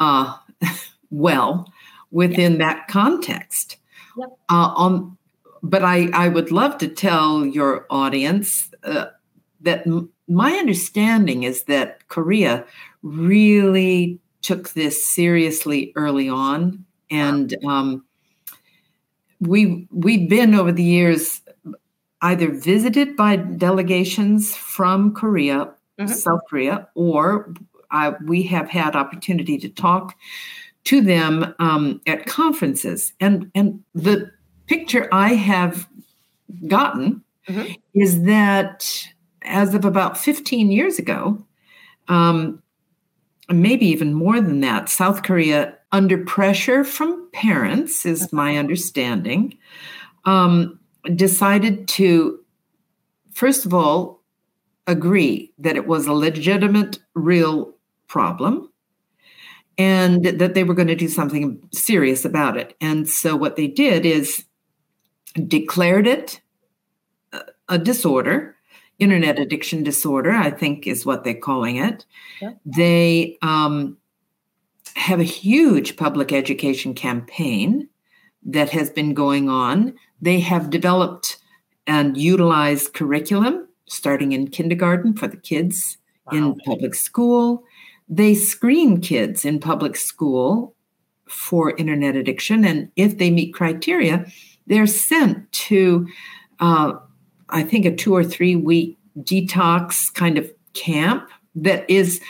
uh, 0.00 0.36
well 1.10 1.72
within 2.10 2.58
that 2.58 2.88
context. 2.88 3.76
Yep. 4.16 4.28
Uh, 4.48 4.74
um, 4.76 5.18
but 5.62 5.82
I, 5.82 6.08
I 6.12 6.28
would 6.28 6.50
love 6.50 6.78
to 6.78 6.88
tell 6.88 7.44
your 7.44 7.86
audience 7.90 8.70
uh, 8.84 9.06
that 9.60 9.86
m- 9.86 10.10
my 10.28 10.52
understanding 10.52 11.42
is 11.42 11.64
that 11.64 12.06
Korea 12.08 12.64
really 13.02 14.20
took 14.42 14.70
this 14.70 15.08
seriously 15.08 15.92
early 15.96 16.28
on. 16.28 16.84
And 17.10 17.56
um, 17.66 18.04
we 19.40 19.86
we've 19.90 20.28
been 20.28 20.54
over 20.54 20.72
the 20.72 20.82
years 20.82 21.40
either 22.22 22.50
visited 22.50 23.16
by 23.16 23.36
delegations 23.36 24.56
from 24.56 25.14
Korea 25.14 25.72
mm-hmm. 25.98 26.12
South 26.12 26.40
Korea, 26.48 26.88
or 26.94 27.52
uh, 27.90 28.12
we 28.24 28.42
have 28.44 28.68
had 28.68 28.96
opportunity 28.96 29.58
to 29.58 29.68
talk 29.68 30.14
to 30.86 31.00
them 31.00 31.54
um, 31.58 32.00
at 32.06 32.26
conferences. 32.26 33.12
And, 33.20 33.50
and 33.54 33.82
the 33.94 34.30
picture 34.66 35.08
I 35.12 35.34
have 35.34 35.88
gotten 36.66 37.22
mm-hmm. 37.48 37.72
is 37.92 38.22
that 38.22 39.08
as 39.42 39.74
of 39.74 39.84
about 39.84 40.16
15 40.16 40.70
years 40.70 40.98
ago, 40.98 41.44
um, 42.08 42.62
maybe 43.50 43.86
even 43.86 44.14
more 44.14 44.40
than 44.40 44.60
that, 44.60 44.88
South 44.88 45.24
Korea, 45.24 45.76
under 45.90 46.18
pressure 46.18 46.84
from 46.84 47.28
parents, 47.32 48.06
is 48.06 48.32
my 48.32 48.56
understanding, 48.56 49.56
um, 50.24 50.78
decided 51.16 51.88
to, 51.88 52.38
first 53.32 53.66
of 53.66 53.74
all, 53.74 54.22
agree 54.86 55.52
that 55.58 55.76
it 55.76 55.88
was 55.88 56.06
a 56.06 56.12
legitimate, 56.12 57.00
real 57.14 57.74
problem 58.06 58.70
and 59.78 60.24
that 60.24 60.54
they 60.54 60.64
were 60.64 60.74
going 60.74 60.88
to 60.88 60.94
do 60.94 61.08
something 61.08 61.60
serious 61.72 62.24
about 62.24 62.56
it. 62.56 62.74
And 62.80 63.08
so 63.08 63.36
what 63.36 63.56
they 63.56 63.66
did 63.66 64.06
is 64.06 64.44
declared 65.46 66.06
it 66.06 66.40
a 67.68 67.78
disorder, 67.78 68.56
internet 68.98 69.38
addiction 69.38 69.82
disorder, 69.82 70.30
I 70.32 70.50
think 70.50 70.86
is 70.86 71.04
what 71.04 71.24
they're 71.24 71.34
calling 71.34 71.76
it. 71.76 72.04
Yeah. 72.40 72.52
They 72.64 73.38
um, 73.42 73.96
have 74.94 75.20
a 75.20 75.24
huge 75.24 75.96
public 75.96 76.32
education 76.32 76.94
campaign 76.94 77.88
that 78.44 78.70
has 78.70 78.90
been 78.90 79.14
going 79.14 79.48
on. 79.48 79.94
They 80.20 80.40
have 80.40 80.70
developed 80.70 81.38
and 81.86 82.16
utilized 82.16 82.94
curriculum 82.94 83.68
starting 83.88 84.32
in 84.32 84.48
kindergarten 84.48 85.14
for 85.14 85.28
the 85.28 85.36
kids 85.36 85.98
wow. 86.26 86.38
in 86.38 86.54
public 86.64 86.94
school. 86.94 87.64
They 88.08 88.34
screen 88.34 89.00
kids 89.00 89.44
in 89.44 89.58
public 89.60 89.96
school 89.96 90.74
for 91.28 91.76
internet 91.76 92.16
addiction. 92.16 92.64
And 92.64 92.90
if 92.96 93.18
they 93.18 93.30
meet 93.30 93.52
criteria, 93.52 94.26
they're 94.66 94.86
sent 94.86 95.50
to, 95.52 96.06
uh, 96.60 96.92
I 97.48 97.62
think, 97.62 97.84
a 97.84 97.94
two 97.94 98.14
or 98.14 98.24
three 98.24 98.56
week 98.56 98.96
detox 99.18 100.12
kind 100.12 100.38
of 100.38 100.50
camp 100.74 101.28
that 101.56 101.88
is, 101.90 102.20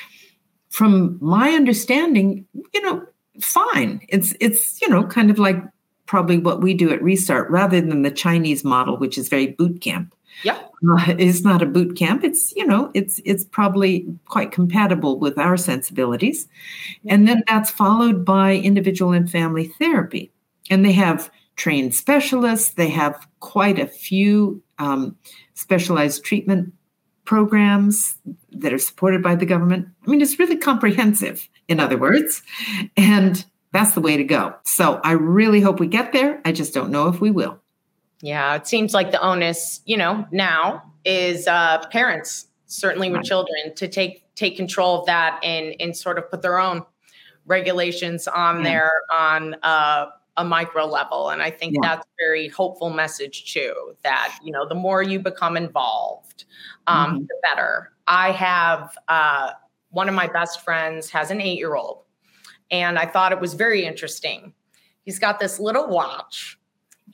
from 0.71 1.19
my 1.21 1.51
understanding, 1.51 2.47
you 2.73 2.83
know, 2.83 3.07
fine. 3.41 4.01
It's 4.09 4.35
it's 4.41 4.81
you 4.81 4.89
know 4.89 5.05
kind 5.05 5.31
of 5.31 5.39
like 5.39 5.63
probably 6.07 6.39
what 6.39 6.63
we 6.63 6.75
do 6.75 6.91
at 6.93 7.03
Restart 7.03 7.51
rather 7.51 7.81
than 7.81 8.03
the 8.03 8.11
Chinese 8.11 8.65
model, 8.65 8.97
which 8.97 9.19
is 9.19 9.29
very 9.29 9.49
boot 9.49 9.81
camp. 9.81 10.15
Yeah. 10.43 10.59
Uh, 10.89 11.15
it's 11.19 11.43
not 11.43 11.63
a 11.63 11.67
boot 11.67 11.97
camp. 11.97 12.23
It's, 12.23 12.55
you 12.55 12.67
know, 12.67 12.91
it's 12.95 13.21
it's 13.25 13.45
probably 13.45 14.07
quite 14.27 14.53
compatible 14.53 15.19
with 15.19 15.39
our 15.39 15.57
sensibilities. 15.57 16.47
And 17.07 17.27
then 17.27 17.43
that's 17.49 17.71
followed 17.71 18.25
by 18.25 18.57
individual 18.57 19.13
and 19.13 19.31
family 19.31 19.69
therapy. 19.79 20.31
And 20.71 20.85
they 20.85 20.93
have 20.93 21.31
trained 21.57 21.95
specialists, 21.95 22.71
they 22.71 22.91
have 22.91 23.27
quite 23.41 23.79
a 23.79 23.87
few 23.87 24.63
um, 24.79 25.17
specialized 25.55 26.25
treatment 26.25 26.73
programs 27.25 28.17
that 28.53 28.73
are 28.73 28.79
supported 28.79 29.23
by 29.23 29.35
the 29.35 29.47
government. 29.47 29.89
I 30.07 30.11
mean, 30.11 30.21
it's 30.21 30.39
really 30.39 30.57
comprehensive, 30.57 31.49
in 31.67 31.81
other 31.81 31.97
words. 31.97 32.43
And 32.97 33.45
that's 33.73 33.93
the 33.93 34.01
way 34.01 34.17
to 34.17 34.25
go. 34.25 34.55
So 34.65 35.01
I 35.03 35.13
really 35.13 35.61
hope 35.61 35.81
we 35.81 35.87
get 35.87 36.13
there. 36.13 36.41
I 36.45 36.53
just 36.53 36.73
don't 36.73 36.91
know 36.91 37.09
if 37.09 37.21
we 37.21 37.31
will. 37.31 37.61
Yeah, 38.23 38.55
it 38.55 38.67
seems 38.67 38.95
like 38.95 39.11
the 39.11 39.21
onus, 39.21 39.81
you 39.85 39.97
know, 39.97 40.27
now 40.31 40.83
is 41.05 41.47
uh, 41.47 41.87
parents, 41.91 42.47
certainly 42.67 43.09
with 43.09 43.19
right. 43.19 43.25
children, 43.25 43.75
to 43.77 43.89
take 43.89 44.23
take 44.35 44.57
control 44.57 45.01
of 45.01 45.07
that 45.07 45.39
and 45.43 45.75
and 45.81 45.97
sort 45.97 46.19
of 46.19 46.31
put 46.31 46.43
their 46.43 46.59
own 46.59 46.83
regulations 47.47 48.27
on 48.27 48.59
yeah. 48.59 48.63
there 48.65 48.93
on 49.13 49.57
uh, 49.63 50.07
a 50.37 50.45
micro 50.45 50.87
level. 50.87 51.31
And 51.31 51.43
I 51.43 51.51
think 51.51 51.75
yeah. 51.75 51.81
that's 51.83 52.07
a 52.07 52.15
very 52.19 52.49
hopeful 52.49 52.91
message 52.91 53.53
too. 53.53 53.95
That 54.03 54.37
you 54.43 54.51
know, 54.51 54.67
the 54.67 54.75
more 54.75 55.03
you 55.03 55.19
become 55.19 55.57
involved, 55.57 56.45
um, 56.87 57.07
mm-hmm. 57.07 57.21
the 57.23 57.37
better. 57.43 57.93
I 58.07 58.33
have 58.33 58.97
uh, 59.09 59.53
one 59.91 60.09
of 60.09 60.15
my 60.15 60.29
best 60.29 60.65
friends 60.65 61.11
has 61.11 61.31
an 61.31 61.41
eight 61.41 61.59
year 61.59 61.75
old, 61.75 62.03
and 62.71 62.99
I 62.99 63.05
thought 63.05 63.33
it 63.33 63.41
was 63.41 63.53
very 63.53 63.85
interesting. 63.85 64.55
He's 65.03 65.19
got 65.19 65.39
this 65.39 65.61
little 65.61 65.89
watch 65.89 66.59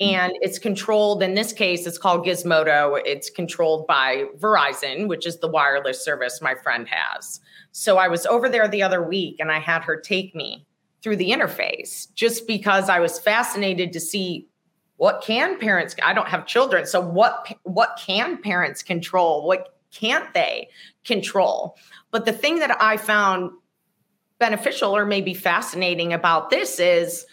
Mm-hmm. 0.00 0.14
and 0.14 0.32
it's 0.40 0.58
controlled 0.58 1.22
in 1.22 1.34
this 1.34 1.52
case 1.52 1.86
it's 1.86 1.98
called 1.98 2.24
gizmodo. 2.24 2.98
It's 3.04 3.28
controlled 3.28 3.86
by 3.86 4.24
verizon 4.38 5.06
which 5.06 5.26
is 5.26 5.38
the 5.38 5.48
wireless 5.48 6.02
service 6.02 6.40
my 6.40 6.54
friend 6.54 6.88
has. 6.88 7.40
So 7.72 7.98
i 7.98 8.08
was 8.08 8.24
over 8.24 8.48
there 8.48 8.66
the 8.68 8.82
other 8.82 9.02
week 9.02 9.36
and 9.38 9.52
i 9.52 9.58
had 9.58 9.82
her 9.84 10.00
take 10.00 10.34
me 10.34 10.66
through 11.02 11.16
the 11.16 11.30
interface 11.30 12.12
just 12.14 12.46
because 12.46 12.88
i 12.88 13.00
was 13.00 13.18
fascinated 13.18 13.92
to 13.92 14.00
see 14.00 14.48
what 14.96 15.22
can 15.22 15.58
parents 15.58 15.94
i 16.02 16.14
don't 16.14 16.28
have 16.28 16.46
children 16.46 16.86
so 16.86 17.00
what 17.00 17.54
what 17.64 17.98
can 18.02 18.40
parents 18.40 18.82
control? 18.82 19.46
What 19.46 19.76
can't 19.92 20.32
they 20.32 20.68
control? 21.04 21.76
But 22.10 22.24
the 22.24 22.32
thing 22.32 22.60
that 22.60 22.80
i 22.80 22.96
found 22.96 23.50
beneficial 24.38 24.96
or 24.96 25.04
maybe 25.04 25.34
fascinating 25.34 26.12
about 26.12 26.50
this 26.50 26.80
is 26.80 27.26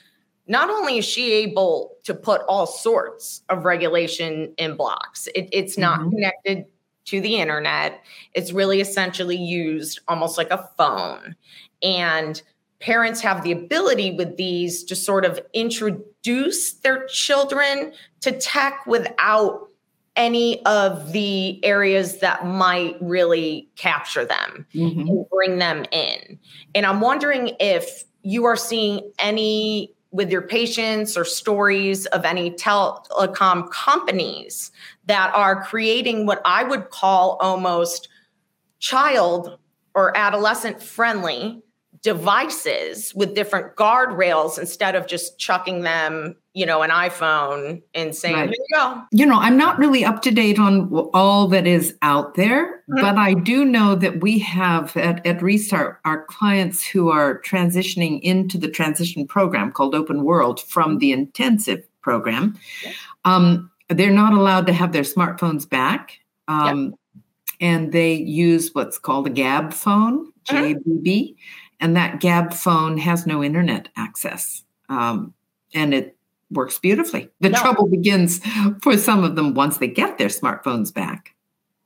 not 0.50 0.70
only 0.72 0.98
is 0.98 1.06
she 1.06 1.32
able 1.34 1.96
to 2.04 2.14
put 2.14 2.42
all 2.48 2.66
sorts 2.66 3.44
of 3.50 3.66
regulation 3.66 4.52
in 4.58 4.76
blocks, 4.76 5.28
it, 5.28 5.48
it's 5.54 5.78
not 5.78 6.00
mm-hmm. 6.00 6.10
connected 6.10 6.66
to 7.06 7.22
the 7.22 7.38
internet. 7.38 8.04
It's 8.34 8.52
really 8.52 8.82
essentially 8.82 9.38
used 9.38 10.00
almost 10.08 10.38
like 10.38 10.50
a 10.50 10.68
phone. 10.76 11.36
And 11.84 12.42
parents 12.80 13.22
have 13.22 13.44
the 13.44 13.52
ability 13.52 14.12
with 14.12 14.38
these 14.38 14.84
to 14.86 14.96
sort 14.96 15.24
of 15.24 15.40
introduce 15.54 16.74
their 16.74 17.06
children 17.06 17.94
to 18.22 18.32
tech 18.32 18.86
without 18.88 19.68
any 20.16 20.66
of 20.66 21.12
the 21.12 21.64
areas 21.64 22.20
that 22.20 22.46
might 22.46 22.98
really 23.00 23.70
capture 23.76 24.26
them 24.26 24.66
mm-hmm. 24.74 25.00
and 25.02 25.30
bring 25.30 25.60
them 25.60 25.86
in. 25.92 26.40
And 26.74 26.86
I'm 26.88 27.02
wondering 27.02 27.56
if 27.60 28.04
you 28.24 28.46
are 28.46 28.58
seeing 28.58 29.12
any 29.20 29.94
with 30.12 30.32
your 30.32 30.42
patients 30.42 31.16
or 31.16 31.24
stories 31.24 32.06
of 32.08 32.26
any 32.26 32.52
telecom 32.52 33.70
companies 33.70 34.72
that 35.06 35.32
are 35.36 35.64
creating 35.64 36.26
what 36.26 36.42
I 36.46 36.64
would 36.64 36.90
call 36.90 37.38
almost 37.42 38.10
child 38.80 39.60
or 39.94 40.16
adolescent 40.18 40.82
friendly 40.82 41.62
devices 42.02 43.14
with 43.14 43.36
different 43.36 43.76
guardrails 43.76 44.58
instead 44.58 44.96
of 44.96 45.06
just 45.06 45.38
chucking 45.38 45.82
them, 45.82 46.36
you 46.60 46.66
know, 46.66 46.82
an 46.82 46.90
iPhone 46.90 47.82
and 47.94 48.14
saying, 48.14 48.36
right. 48.36 48.50
here 48.50 48.66
you 48.70 48.76
go. 48.76 49.02
You 49.12 49.26
know, 49.26 49.40
I'm 49.40 49.56
not 49.56 49.80
really 49.80 50.04
up 50.04 50.22
to 50.24 50.32
date 50.32 50.60
on 50.60 50.92
all 51.14 51.48
that 51.48 51.66
is 51.66 51.96
out 52.02 52.36
there, 52.36 52.84
mm-hmm. 52.90 53.00
but 53.00 53.18
I 53.18 53.34
do 53.34 53.64
know 53.64 53.96
that 53.96 54.22
we 54.22 54.40
have 54.40 54.98
at, 54.98 55.26
at 55.26 55.42
Restart 55.42 56.02
our 56.04 56.26
clients 56.26 56.86
who 56.86 57.10
are 57.10 57.40
transitioning 57.44 58.20
into 58.24 58.58
the 58.58 58.68
transition 58.68 59.26
program 59.26 59.72
called 59.72 59.96
Open 59.96 60.26
World 60.26 60.60
from 60.60 60.98
the 60.98 61.14
intensive 61.14 61.88
program. 62.02 62.60
Yeah. 62.84 62.92
Um, 63.24 63.72
they're 63.88 64.12
not 64.12 64.34
allowed 64.34 64.68
to 64.68 64.74
have 64.74 64.92
their 64.92 65.04
smartphones 65.04 65.68
back. 65.68 66.20
Um, 66.50 66.94
And 67.62 67.92
they 67.92 68.14
use 68.14 68.74
what's 68.74 68.98
called 68.98 69.28
a 69.28 69.30
Gabb 69.30 69.74
phone, 69.74 70.32
mm-hmm. 70.48 70.80
JBB 70.92 71.36
and 71.80 71.96
that 71.96 72.20
Gabb 72.20 72.54
phone 72.54 72.98
has 72.98 73.26
no 73.26 73.44
internet 73.44 73.90
access. 73.96 74.64
Um, 74.90 75.34
and 75.74 75.94
it 75.94 76.18
works 76.52 76.80
beautifully. 76.80 77.30
The 77.40 77.50
no. 77.50 77.60
trouble 77.60 77.88
begins 77.88 78.42
for 78.82 78.98
some 78.98 79.24
of 79.24 79.36
them 79.36 79.54
once 79.54 79.78
they 79.78 79.88
get 79.88 80.18
their 80.18 80.28
smartphones 80.28 80.94
back. 80.94 81.36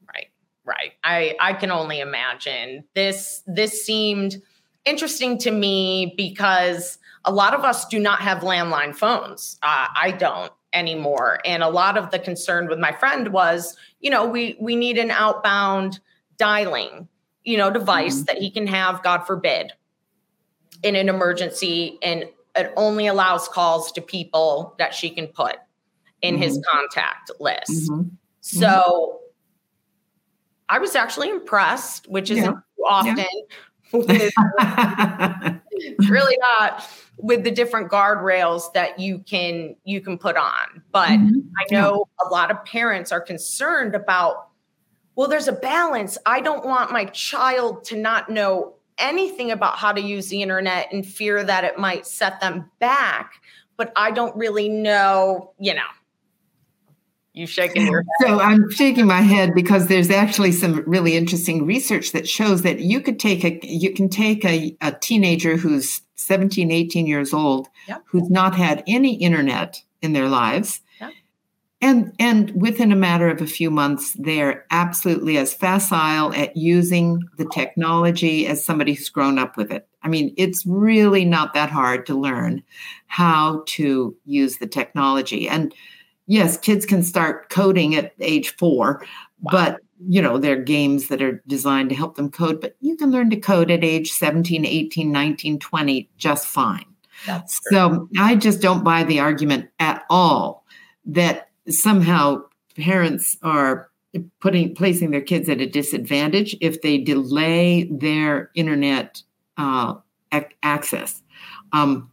Right, 0.07 0.27
right. 0.65 0.93
I, 1.03 1.35
I 1.39 1.53
can 1.53 1.71
only 1.71 1.99
imagine. 1.99 2.83
This 2.95 3.43
this 3.45 3.85
seemed 3.85 4.41
interesting 4.85 5.37
to 5.39 5.51
me 5.51 6.13
because 6.17 6.97
a 7.25 7.31
lot 7.31 7.53
of 7.53 7.63
us 7.63 7.85
do 7.87 7.99
not 7.99 8.19
have 8.19 8.39
landline 8.39 8.95
phones. 8.95 9.57
Uh, 9.63 9.87
I 9.95 10.11
don't 10.11 10.51
anymore. 10.73 11.39
And 11.45 11.63
a 11.63 11.69
lot 11.69 11.97
of 11.97 12.11
the 12.11 12.19
concern 12.19 12.67
with 12.67 12.79
my 12.79 12.91
friend 12.91 13.29
was, 13.29 13.77
you 13.99 14.09
know, 14.09 14.25
we 14.25 14.57
we 14.59 14.75
need 14.75 14.97
an 14.97 15.11
outbound 15.11 15.99
dialing, 16.37 17.07
you 17.43 17.57
know, 17.57 17.69
device 17.69 18.15
mm-hmm. 18.15 18.25
that 18.25 18.37
he 18.37 18.49
can 18.49 18.67
have, 18.67 19.03
God 19.03 19.19
forbid, 19.25 19.71
in 20.81 20.95
an 20.95 21.09
emergency 21.09 21.99
and 22.01 22.25
it 22.55 22.71
only 22.75 23.07
allows 23.07 23.47
calls 23.47 23.91
to 23.93 24.01
people 24.01 24.75
that 24.77 24.93
she 24.93 25.09
can 25.09 25.27
put 25.27 25.55
in 26.21 26.35
mm-hmm. 26.35 26.43
his 26.43 26.63
contact 26.71 27.31
list. 27.39 27.91
Mm-hmm. 27.91 28.09
So 28.41 28.67
mm-hmm. 28.67 29.17
I 30.69 30.79
was 30.79 30.95
actually 30.95 31.29
impressed, 31.29 32.09
which 32.09 32.31
isn't 32.31 32.45
yeah. 32.45 32.85
often. 32.85 33.17
Yeah. 33.17 33.25
With, 33.93 34.09
really 36.09 36.37
not 36.39 36.89
with 37.19 37.43
the 37.43 37.51
different 37.51 37.91
guardrails 37.91 38.73
that 38.73 38.97
you 38.97 39.19
can 39.19 39.75
you 39.83 40.01
can 40.01 40.17
put 40.17 40.35
on 40.35 40.81
but 40.91 41.09
mm-hmm. 41.09 41.41
i 41.59 41.71
know 41.71 42.07
yeah. 42.19 42.27
a 42.27 42.29
lot 42.29 42.49
of 42.49 42.65
parents 42.65 43.11
are 43.11 43.21
concerned 43.21 43.93
about 43.93 44.47
well 45.15 45.27
there's 45.27 45.47
a 45.47 45.53
balance 45.53 46.17
i 46.25 46.41
don't 46.41 46.65
want 46.65 46.91
my 46.91 47.05
child 47.05 47.83
to 47.83 47.95
not 47.95 48.31
know 48.31 48.73
anything 48.97 49.51
about 49.51 49.77
how 49.77 49.91
to 49.91 50.01
use 50.01 50.27
the 50.29 50.41
internet 50.41 50.91
and 50.91 51.05
fear 51.05 51.43
that 51.43 51.63
it 51.63 51.77
might 51.77 52.05
set 52.05 52.39
them 52.41 52.69
back 52.79 53.41
but 53.77 53.91
i 53.95 54.11
don't 54.11 54.35
really 54.35 54.69
know 54.69 55.53
you 55.59 55.73
know 55.73 55.81
You 57.33 57.47
shaking 57.47 57.87
your 57.87 58.01
head. 58.03 58.07
So 58.27 58.39
I'm 58.39 58.69
shaking 58.69 59.07
my 59.07 59.21
head 59.21 59.55
because 59.55 59.87
there's 59.87 60.11
actually 60.11 60.51
some 60.51 60.83
really 60.85 61.15
interesting 61.17 61.65
research 61.65 62.11
that 62.11 62.27
shows 62.27 62.61
that 62.61 62.79
you 62.79 63.01
could 63.01 63.19
take 63.19 63.43
a 63.43 63.59
you 63.63 63.91
can 63.93 64.07
take 64.09 64.45
a, 64.45 64.75
a 64.81 64.91
teenager 64.91 65.57
who's 65.57 66.01
17, 66.15 66.69
18 66.71 67.07
years 67.07 67.33
old, 67.33 67.67
Yep. 67.87 68.03
who's 68.05 68.29
not 68.29 68.55
had 68.55 68.83
any 68.87 69.15
internet 69.15 69.81
in 70.01 70.13
their 70.13 70.29
lives. 70.29 70.81
And 71.83 72.13
and 72.17 72.49
within 72.59 72.93
a 72.93 72.95
matter 72.95 73.27
of 73.27 73.41
a 73.41 73.45
few 73.45 73.69
months, 73.69 74.15
they're 74.17 74.65
absolutely 74.71 75.37
as 75.37 75.53
facile 75.53 76.33
at 76.33 76.55
using 76.55 77.21
the 77.37 77.45
technology 77.45 78.47
as 78.47 78.63
somebody 78.63 78.93
who's 78.93 79.09
grown 79.09 79.37
up 79.37 79.57
with 79.57 79.69
it. 79.69 79.85
I 80.01 80.07
mean, 80.07 80.33
it's 80.37 80.65
really 80.65 81.25
not 81.25 81.53
that 81.53 81.69
hard 81.69 82.05
to 82.05 82.15
learn 82.17 82.63
how 83.07 83.63
to 83.67 84.15
use 84.25 84.57
the 84.59 84.67
technology. 84.67 85.49
And 85.49 85.75
yes, 86.25 86.57
kids 86.57 86.85
can 86.85 87.03
start 87.03 87.49
coding 87.49 87.95
at 87.95 88.13
age 88.21 88.55
four, 88.55 89.05
Wow. 89.41 89.51
but 89.51 89.79
you 90.07 90.21
know, 90.21 90.37
there 90.37 90.57
are 90.57 90.61
games 90.61 91.09
that 91.09 91.21
are 91.21 91.43
designed 91.47 91.89
to 91.89 91.95
help 91.95 92.15
them 92.15 92.31
code, 92.31 92.61
but 92.61 92.77
you 92.79 92.95
can 92.95 93.11
learn 93.11 93.29
to 93.29 93.35
code 93.37 93.69
at 93.69 93.83
age 93.83 94.11
17, 94.11 94.65
18, 94.65 95.11
19, 95.11 95.59
20 95.59 96.09
just 96.17 96.47
fine. 96.47 96.85
That's 97.25 97.59
true. 97.59 97.77
So 97.77 98.09
I 98.17 98.35
just 98.35 98.61
don't 98.61 98.85
buy 98.85 99.03
the 99.03 99.19
argument 99.19 99.69
at 99.79 100.03
all 100.09 100.65
that 101.07 101.49
somehow 101.69 102.43
parents 102.77 103.37
are 103.41 103.89
putting 104.39 104.75
placing 104.75 105.11
their 105.11 105.21
kids 105.21 105.49
at 105.49 105.61
a 105.61 105.65
disadvantage 105.65 106.55
if 106.61 106.81
they 106.81 106.97
delay 106.97 107.85
their 107.85 108.51
internet 108.55 109.21
uh, 109.57 109.95
ac- 110.31 110.55
access. 110.61 111.21
Um, 111.71 112.11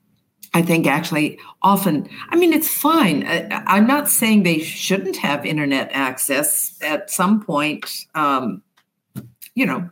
I 0.53 0.63
think 0.63 0.87
actually 0.87 1.39
often, 1.63 2.09
I 2.31 2.37
mean, 2.37 2.53
it's 2.53 2.69
fine. 2.73 3.25
I, 3.27 3.63
I'm 3.67 3.87
not 3.87 4.09
saying 4.09 4.43
they 4.43 4.59
shouldn't 4.59 5.17
have 5.17 5.47
internet 5.47 5.91
access 5.93 6.77
at 6.83 7.11
some 7.11 7.43
point. 7.43 8.07
Um, 8.15 8.63
you 9.55 9.67
know, 9.67 9.91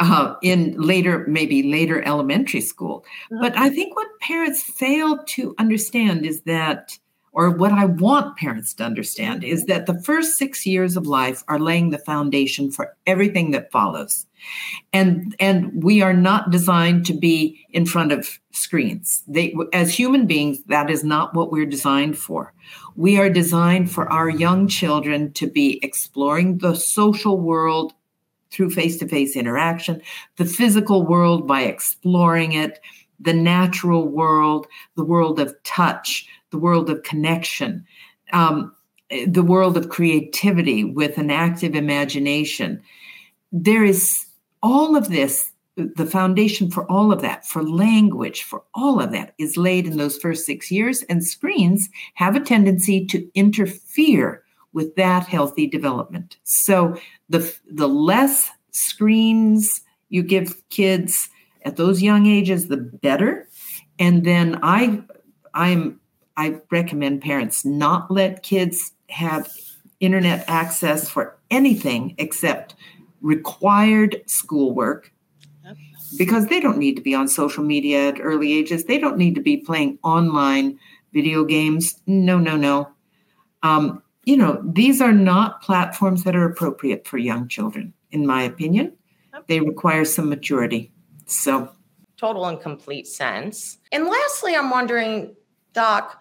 uh, 0.00 0.34
in 0.42 0.74
later, 0.80 1.24
maybe 1.28 1.62
later 1.62 2.02
elementary 2.02 2.60
school. 2.60 3.04
But 3.30 3.56
I 3.56 3.70
think 3.70 3.96
what 3.96 4.08
parents 4.20 4.62
fail 4.62 5.22
to 5.24 5.54
understand 5.58 6.26
is 6.26 6.42
that, 6.42 6.98
or 7.32 7.50
what 7.50 7.72
I 7.72 7.84
want 7.84 8.36
parents 8.36 8.74
to 8.74 8.84
understand, 8.84 9.44
is 9.44 9.66
that 9.66 9.86
the 9.86 10.00
first 10.02 10.38
six 10.38 10.66
years 10.66 10.96
of 10.96 11.06
life 11.06 11.44
are 11.48 11.58
laying 11.58 11.90
the 11.90 11.98
foundation 11.98 12.70
for 12.70 12.96
everything 13.06 13.50
that 13.52 13.70
follows. 13.70 14.26
And, 14.92 15.34
and 15.40 15.82
we 15.82 16.00
are 16.00 16.14
not 16.14 16.50
designed 16.50 17.06
to 17.06 17.14
be 17.14 17.66
in 17.70 17.86
front 17.86 18.12
of 18.12 18.38
screens. 18.52 19.22
They, 19.26 19.54
as 19.72 19.94
human 19.94 20.26
beings, 20.26 20.62
that 20.64 20.90
is 20.90 21.04
not 21.04 21.34
what 21.34 21.52
we're 21.52 21.66
designed 21.66 22.18
for. 22.18 22.52
We 22.96 23.18
are 23.18 23.30
designed 23.30 23.90
for 23.90 24.10
our 24.10 24.28
young 24.28 24.68
children 24.68 25.32
to 25.34 25.46
be 25.46 25.80
exploring 25.82 26.58
the 26.58 26.74
social 26.74 27.38
world 27.38 27.92
through 28.50 28.70
face 28.70 28.96
to 28.98 29.08
face 29.08 29.36
interaction, 29.36 30.00
the 30.36 30.44
physical 30.44 31.04
world 31.04 31.46
by 31.46 31.62
exploring 31.62 32.52
it, 32.52 32.78
the 33.20 33.34
natural 33.34 34.08
world, 34.08 34.66
the 34.96 35.04
world 35.04 35.38
of 35.40 35.54
touch, 35.64 36.26
the 36.50 36.58
world 36.58 36.90
of 36.90 37.02
connection, 37.02 37.84
um, 38.32 38.74
the 39.26 39.42
world 39.42 39.76
of 39.76 39.88
creativity 39.88 40.84
with 40.84 41.18
an 41.18 41.30
active 41.30 41.74
imagination. 41.74 42.82
There 43.52 43.84
is 43.84 44.26
all 44.62 44.96
of 44.96 45.08
this, 45.08 45.52
the 45.76 46.06
foundation 46.06 46.70
for 46.70 46.90
all 46.90 47.12
of 47.12 47.22
that, 47.22 47.46
for 47.46 47.62
language, 47.62 48.42
for 48.42 48.62
all 48.74 49.00
of 49.00 49.12
that 49.12 49.34
is 49.38 49.56
laid 49.56 49.86
in 49.86 49.96
those 49.96 50.18
first 50.18 50.44
six 50.44 50.70
years, 50.70 51.02
and 51.04 51.24
screens 51.24 51.88
have 52.14 52.36
a 52.36 52.40
tendency 52.40 53.06
to 53.06 53.28
interfere 53.34 54.42
with 54.72 54.94
that 54.96 55.26
healthy 55.26 55.66
development. 55.66 56.36
So 56.44 56.96
the 57.28 57.54
the 57.70 57.88
less 57.88 58.50
screens 58.70 59.80
you 60.10 60.22
give 60.22 60.68
kids 60.68 61.28
at 61.64 61.76
those 61.76 62.02
young 62.02 62.26
ages, 62.26 62.68
the 62.68 62.76
better. 62.76 63.48
And 63.98 64.24
then 64.24 64.58
I 64.62 65.02
I'm 65.54 66.00
I 66.38 66.60
recommend 66.70 67.20
parents 67.20 67.64
not 67.64 68.10
let 68.12 68.44
kids 68.44 68.92
have 69.10 69.52
internet 69.98 70.44
access 70.48 71.10
for 71.10 71.36
anything 71.50 72.14
except 72.16 72.76
required 73.20 74.22
schoolwork 74.26 75.12
because 76.16 76.46
they 76.46 76.60
don't 76.60 76.78
need 76.78 76.94
to 76.94 77.02
be 77.02 77.12
on 77.12 77.26
social 77.26 77.64
media 77.64 78.08
at 78.08 78.20
early 78.20 78.52
ages. 78.52 78.84
They 78.84 78.98
don't 78.98 79.18
need 79.18 79.34
to 79.34 79.40
be 79.40 79.56
playing 79.56 79.98
online 80.04 80.78
video 81.12 81.44
games. 81.44 82.00
No, 82.06 82.38
no, 82.38 82.56
no. 82.56 82.88
Um, 83.64 84.00
you 84.24 84.36
know, 84.36 84.62
these 84.64 85.00
are 85.00 85.12
not 85.12 85.60
platforms 85.60 86.22
that 86.22 86.36
are 86.36 86.44
appropriate 86.44 87.06
for 87.06 87.18
young 87.18 87.48
children, 87.48 87.92
in 88.12 88.26
my 88.26 88.42
opinion. 88.44 88.92
They 89.48 89.60
require 89.60 90.04
some 90.04 90.28
maturity. 90.28 90.92
So, 91.26 91.72
total 92.16 92.46
and 92.46 92.60
complete 92.60 93.08
sense. 93.08 93.78
And 93.90 94.06
lastly, 94.06 94.54
I'm 94.54 94.70
wondering, 94.70 95.34
Doc, 95.72 96.20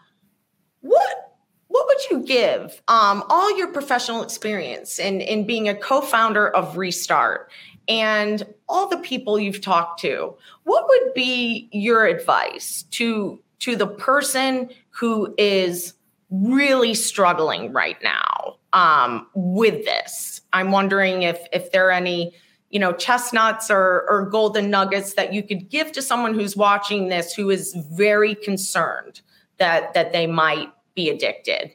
what 0.87 1.23
what 1.67 1.85
would 1.85 2.09
you 2.09 2.25
give 2.25 2.81
um, 2.87 3.23
all 3.29 3.55
your 3.57 3.67
professional 3.67 4.23
experience 4.23 4.99
in 4.99 5.21
in 5.21 5.45
being 5.45 5.69
a 5.69 5.75
co-founder 5.75 6.49
of 6.49 6.77
Restart 6.77 7.51
and 7.87 8.45
all 8.67 8.87
the 8.87 8.97
people 8.97 9.39
you've 9.39 9.61
talked 9.61 9.99
to? 10.01 10.35
What 10.63 10.85
would 10.87 11.13
be 11.13 11.69
your 11.71 12.05
advice 12.05 12.83
to 12.91 13.41
to 13.59 13.75
the 13.75 13.87
person 13.87 14.69
who 14.89 15.33
is 15.37 15.93
really 16.29 16.93
struggling 16.93 17.73
right 17.73 17.97
now 18.01 18.57
um, 18.73 19.27
with 19.35 19.85
this? 19.85 20.41
I'm 20.53 20.71
wondering 20.71 21.23
if 21.23 21.45
if 21.51 21.71
there 21.71 21.87
are 21.87 21.91
any 21.91 22.33
you 22.69 22.79
know 22.79 22.93
chestnuts 22.93 23.69
or, 23.69 24.05
or 24.09 24.27
golden 24.29 24.69
nuggets 24.69 25.13
that 25.13 25.33
you 25.33 25.43
could 25.43 25.69
give 25.69 25.91
to 25.93 26.01
someone 26.01 26.33
who's 26.33 26.55
watching 26.55 27.09
this 27.09 27.33
who 27.33 27.49
is 27.49 27.73
very 27.91 28.35
concerned 28.35 29.21
that 29.57 29.93
that 29.93 30.11
they 30.11 30.27
might 30.27 30.71
be 30.97 31.09
addicted 31.09 31.71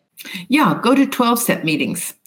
yeah, 0.48 0.78
go 0.82 0.94
to 0.94 1.06
12 1.06 1.38
step 1.38 1.64
meetings. 1.64 2.14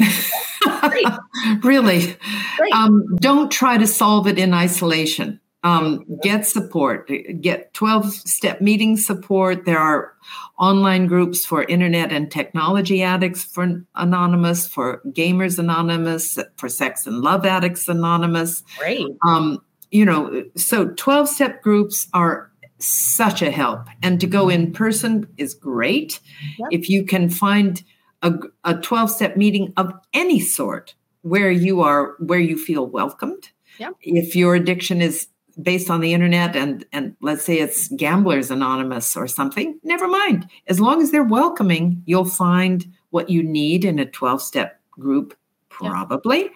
Really. 1.62 2.16
Great. 2.58 2.74
Um, 2.74 3.16
don't 3.18 3.52
try 3.52 3.78
to 3.78 3.86
solve 3.86 4.28
it 4.28 4.40
in 4.40 4.54
isolation. 4.54 5.40
Um, 5.64 6.06
get 6.22 6.46
support, 6.46 7.10
get 7.40 7.74
12 7.74 8.12
step 8.12 8.62
meeting 8.62 8.98
support. 8.98 9.66
There 9.66 9.80
are 9.80 10.14
online 10.60 11.08
groups 11.08 11.46
for 11.46 11.64
internet 11.64 12.12
and 12.12 12.32
technology 12.32 13.04
addicts 13.04 13.44
for 13.44 13.84
Anonymous, 13.96 14.68
for 14.68 15.02
Gamers 15.08 15.60
Anonymous, 15.60 16.38
for 16.58 16.70
Sex 16.70 17.06
and 17.06 17.22
Love 17.22 17.46
Addicts 17.46 17.88
Anonymous. 17.88 18.64
great 18.78 19.08
Um, 19.24 19.60
you 19.92 20.06
know, 20.06 20.44
so 20.56 20.88
12 20.90 21.30
step 21.30 21.62
groups 21.62 22.08
are 22.14 22.52
such 22.78 23.42
a 23.42 23.52
help. 23.52 23.88
And 24.04 24.20
to 24.20 24.28
go 24.28 24.50
in 24.50 24.72
person 24.72 25.28
is 25.38 25.54
great. 25.54 26.20
Yep. 26.60 26.70
If 26.72 26.90
you 26.90 27.06
can 27.06 27.30
find 27.30 27.84
a, 28.22 28.34
a 28.64 28.76
12 28.76 29.12
step 29.12 29.38
meeting 29.38 29.74
of 29.78 29.94
any 30.14 30.40
sort 30.40 30.96
where 31.22 31.52
you 31.52 31.82
are, 31.82 32.16
where 32.20 32.40
you 32.40 32.58
feel 32.58 32.86
welcomed. 32.86 33.50
Yep. 33.80 33.94
If 34.02 34.36
your 34.36 34.56
addiction 34.56 35.02
is 35.02 35.28
based 35.62 35.90
on 35.90 36.02
the 36.02 36.14
internet 36.14 36.56
and 36.56 36.86
and 36.92 37.16
let's 37.22 37.46
say 37.46 37.60
it's 37.60 37.88
gamblers 37.90 38.52
anonymous 38.52 39.16
or 39.16 39.28
something 39.28 39.80
never 39.84 40.08
mind 40.08 40.48
as 40.68 40.82
long 40.82 41.02
as 41.02 41.12
they're 41.12 41.24
welcoming 41.24 42.04
you'll 42.06 42.26
find 42.26 42.86
what 43.12 43.30
you 43.30 43.42
need 43.42 43.86
in 43.86 43.98
a 43.98 44.06
12 44.06 44.42
step 44.42 44.82
group 44.92 45.38
probably 45.70 46.50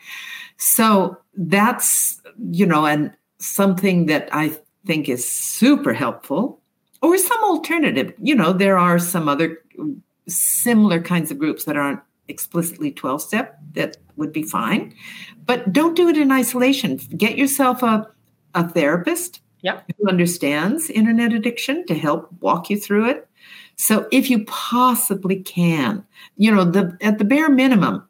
so 0.58 1.18
that's 1.36 2.22
you 2.52 2.66
know 2.66 2.86
and 2.86 3.14
something 3.38 4.08
that 4.08 4.28
i 4.34 4.54
think 4.86 5.10
is 5.10 5.30
super 5.30 5.94
helpful 5.94 6.60
or 7.02 7.18
some 7.18 7.44
alternative. 7.44 8.14
You 8.22 8.36
know 8.36 8.54
there 8.54 8.78
are 8.78 9.00
some 9.00 9.28
other 9.30 9.58
similar 10.28 11.02
kinds 11.02 11.32
of 11.32 11.40
groups 11.40 11.66
that 11.66 11.78
aren't 11.78 12.00
explicitly 12.28 12.92
12 12.92 13.22
step 13.24 13.58
that 13.74 13.98
would 14.16 14.32
be 14.32 14.44
fine 14.44 14.94
but 15.46 15.74
don't 15.74 15.96
do 15.96 16.08
it 16.10 16.18
in 16.18 16.32
isolation. 16.32 16.98
Get 17.18 17.38
yourself 17.38 17.82
a, 17.84 18.08
a 18.56 18.68
therapist 18.70 19.42
Yep. 19.62 19.92
who 19.98 20.08
understands 20.08 20.90
internet 20.90 21.34
addiction 21.34 21.86
to 21.88 21.94
help 21.94 22.30
walk 22.40 22.70
you 22.70 22.80
through 22.80 23.10
it. 23.10 23.28
So 23.76 24.08
if 24.10 24.30
you 24.30 24.46
possibly 24.46 25.38
can 25.42 26.06
you 26.38 26.54
know 26.54 26.64
the 26.64 26.98
at 27.02 27.18
the 27.18 27.26
bare 27.26 27.50
minimum 27.50 28.08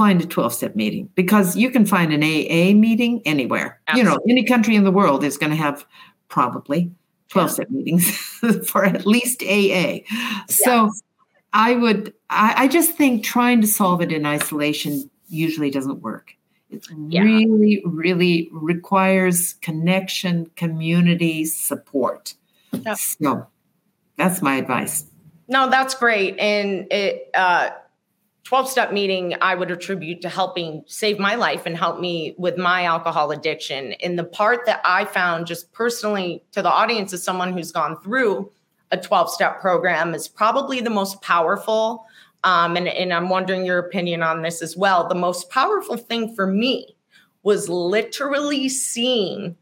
find 0.00 0.22
a 0.22 0.26
12 0.26 0.52
step 0.52 0.76
meeting 0.76 1.08
because 1.14 1.56
you 1.56 1.68
can 1.70 1.84
find 1.86 2.12
an 2.12 2.22
aa 2.22 2.72
meeting 2.86 3.14
anywhere 3.24 3.80
you 3.96 4.02
know 4.06 4.18
any 4.28 4.44
country 4.52 4.74
in 4.76 4.84
the 4.84 4.92
world 5.00 5.24
is 5.24 5.38
going 5.38 5.50
to 5.56 5.56
have 5.66 5.84
probably 6.28 6.90
12 7.30 7.50
step 7.50 7.70
meetings 7.70 8.04
for 8.70 8.84
at 8.84 9.06
least 9.06 9.42
aa 9.42 9.98
so 10.48 10.90
I 11.52 11.74
would, 11.74 12.12
I, 12.28 12.64
I 12.64 12.68
just 12.68 12.90
think 12.98 13.24
trying 13.24 13.62
to 13.62 13.66
solve 13.66 14.02
it 14.02 14.12
in 14.12 14.26
isolation 14.26 14.92
usually 15.28 15.70
doesn't 15.70 16.00
work. 16.02 16.26
It 16.68 16.84
Yeah. 17.08 17.22
really, 17.22 17.82
really 17.86 18.50
requires 18.52 19.54
connection, 19.62 20.50
community, 20.56 21.46
support. 21.46 22.34
Yep. 22.72 22.96
So 22.98 23.46
that's 24.18 24.42
my 24.42 24.56
advice. 24.56 24.96
no 25.48 25.70
that's 25.70 25.94
great 25.94 26.32
and 26.38 26.86
it 26.92 27.30
uh 27.34 27.70
12 28.46 28.68
step 28.68 28.92
meeting 28.92 29.34
I 29.40 29.56
would 29.56 29.72
attribute 29.72 30.20
to 30.20 30.28
helping 30.28 30.84
save 30.86 31.18
my 31.18 31.34
life 31.34 31.66
and 31.66 31.76
help 31.76 31.98
me 31.98 32.36
with 32.38 32.56
my 32.56 32.84
alcohol 32.84 33.32
addiction. 33.32 33.94
And 33.94 34.16
the 34.16 34.22
part 34.22 34.66
that 34.66 34.80
I 34.84 35.04
found 35.04 35.48
just 35.48 35.72
personally 35.72 36.44
to 36.52 36.62
the 36.62 36.70
audience 36.70 37.12
as 37.12 37.24
someone 37.24 37.52
who's 37.52 37.72
gone 37.72 38.00
through 38.00 38.52
a 38.92 38.98
12 38.98 39.30
step 39.30 39.60
program 39.60 40.14
is 40.14 40.28
probably 40.28 40.80
the 40.80 40.90
most 40.90 41.20
powerful. 41.22 42.06
Um, 42.44 42.76
and, 42.76 42.86
and 42.86 43.12
I'm 43.12 43.30
wondering 43.30 43.64
your 43.64 43.80
opinion 43.80 44.22
on 44.22 44.42
this 44.42 44.62
as 44.62 44.76
well. 44.76 45.08
The 45.08 45.16
most 45.16 45.50
powerful 45.50 45.96
thing 45.96 46.32
for 46.32 46.46
me 46.46 46.96
was 47.42 47.68
literally 47.68 48.68
seeing 48.68 49.56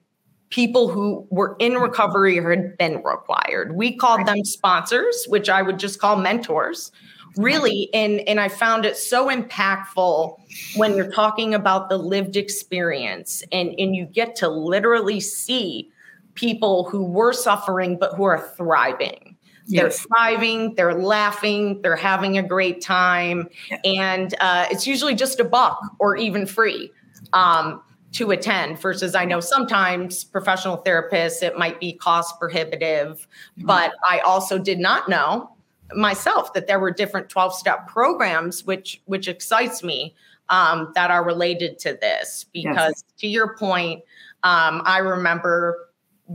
people 0.50 0.88
who 0.88 1.26
were 1.30 1.56
in 1.58 1.72
recovery 1.76 2.38
or 2.38 2.50
had 2.50 2.76
been 2.76 3.02
required. 3.02 3.76
We 3.76 3.96
called 3.96 4.26
them 4.26 4.44
sponsors, 4.44 5.24
which 5.28 5.48
I 5.48 5.62
would 5.62 5.78
just 5.78 5.98
call 5.98 6.16
mentors 6.16 6.92
really 7.36 7.88
and 7.92 8.20
and 8.28 8.38
i 8.40 8.48
found 8.48 8.84
it 8.84 8.96
so 8.96 9.28
impactful 9.28 10.38
when 10.76 10.96
you're 10.96 11.10
talking 11.10 11.54
about 11.54 11.88
the 11.88 11.96
lived 11.96 12.36
experience 12.36 13.42
and 13.52 13.74
and 13.78 13.96
you 13.96 14.06
get 14.06 14.36
to 14.36 14.48
literally 14.48 15.20
see 15.20 15.90
people 16.34 16.88
who 16.88 17.04
were 17.04 17.32
suffering 17.32 17.96
but 17.98 18.14
who 18.14 18.24
are 18.24 18.38
thriving 18.56 19.36
yes. 19.66 19.82
they're 19.82 19.90
thriving 19.90 20.74
they're 20.74 20.94
laughing 20.94 21.80
they're 21.82 21.96
having 21.96 22.38
a 22.38 22.42
great 22.42 22.80
time 22.80 23.48
yes. 23.70 23.80
and 23.84 24.34
uh, 24.40 24.66
it's 24.70 24.86
usually 24.86 25.14
just 25.14 25.40
a 25.40 25.44
buck 25.44 25.80
or 25.98 26.16
even 26.16 26.46
free 26.46 26.90
um, 27.32 27.82
to 28.12 28.30
attend 28.30 28.78
versus 28.78 29.14
i 29.14 29.24
know 29.24 29.40
sometimes 29.40 30.22
professional 30.24 30.78
therapists 30.84 31.42
it 31.42 31.58
might 31.58 31.80
be 31.80 31.92
cost 31.92 32.38
prohibitive 32.38 33.26
mm-hmm. 33.58 33.66
but 33.66 33.92
i 34.08 34.18
also 34.20 34.58
did 34.58 34.78
not 34.78 35.08
know 35.08 35.53
myself 35.92 36.52
that 36.54 36.66
there 36.66 36.80
were 36.80 36.90
different 36.90 37.28
12 37.28 37.54
step 37.54 37.86
programs 37.86 38.64
which 38.64 39.02
which 39.04 39.28
excites 39.28 39.82
me 39.82 40.14
um, 40.48 40.92
that 40.94 41.10
are 41.10 41.24
related 41.24 41.78
to 41.78 41.98
this 42.00 42.46
because 42.52 42.74
yes. 42.74 43.04
to 43.18 43.26
your 43.26 43.56
point 43.56 44.02
um, 44.42 44.82
i 44.84 44.98
remember 44.98 45.88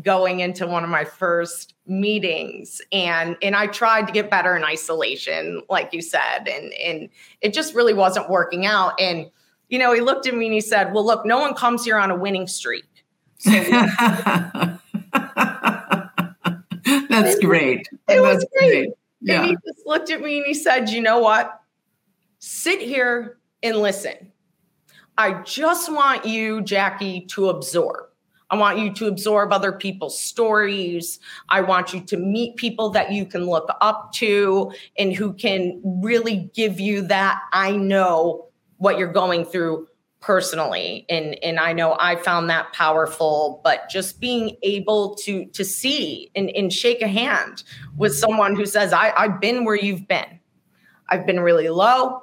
going 0.03 0.39
into 0.39 0.67
one 0.67 0.83
of 0.83 0.89
my 0.89 1.03
first 1.03 1.73
meetings 1.87 2.79
and 2.91 3.35
and 3.41 3.55
i 3.55 3.65
tried 3.65 4.05
to 4.05 4.13
get 4.13 4.29
better 4.29 4.55
in 4.55 4.63
isolation 4.63 5.63
like 5.67 5.91
you 5.93 6.01
said 6.01 6.47
and 6.47 6.71
and 6.73 7.09
it 7.41 7.53
just 7.53 7.73
really 7.73 7.93
wasn't 7.93 8.29
working 8.29 8.67
out 8.67 8.93
and 8.99 9.25
you 9.69 9.79
know 9.79 9.91
he 9.91 10.01
looked 10.01 10.27
at 10.27 10.35
me 10.35 10.45
and 10.45 10.53
he 10.53 10.61
said 10.61 10.93
well 10.93 11.03
look 11.03 11.25
no 11.25 11.39
one 11.39 11.55
comes 11.55 11.83
here 11.83 11.97
on 11.97 12.11
a 12.11 12.15
winning 12.15 12.45
streak 12.45 12.85
so 13.39 13.49
that's 17.09 17.39
great 17.39 17.79
it 17.79 17.99
that's 18.07 18.21
was 18.21 18.45
great. 18.55 18.69
great. 18.69 18.89
Yeah. 19.21 19.41
And 19.41 19.49
he 19.49 19.57
just 19.67 19.85
looked 19.85 20.09
at 20.11 20.21
me 20.21 20.37
and 20.37 20.45
he 20.45 20.53
said, 20.53 20.89
You 20.89 21.01
know 21.01 21.19
what? 21.19 21.61
Sit 22.39 22.81
here 22.81 23.37
and 23.63 23.77
listen. 23.77 24.31
I 25.17 25.41
just 25.43 25.91
want 25.91 26.25
you, 26.25 26.61
Jackie, 26.61 27.25
to 27.31 27.49
absorb. 27.49 28.05
I 28.49 28.55
want 28.55 28.79
you 28.79 28.93
to 28.93 29.07
absorb 29.07 29.51
other 29.51 29.73
people's 29.73 30.19
stories. 30.19 31.19
I 31.49 31.61
want 31.61 31.93
you 31.93 32.01
to 32.01 32.17
meet 32.17 32.55
people 32.55 32.89
that 32.91 33.11
you 33.11 33.25
can 33.25 33.45
look 33.45 33.69
up 33.81 34.11
to 34.13 34.71
and 34.97 35.13
who 35.13 35.33
can 35.33 35.81
really 36.01 36.49
give 36.55 36.79
you 36.79 37.01
that 37.03 37.41
I 37.51 37.75
know 37.75 38.47
what 38.77 38.97
you're 38.97 39.11
going 39.11 39.43
through 39.43 39.88
personally 40.21 41.05
and 41.09 41.41
and 41.43 41.59
I 41.59 41.71
know 41.71 41.95
I 41.97 42.17
found 42.17 42.49
that 42.49 42.73
powerful 42.73 43.61
but 43.63 43.89
just 43.89 44.19
being 44.19 44.57
able 44.63 45.15
to 45.23 45.45
to 45.45 45.63
see 45.63 46.29
and, 46.35 46.49
and 46.49 46.73
shake 46.73 47.01
a 47.01 47.07
hand 47.07 47.63
with 47.95 48.13
someone 48.15 48.55
who 48.55 48.65
says 48.65 48.91
I 48.91 49.13
I've 49.15 49.39
been 49.39 49.63
where 49.63 49.75
you've 49.75 50.07
been. 50.07 50.39
I've 51.07 51.25
been 51.25 51.39
really 51.39 51.69
low 51.69 52.21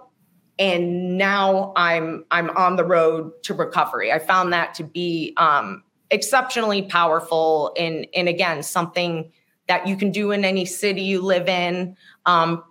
and 0.58 1.16
now 1.16 1.72
I'm 1.74 2.26
I'm 2.30 2.50
on 2.50 2.76
the 2.76 2.84
road 2.84 3.32
to 3.44 3.54
recovery. 3.54 4.12
I 4.12 4.18
found 4.18 4.52
that 4.52 4.74
to 4.74 4.84
be 4.84 5.32
um 5.38 5.82
exceptionally 6.10 6.82
powerful 6.82 7.72
and 7.78 8.06
and 8.14 8.28
again 8.28 8.62
something 8.62 9.32
that 9.68 9.86
you 9.86 9.96
can 9.96 10.10
do 10.10 10.32
in 10.32 10.44
any 10.44 10.66
city 10.66 11.00
you 11.00 11.22
live 11.22 11.48
in. 11.48 11.96
Um 12.26 12.62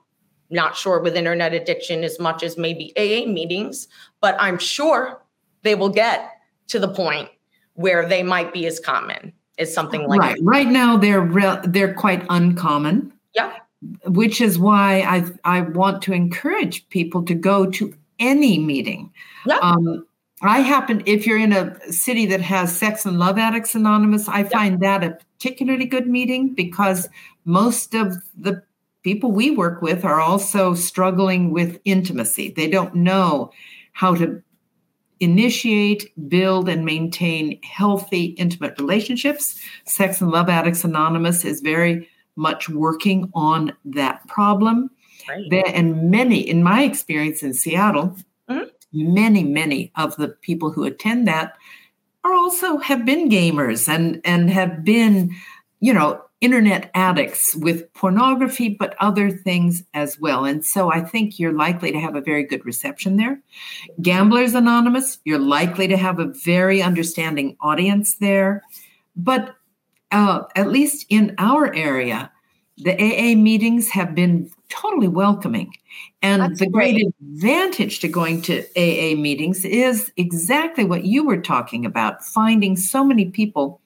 not 0.49 0.75
sure 0.75 0.99
with 0.99 1.15
internet 1.15 1.53
addiction 1.53 2.03
as 2.03 2.19
much 2.19 2.43
as 2.43 2.57
maybe 2.57 2.93
AA 2.97 3.27
meetings, 3.27 3.87
but 4.25 4.35
I'm 4.39 4.57
sure 4.57 5.21
they 5.61 5.75
will 5.75 5.89
get 5.89 6.31
to 6.69 6.79
the 6.79 6.87
point 6.87 7.29
where 7.75 8.09
they 8.09 8.23
might 8.23 8.51
be 8.51 8.65
as 8.65 8.79
common 8.79 9.31
as 9.59 9.71
something 9.71 10.07
like 10.07 10.19
right. 10.19 10.35
That. 10.35 10.43
Right 10.43 10.67
now, 10.67 10.97
they're 10.97 11.21
re- 11.21 11.59
they're 11.63 11.93
quite 11.93 12.25
uncommon. 12.27 13.13
Yeah. 13.35 13.53
Which 14.07 14.41
is 14.41 14.57
why 14.57 15.01
I 15.01 15.25
I 15.43 15.61
want 15.61 16.01
to 16.03 16.13
encourage 16.13 16.89
people 16.89 17.21
to 17.25 17.35
go 17.35 17.69
to 17.69 17.93
any 18.17 18.57
meeting. 18.57 19.13
Yeah. 19.45 19.59
Um, 19.61 20.07
I 20.41 20.61
happen 20.61 21.03
if 21.05 21.27
you're 21.27 21.37
in 21.37 21.53
a 21.53 21.79
city 21.91 22.25
that 22.25 22.41
has 22.41 22.75
Sex 22.75 23.05
and 23.05 23.19
Love 23.19 23.37
Addicts 23.37 23.75
Anonymous, 23.75 24.27
I 24.27 24.45
find 24.45 24.79
that 24.79 25.03
a 25.03 25.19
particularly 25.37 25.85
good 25.85 26.07
meeting 26.07 26.55
because 26.55 27.07
most 27.45 27.93
of 27.93 28.15
the 28.35 28.63
people 29.03 29.31
we 29.31 29.51
work 29.51 29.83
with 29.83 30.03
are 30.03 30.19
also 30.19 30.73
struggling 30.73 31.51
with 31.51 31.79
intimacy. 31.85 32.49
They 32.49 32.67
don't 32.67 32.95
know 32.95 33.51
how 33.95 34.13
to 34.13 34.43
initiate, 35.21 36.11
build, 36.27 36.67
and 36.67 36.83
maintain 36.83 37.59
healthy, 37.63 38.25
intimate 38.37 38.77
relationships. 38.77 39.57
Sex 39.85 40.19
and 40.19 40.31
Love 40.31 40.49
Addicts 40.49 40.83
Anonymous 40.83 41.45
is 41.45 41.61
very 41.61 42.09
much 42.35 42.67
working 42.67 43.31
on 43.33 43.71
that 43.85 44.27
problem. 44.27 44.91
Right. 45.29 45.49
There, 45.49 45.63
and 45.67 46.11
many, 46.11 46.41
in 46.41 46.61
my 46.61 46.83
experience 46.83 47.41
in 47.41 47.53
Seattle, 47.53 48.17
mm-hmm. 48.49 48.65
many, 48.91 49.45
many 49.45 49.93
of 49.95 50.17
the 50.17 50.27
people 50.27 50.71
who 50.71 50.83
attend 50.83 51.25
that 51.29 51.53
are 52.25 52.33
also 52.33 52.77
have 52.79 53.05
been 53.05 53.29
gamers 53.29 53.87
and 53.87 54.19
and 54.25 54.49
have 54.49 54.83
been, 54.83 55.33
you 55.79 55.93
know, 55.93 56.21
internet 56.45 56.91
addicts 56.93 57.55
with 57.55 57.91
pornography, 57.95 58.69
but 58.69 58.95
other 58.99 59.31
things 59.31 59.83
as 59.95 60.19
well. 60.19 60.45
And 60.45 60.63
so 60.63 60.91
I 60.91 61.01
think 61.01 61.39
you're 61.39 61.51
likely 61.51 61.91
to 61.91 61.99
have 61.99 62.15
a 62.15 62.21
very 62.21 62.43
good 62.43 62.63
reception 62.65 63.17
there. 63.17 63.41
Gamblers 63.99 64.53
Anonymous, 64.53 65.17
you're 65.25 65.39
likely 65.39 65.87
to 65.87 65.97
have 65.97 66.19
a 66.19 66.31
very 66.45 66.83
understanding 66.83 67.57
audience 67.61 68.17
there. 68.17 68.61
But 69.15 69.55
uh, 70.11 70.43
at 70.55 70.69
least 70.69 71.07
in 71.09 71.33
our 71.39 71.73
area, 71.73 72.31
the 72.77 72.93
AA 72.93 73.35
meetings 73.35 73.89
have 73.89 74.13
been 74.13 74.51
totally 74.69 75.07
welcoming. 75.07 75.73
And 76.21 76.41
That's 76.41 76.59
the 76.59 76.69
great. 76.69 76.93
great 76.93 77.07
advantage 77.21 77.99
to 78.01 78.07
going 78.07 78.43
to 78.43 78.61
AA 78.77 79.15
meetings 79.19 79.65
is 79.65 80.11
exactly 80.15 80.83
what 80.83 81.05
you 81.05 81.25
were 81.25 81.41
talking 81.41 81.85
about 81.85 82.23
finding 82.23 82.77
so 82.77 83.03
many 83.03 83.25
people 83.25 83.81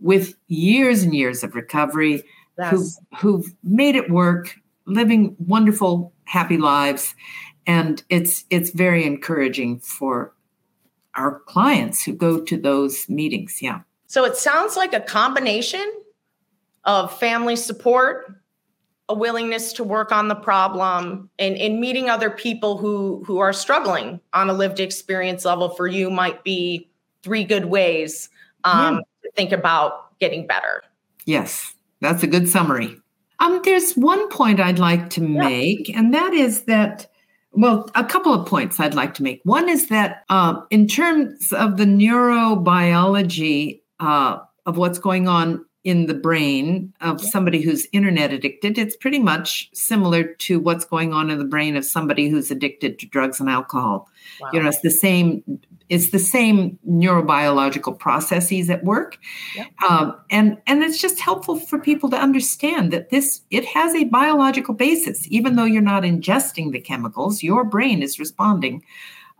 with 0.00 0.34
years 0.48 1.02
and 1.02 1.14
years 1.14 1.42
of 1.42 1.54
recovery 1.54 2.22
yes. 2.58 2.70
who've, 2.70 3.20
who've 3.20 3.54
made 3.62 3.96
it 3.96 4.10
work, 4.10 4.56
living 4.86 5.36
wonderful, 5.38 6.12
happy 6.24 6.58
lives. 6.58 7.14
And 7.66 8.02
it's 8.10 8.44
it's 8.50 8.70
very 8.70 9.06
encouraging 9.06 9.80
for 9.80 10.34
our 11.14 11.40
clients 11.40 12.04
who 12.04 12.12
go 12.12 12.40
to 12.40 12.56
those 12.58 13.08
meetings. 13.08 13.62
Yeah. 13.62 13.80
So 14.06 14.24
it 14.24 14.36
sounds 14.36 14.76
like 14.76 14.92
a 14.92 15.00
combination 15.00 15.90
of 16.84 17.16
family 17.18 17.56
support, 17.56 18.34
a 19.08 19.14
willingness 19.14 19.72
to 19.74 19.84
work 19.84 20.12
on 20.12 20.28
the 20.28 20.34
problem, 20.34 21.30
and, 21.38 21.56
and 21.56 21.80
meeting 21.80 22.10
other 22.10 22.28
people 22.28 22.76
who 22.76 23.24
who 23.26 23.38
are 23.38 23.54
struggling 23.54 24.20
on 24.34 24.50
a 24.50 24.52
lived 24.52 24.80
experience 24.80 25.46
level 25.46 25.70
for 25.70 25.86
you 25.86 26.10
might 26.10 26.44
be 26.44 26.90
three 27.22 27.44
good 27.44 27.64
ways 27.64 28.28
um, 28.64 28.96
yeah 28.96 29.00
think 29.36 29.52
about 29.52 30.18
getting 30.18 30.46
better. 30.46 30.82
Yes, 31.26 31.74
that's 32.00 32.22
a 32.22 32.26
good 32.26 32.48
summary. 32.48 32.96
Um, 33.40 33.60
there's 33.64 33.94
one 33.94 34.28
point 34.28 34.60
I'd 34.60 34.78
like 34.78 35.10
to 35.10 35.20
make, 35.20 35.88
yeah. 35.88 35.98
and 35.98 36.14
that 36.14 36.32
is 36.32 36.64
that, 36.64 37.10
well, 37.52 37.90
a 37.94 38.04
couple 38.04 38.32
of 38.32 38.46
points 38.46 38.78
I'd 38.78 38.94
like 38.94 39.14
to 39.14 39.22
make. 39.22 39.40
One 39.44 39.68
is 39.68 39.88
that 39.88 40.24
uh, 40.28 40.60
in 40.70 40.86
terms 40.86 41.52
of 41.52 41.76
the 41.76 41.84
neurobiology 41.84 43.82
uh, 44.00 44.38
of 44.66 44.76
what's 44.76 44.98
going 44.98 45.28
on 45.28 45.64
in 45.82 46.06
the 46.06 46.14
brain 46.14 46.94
of 47.02 47.20
somebody 47.20 47.60
who's 47.60 47.86
internet 47.92 48.32
addicted, 48.32 48.78
it's 48.78 48.96
pretty 48.96 49.18
much 49.18 49.68
similar 49.74 50.24
to 50.24 50.58
what's 50.58 50.84
going 50.84 51.12
on 51.12 51.28
in 51.28 51.38
the 51.38 51.44
brain 51.44 51.76
of 51.76 51.84
somebody 51.84 52.28
who's 52.28 52.50
addicted 52.50 52.98
to 53.00 53.06
drugs 53.06 53.40
and 53.40 53.50
alcohol. 53.50 54.08
Wow. 54.40 54.50
You 54.52 54.62
know, 54.62 54.68
it's 54.68 54.80
the 54.80 54.90
same. 54.90 55.42
It's 55.88 56.10
the 56.10 56.18
same 56.18 56.78
neurobiological 56.88 57.98
processes 57.98 58.70
at 58.70 58.84
work, 58.84 59.18
yep. 59.54 59.68
um, 59.88 60.16
and 60.30 60.58
and 60.66 60.82
it's 60.82 61.00
just 61.00 61.20
helpful 61.20 61.58
for 61.58 61.78
people 61.78 62.08
to 62.10 62.16
understand 62.16 62.92
that 62.92 63.10
this 63.10 63.42
it 63.50 63.64
has 63.66 63.94
a 63.94 64.04
biological 64.04 64.74
basis. 64.74 65.26
Even 65.28 65.56
though 65.56 65.64
you're 65.64 65.82
not 65.82 66.02
ingesting 66.02 66.72
the 66.72 66.80
chemicals, 66.80 67.42
your 67.42 67.64
brain 67.64 68.02
is 68.02 68.18
responding 68.18 68.82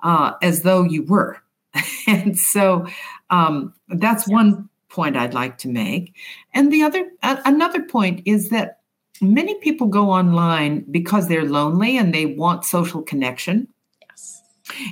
uh, 0.02 0.32
as 0.42 0.62
though 0.62 0.82
you 0.82 1.02
were, 1.04 1.42
and 2.06 2.38
so 2.38 2.86
um, 3.30 3.72
that's 3.88 4.28
yes. 4.28 4.32
one 4.32 4.68
point 4.94 5.16
I'd 5.16 5.34
like 5.34 5.58
to 5.58 5.68
make. 5.68 6.14
And 6.54 6.72
the 6.72 6.82
other, 6.82 7.10
uh, 7.22 7.40
another 7.44 7.82
point 7.82 8.22
is 8.24 8.48
that 8.50 8.78
many 9.20 9.54
people 9.56 9.88
go 9.88 10.10
online 10.10 10.84
because 10.90 11.28
they're 11.28 11.44
lonely 11.44 11.98
and 11.98 12.14
they 12.14 12.26
want 12.26 12.64
social 12.64 13.02
connection. 13.02 13.68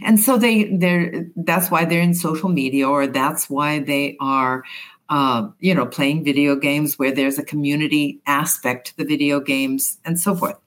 And 0.02 0.20
so 0.20 0.36
they 0.36 0.64
they're 0.64 1.26
that's 1.36 1.70
why 1.70 1.84
they're 1.84 2.00
in 2.00 2.14
social 2.14 2.48
media 2.48 2.88
or 2.88 3.06
that's 3.06 3.48
why 3.48 3.78
they 3.78 4.16
are 4.20 4.64
uh, 5.08 5.48
you 5.60 5.74
know 5.74 5.86
playing 5.86 6.24
video 6.24 6.56
games 6.56 6.98
where 6.98 7.12
there's 7.12 7.38
a 7.38 7.44
community 7.44 8.20
aspect 8.26 8.88
to 8.88 8.96
the 8.96 9.04
video 9.04 9.40
games 9.40 9.98
and 10.04 10.20
so 10.20 10.34
forth. 10.34 10.58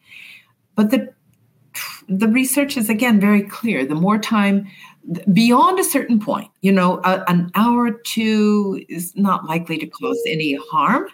But 0.75 0.91
the 0.91 1.13
the 2.07 2.27
research 2.27 2.77
is 2.77 2.89
again 2.89 3.19
very 3.19 3.43
clear. 3.43 3.85
The 3.85 3.95
more 3.95 4.17
time 4.17 4.67
beyond 5.33 5.79
a 5.79 5.83
certain 5.83 6.19
point, 6.19 6.49
you 6.61 6.71
know, 6.71 6.99
a, 7.03 7.23
an 7.27 7.51
hour 7.53 7.85
or 7.85 7.91
two 7.91 8.83
is 8.89 9.15
not 9.15 9.45
likely 9.45 9.77
to 9.77 9.87
cause 9.87 10.21
any 10.27 10.57
harm 10.71 11.07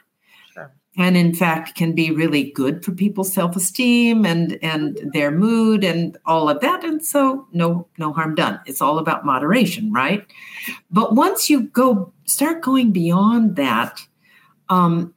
and 0.98 1.16
in 1.16 1.34
fact 1.34 1.76
can 1.76 1.94
be 1.94 2.12
really 2.12 2.52
good 2.52 2.84
for 2.84 2.92
people's 2.92 3.34
self-esteem 3.34 4.26
and 4.26 4.60
and 4.62 5.00
their 5.14 5.32
mood 5.32 5.84
and 5.84 6.18
all 6.26 6.50
of 6.50 6.60
that 6.60 6.84
and 6.84 7.06
so 7.06 7.48
no 7.54 7.88
no 7.98 8.12
harm 8.12 8.36
done. 8.36 8.60
It's 8.66 8.82
all 8.82 9.00
about 9.00 9.26
moderation 9.26 9.92
right? 9.92 10.26
But 10.90 11.16
once 11.16 11.50
you 11.50 11.64
go 11.64 12.14
start 12.26 12.62
going 12.62 12.92
beyond 12.92 13.56
that 13.56 14.00
um, 14.70 15.14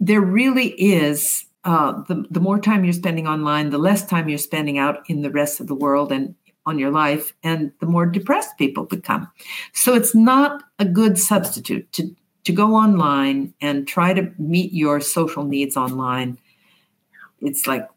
there 0.00 0.20
really 0.20 0.68
is 0.70 1.46
uh, 1.64 2.02
the, 2.08 2.24
the 2.30 2.40
more 2.40 2.58
time 2.58 2.84
you're 2.84 2.92
spending 2.92 3.28
online 3.28 3.70
the 3.70 3.78
less 3.78 4.04
time 4.04 4.28
you're 4.28 4.38
spending 4.38 4.78
out 4.78 5.08
in 5.08 5.22
the 5.22 5.30
rest 5.30 5.60
of 5.60 5.68
the 5.68 5.74
world 5.74 6.10
and 6.10 6.34
on 6.66 6.78
your 6.78 6.90
life 6.90 7.34
and 7.42 7.72
the 7.80 7.86
more 7.86 8.06
depressed 8.06 8.56
people 8.56 8.84
become. 8.84 9.28
So 9.72 9.94
it's 9.94 10.14
not 10.14 10.62
a 10.78 10.84
good 10.84 11.18
substitute 11.18 11.90
to 11.92 12.14
to 12.44 12.52
go 12.52 12.74
online 12.74 13.54
and 13.60 13.86
try 13.86 14.12
to 14.12 14.32
meet 14.38 14.72
your 14.72 15.00
social 15.00 15.44
needs 15.44 15.76
online, 15.76 16.38
it's 17.40 17.66
like 17.66 17.88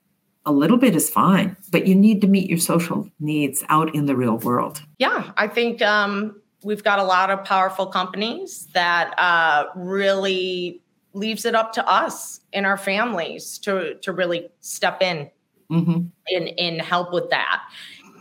a 0.45 0.51
little 0.51 0.77
bit 0.77 0.95
is 0.95 1.09
fine, 1.09 1.57
but 1.71 1.87
you 1.87 1.95
need 1.95 2.21
to 2.21 2.27
meet 2.27 2.49
your 2.49 2.59
social 2.59 3.09
needs 3.19 3.63
out 3.69 3.93
in 3.95 4.05
the 4.05 4.15
real 4.15 4.37
world. 4.37 4.81
Yeah, 4.99 5.31
I 5.37 5.47
think 5.47 5.81
um, 5.81 6.39
we've 6.63 6.83
got 6.83 6.99
a 6.99 7.03
lot 7.03 7.31
of 7.31 7.43
powerful 7.43 7.87
companies 7.87 8.67
that 8.73 9.17
uh, 9.17 9.65
really 9.75 10.81
leaves 11.13 11.45
it 11.45 11.55
up 11.55 11.73
to 11.73 11.87
us 11.89 12.41
and 12.53 12.65
our 12.65 12.77
families 12.77 13.57
to 13.59 13.95
to 14.01 14.11
really 14.11 14.49
step 14.59 15.01
in 15.01 15.29
mm-hmm. 15.71 16.01
and, 16.27 16.59
and 16.59 16.81
help 16.81 17.13
with 17.13 17.29
that. 17.29 17.61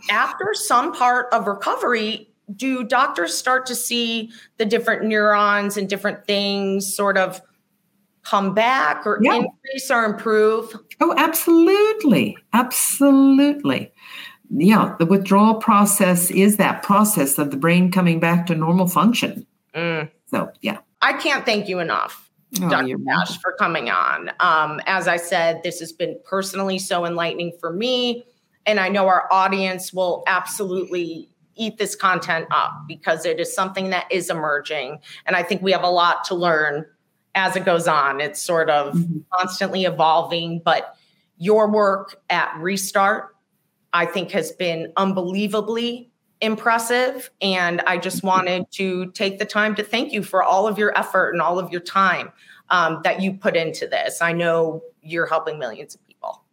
After 0.09 0.53
some 0.53 0.93
part 0.93 1.27
of 1.33 1.47
recovery, 1.47 2.29
do 2.53 2.83
doctors 2.83 3.37
start 3.37 3.65
to 3.67 3.75
see 3.75 4.31
the 4.57 4.65
different 4.65 5.05
neurons 5.05 5.77
and 5.77 5.89
different 5.89 6.25
things 6.25 6.93
sort 6.95 7.17
of 7.17 7.41
come 8.23 8.53
back 8.53 9.05
or 9.05 9.19
yeah. 9.21 9.35
increase 9.35 9.89
or 9.89 10.03
improve? 10.03 10.75
Oh, 10.99 11.13
absolutely. 11.17 12.37
Absolutely. 12.53 13.93
Yeah, 14.49 14.95
the 14.99 15.05
withdrawal 15.05 15.55
process 15.55 16.29
is 16.29 16.57
that 16.57 16.83
process 16.83 17.37
of 17.37 17.51
the 17.51 17.57
brain 17.57 17.91
coming 17.91 18.19
back 18.19 18.45
to 18.47 18.55
normal 18.55 18.87
function. 18.87 19.47
Mm. 19.73 20.11
So, 20.27 20.51
yeah. 20.61 20.79
I 21.01 21.13
can't 21.13 21.45
thank 21.45 21.67
you 21.67 21.79
enough, 21.79 22.29
oh, 22.61 22.69
Dr. 22.69 22.97
Cash, 22.97 23.39
for 23.41 23.53
coming 23.53 23.89
on. 23.89 24.31
Um, 24.39 24.79
as 24.85 25.07
I 25.07 25.17
said, 25.17 25.61
this 25.63 25.79
has 25.79 25.91
been 25.91 26.19
personally 26.25 26.79
so 26.79 27.05
enlightening 27.05 27.53
for 27.59 27.71
me. 27.71 28.25
And 28.65 28.79
I 28.79 28.89
know 28.89 29.07
our 29.07 29.31
audience 29.31 29.93
will 29.93 30.23
absolutely 30.27 31.29
eat 31.55 31.77
this 31.77 31.95
content 31.95 32.47
up 32.51 32.83
because 32.87 33.25
it 33.25 33.39
is 33.39 33.53
something 33.53 33.89
that 33.89 34.11
is 34.11 34.29
emerging. 34.29 34.99
And 35.25 35.35
I 35.35 35.43
think 35.43 35.61
we 35.61 35.71
have 35.71 35.83
a 35.83 35.89
lot 35.89 36.23
to 36.25 36.35
learn 36.35 36.85
as 37.33 37.55
it 37.55 37.65
goes 37.65 37.87
on. 37.87 38.21
It's 38.21 38.41
sort 38.41 38.69
of 38.69 38.93
mm-hmm. 38.93 39.19
constantly 39.33 39.85
evolving, 39.85 40.61
but 40.63 40.95
your 41.37 41.69
work 41.69 42.21
at 42.29 42.55
Restart, 42.59 43.35
I 43.93 44.05
think, 44.05 44.31
has 44.31 44.51
been 44.53 44.93
unbelievably 44.97 46.11
impressive. 46.41 47.29
And 47.41 47.81
I 47.81 47.97
just 47.97 48.23
wanted 48.23 48.69
to 48.71 49.11
take 49.11 49.39
the 49.39 49.45
time 49.45 49.75
to 49.75 49.83
thank 49.83 50.13
you 50.13 50.23
for 50.23 50.43
all 50.43 50.67
of 50.67 50.77
your 50.77 50.97
effort 50.97 51.31
and 51.31 51.41
all 51.41 51.59
of 51.59 51.71
your 51.71 51.81
time 51.81 52.31
um, 52.69 53.01
that 53.03 53.21
you 53.21 53.33
put 53.33 53.55
into 53.55 53.87
this. 53.87 54.21
I 54.21 54.33
know 54.33 54.81
you're 55.01 55.27
helping 55.27 55.59
millions 55.59 55.95
of 55.95 56.05
people. 56.05 56.43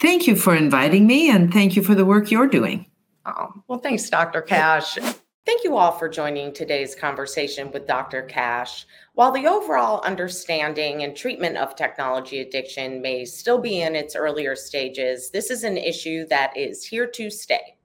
Thank 0.00 0.26
you 0.26 0.36
for 0.36 0.54
inviting 0.54 1.06
me, 1.06 1.30
and 1.30 1.52
thank 1.52 1.76
you 1.76 1.82
for 1.82 1.94
the 1.94 2.04
work 2.04 2.30
you're 2.30 2.46
doing. 2.46 2.86
Oh, 3.26 3.62
well, 3.68 3.78
thanks, 3.78 4.10
Dr. 4.10 4.42
Cash. 4.42 4.98
Thank 5.46 5.64
you 5.64 5.76
all 5.76 5.92
for 5.92 6.08
joining 6.08 6.52
today's 6.52 6.94
conversation 6.94 7.70
with 7.70 7.86
Dr. 7.86 8.22
Cash. 8.22 8.86
While 9.14 9.32
the 9.32 9.46
overall 9.46 10.02
understanding 10.02 11.02
and 11.02 11.16
treatment 11.16 11.56
of 11.56 11.74
technology 11.74 12.40
addiction 12.40 13.00
may 13.00 13.24
still 13.24 13.58
be 13.58 13.80
in 13.80 13.94
its 13.94 14.14
earlier 14.14 14.54
stages, 14.54 15.30
this 15.30 15.50
is 15.50 15.64
an 15.64 15.78
issue 15.78 16.26
that 16.26 16.54
is 16.56 16.84
here 16.84 17.06
to 17.06 17.30
stay 17.30 17.76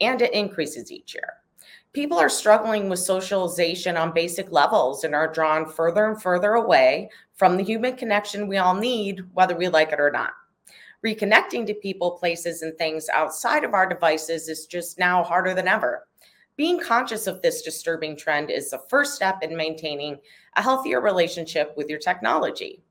and 0.00 0.22
it 0.22 0.32
increases 0.32 0.90
each 0.90 1.14
year. 1.14 1.34
People 1.92 2.18
are 2.18 2.28
struggling 2.28 2.88
with 2.88 2.98
socialization 2.98 3.96
on 3.96 4.14
basic 4.14 4.50
levels 4.52 5.04
and 5.04 5.14
are 5.14 5.32
drawn 5.32 5.66
further 5.66 6.06
and 6.06 6.22
further 6.22 6.52
away 6.54 7.10
from 7.34 7.56
the 7.56 7.64
human 7.64 7.96
connection 7.96 8.48
we 8.48 8.58
all 8.58 8.74
need, 8.74 9.22
whether 9.34 9.56
we 9.56 9.68
like 9.68 9.92
it 9.92 10.00
or 10.00 10.10
not 10.10 10.32
reconnecting 11.04 11.66
to 11.66 11.74
people, 11.74 12.12
places, 12.12 12.62
and 12.62 12.76
things 12.76 13.08
outside 13.12 13.64
of 13.64 13.74
our 13.74 13.88
devices 13.88 14.48
is 14.48 14.66
just 14.66 14.98
now 14.98 15.22
harder 15.22 15.54
than 15.54 15.68
ever. 15.68 16.06
Being 16.56 16.80
conscious 16.80 17.26
of 17.26 17.42
this 17.42 17.62
disturbing 17.62 18.16
trend 18.16 18.50
is 18.50 18.70
the 18.70 18.82
first 18.88 19.14
step 19.14 19.42
in 19.42 19.56
maintaining 19.56 20.18
a 20.56 20.62
healthier 20.62 21.02
relationship 21.02 21.74
with 21.76 21.90
your 21.90 21.98
technology. 21.98 22.82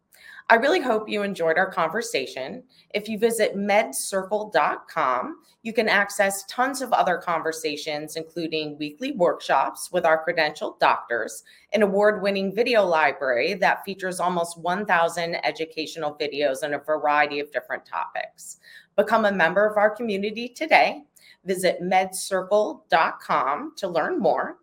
I 0.48 0.56
really 0.56 0.80
hope 0.80 1.10
you 1.10 1.24
enjoyed 1.24 1.58
our 1.58 1.72
conversation. 1.72 2.62
If 2.93 3.10
you 3.10 3.18
visit 3.18 3.56
medcircle.com, 3.56 5.38
you 5.64 5.74
can 5.74 5.89
access 5.89 6.46
tons 6.46 6.84
of 6.84 6.93
other 6.93 7.18
conversations, 7.18 8.16
including 8.16 8.78
weekly 8.78 9.14
workshops 9.14 9.91
with 9.91 10.06
our 10.06 10.24
credentialed 10.24 10.78
doctors, 10.78 11.43
an 11.74 11.82
award 11.82 12.22
winning 12.22 12.54
video 12.54 12.86
library 12.86 13.56
that 13.56 13.84
features 13.84 14.20
almost 14.20 14.60
1,000 14.60 15.43
educational 15.43 16.16
videos 16.16 16.64
on 16.64 16.76
a 16.76 16.80
variety 16.80 17.39
of 17.39 17.52
different 17.52 17.84
topics. 17.84 18.60
Become 18.96 19.26
a 19.26 19.32
member 19.32 19.66
of 19.66 19.78
our 19.78 19.89
community 19.89 20.48
today. 20.48 21.02
Visit 21.46 21.82
medcircle.com 21.82 23.74
to 23.78 23.88
learn 23.88 24.20
more. 24.20 24.60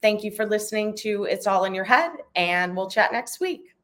Thank 0.00 0.24
you 0.24 0.30
for 0.30 0.46
listening 0.46 0.96
to 0.96 1.24
It's 1.24 1.46
All 1.46 1.66
in 1.66 1.74
Your 1.74 1.84
Head, 1.84 2.12
and 2.34 2.74
we'll 2.74 2.88
chat 2.88 3.12
next 3.12 3.38
week. 3.38 3.75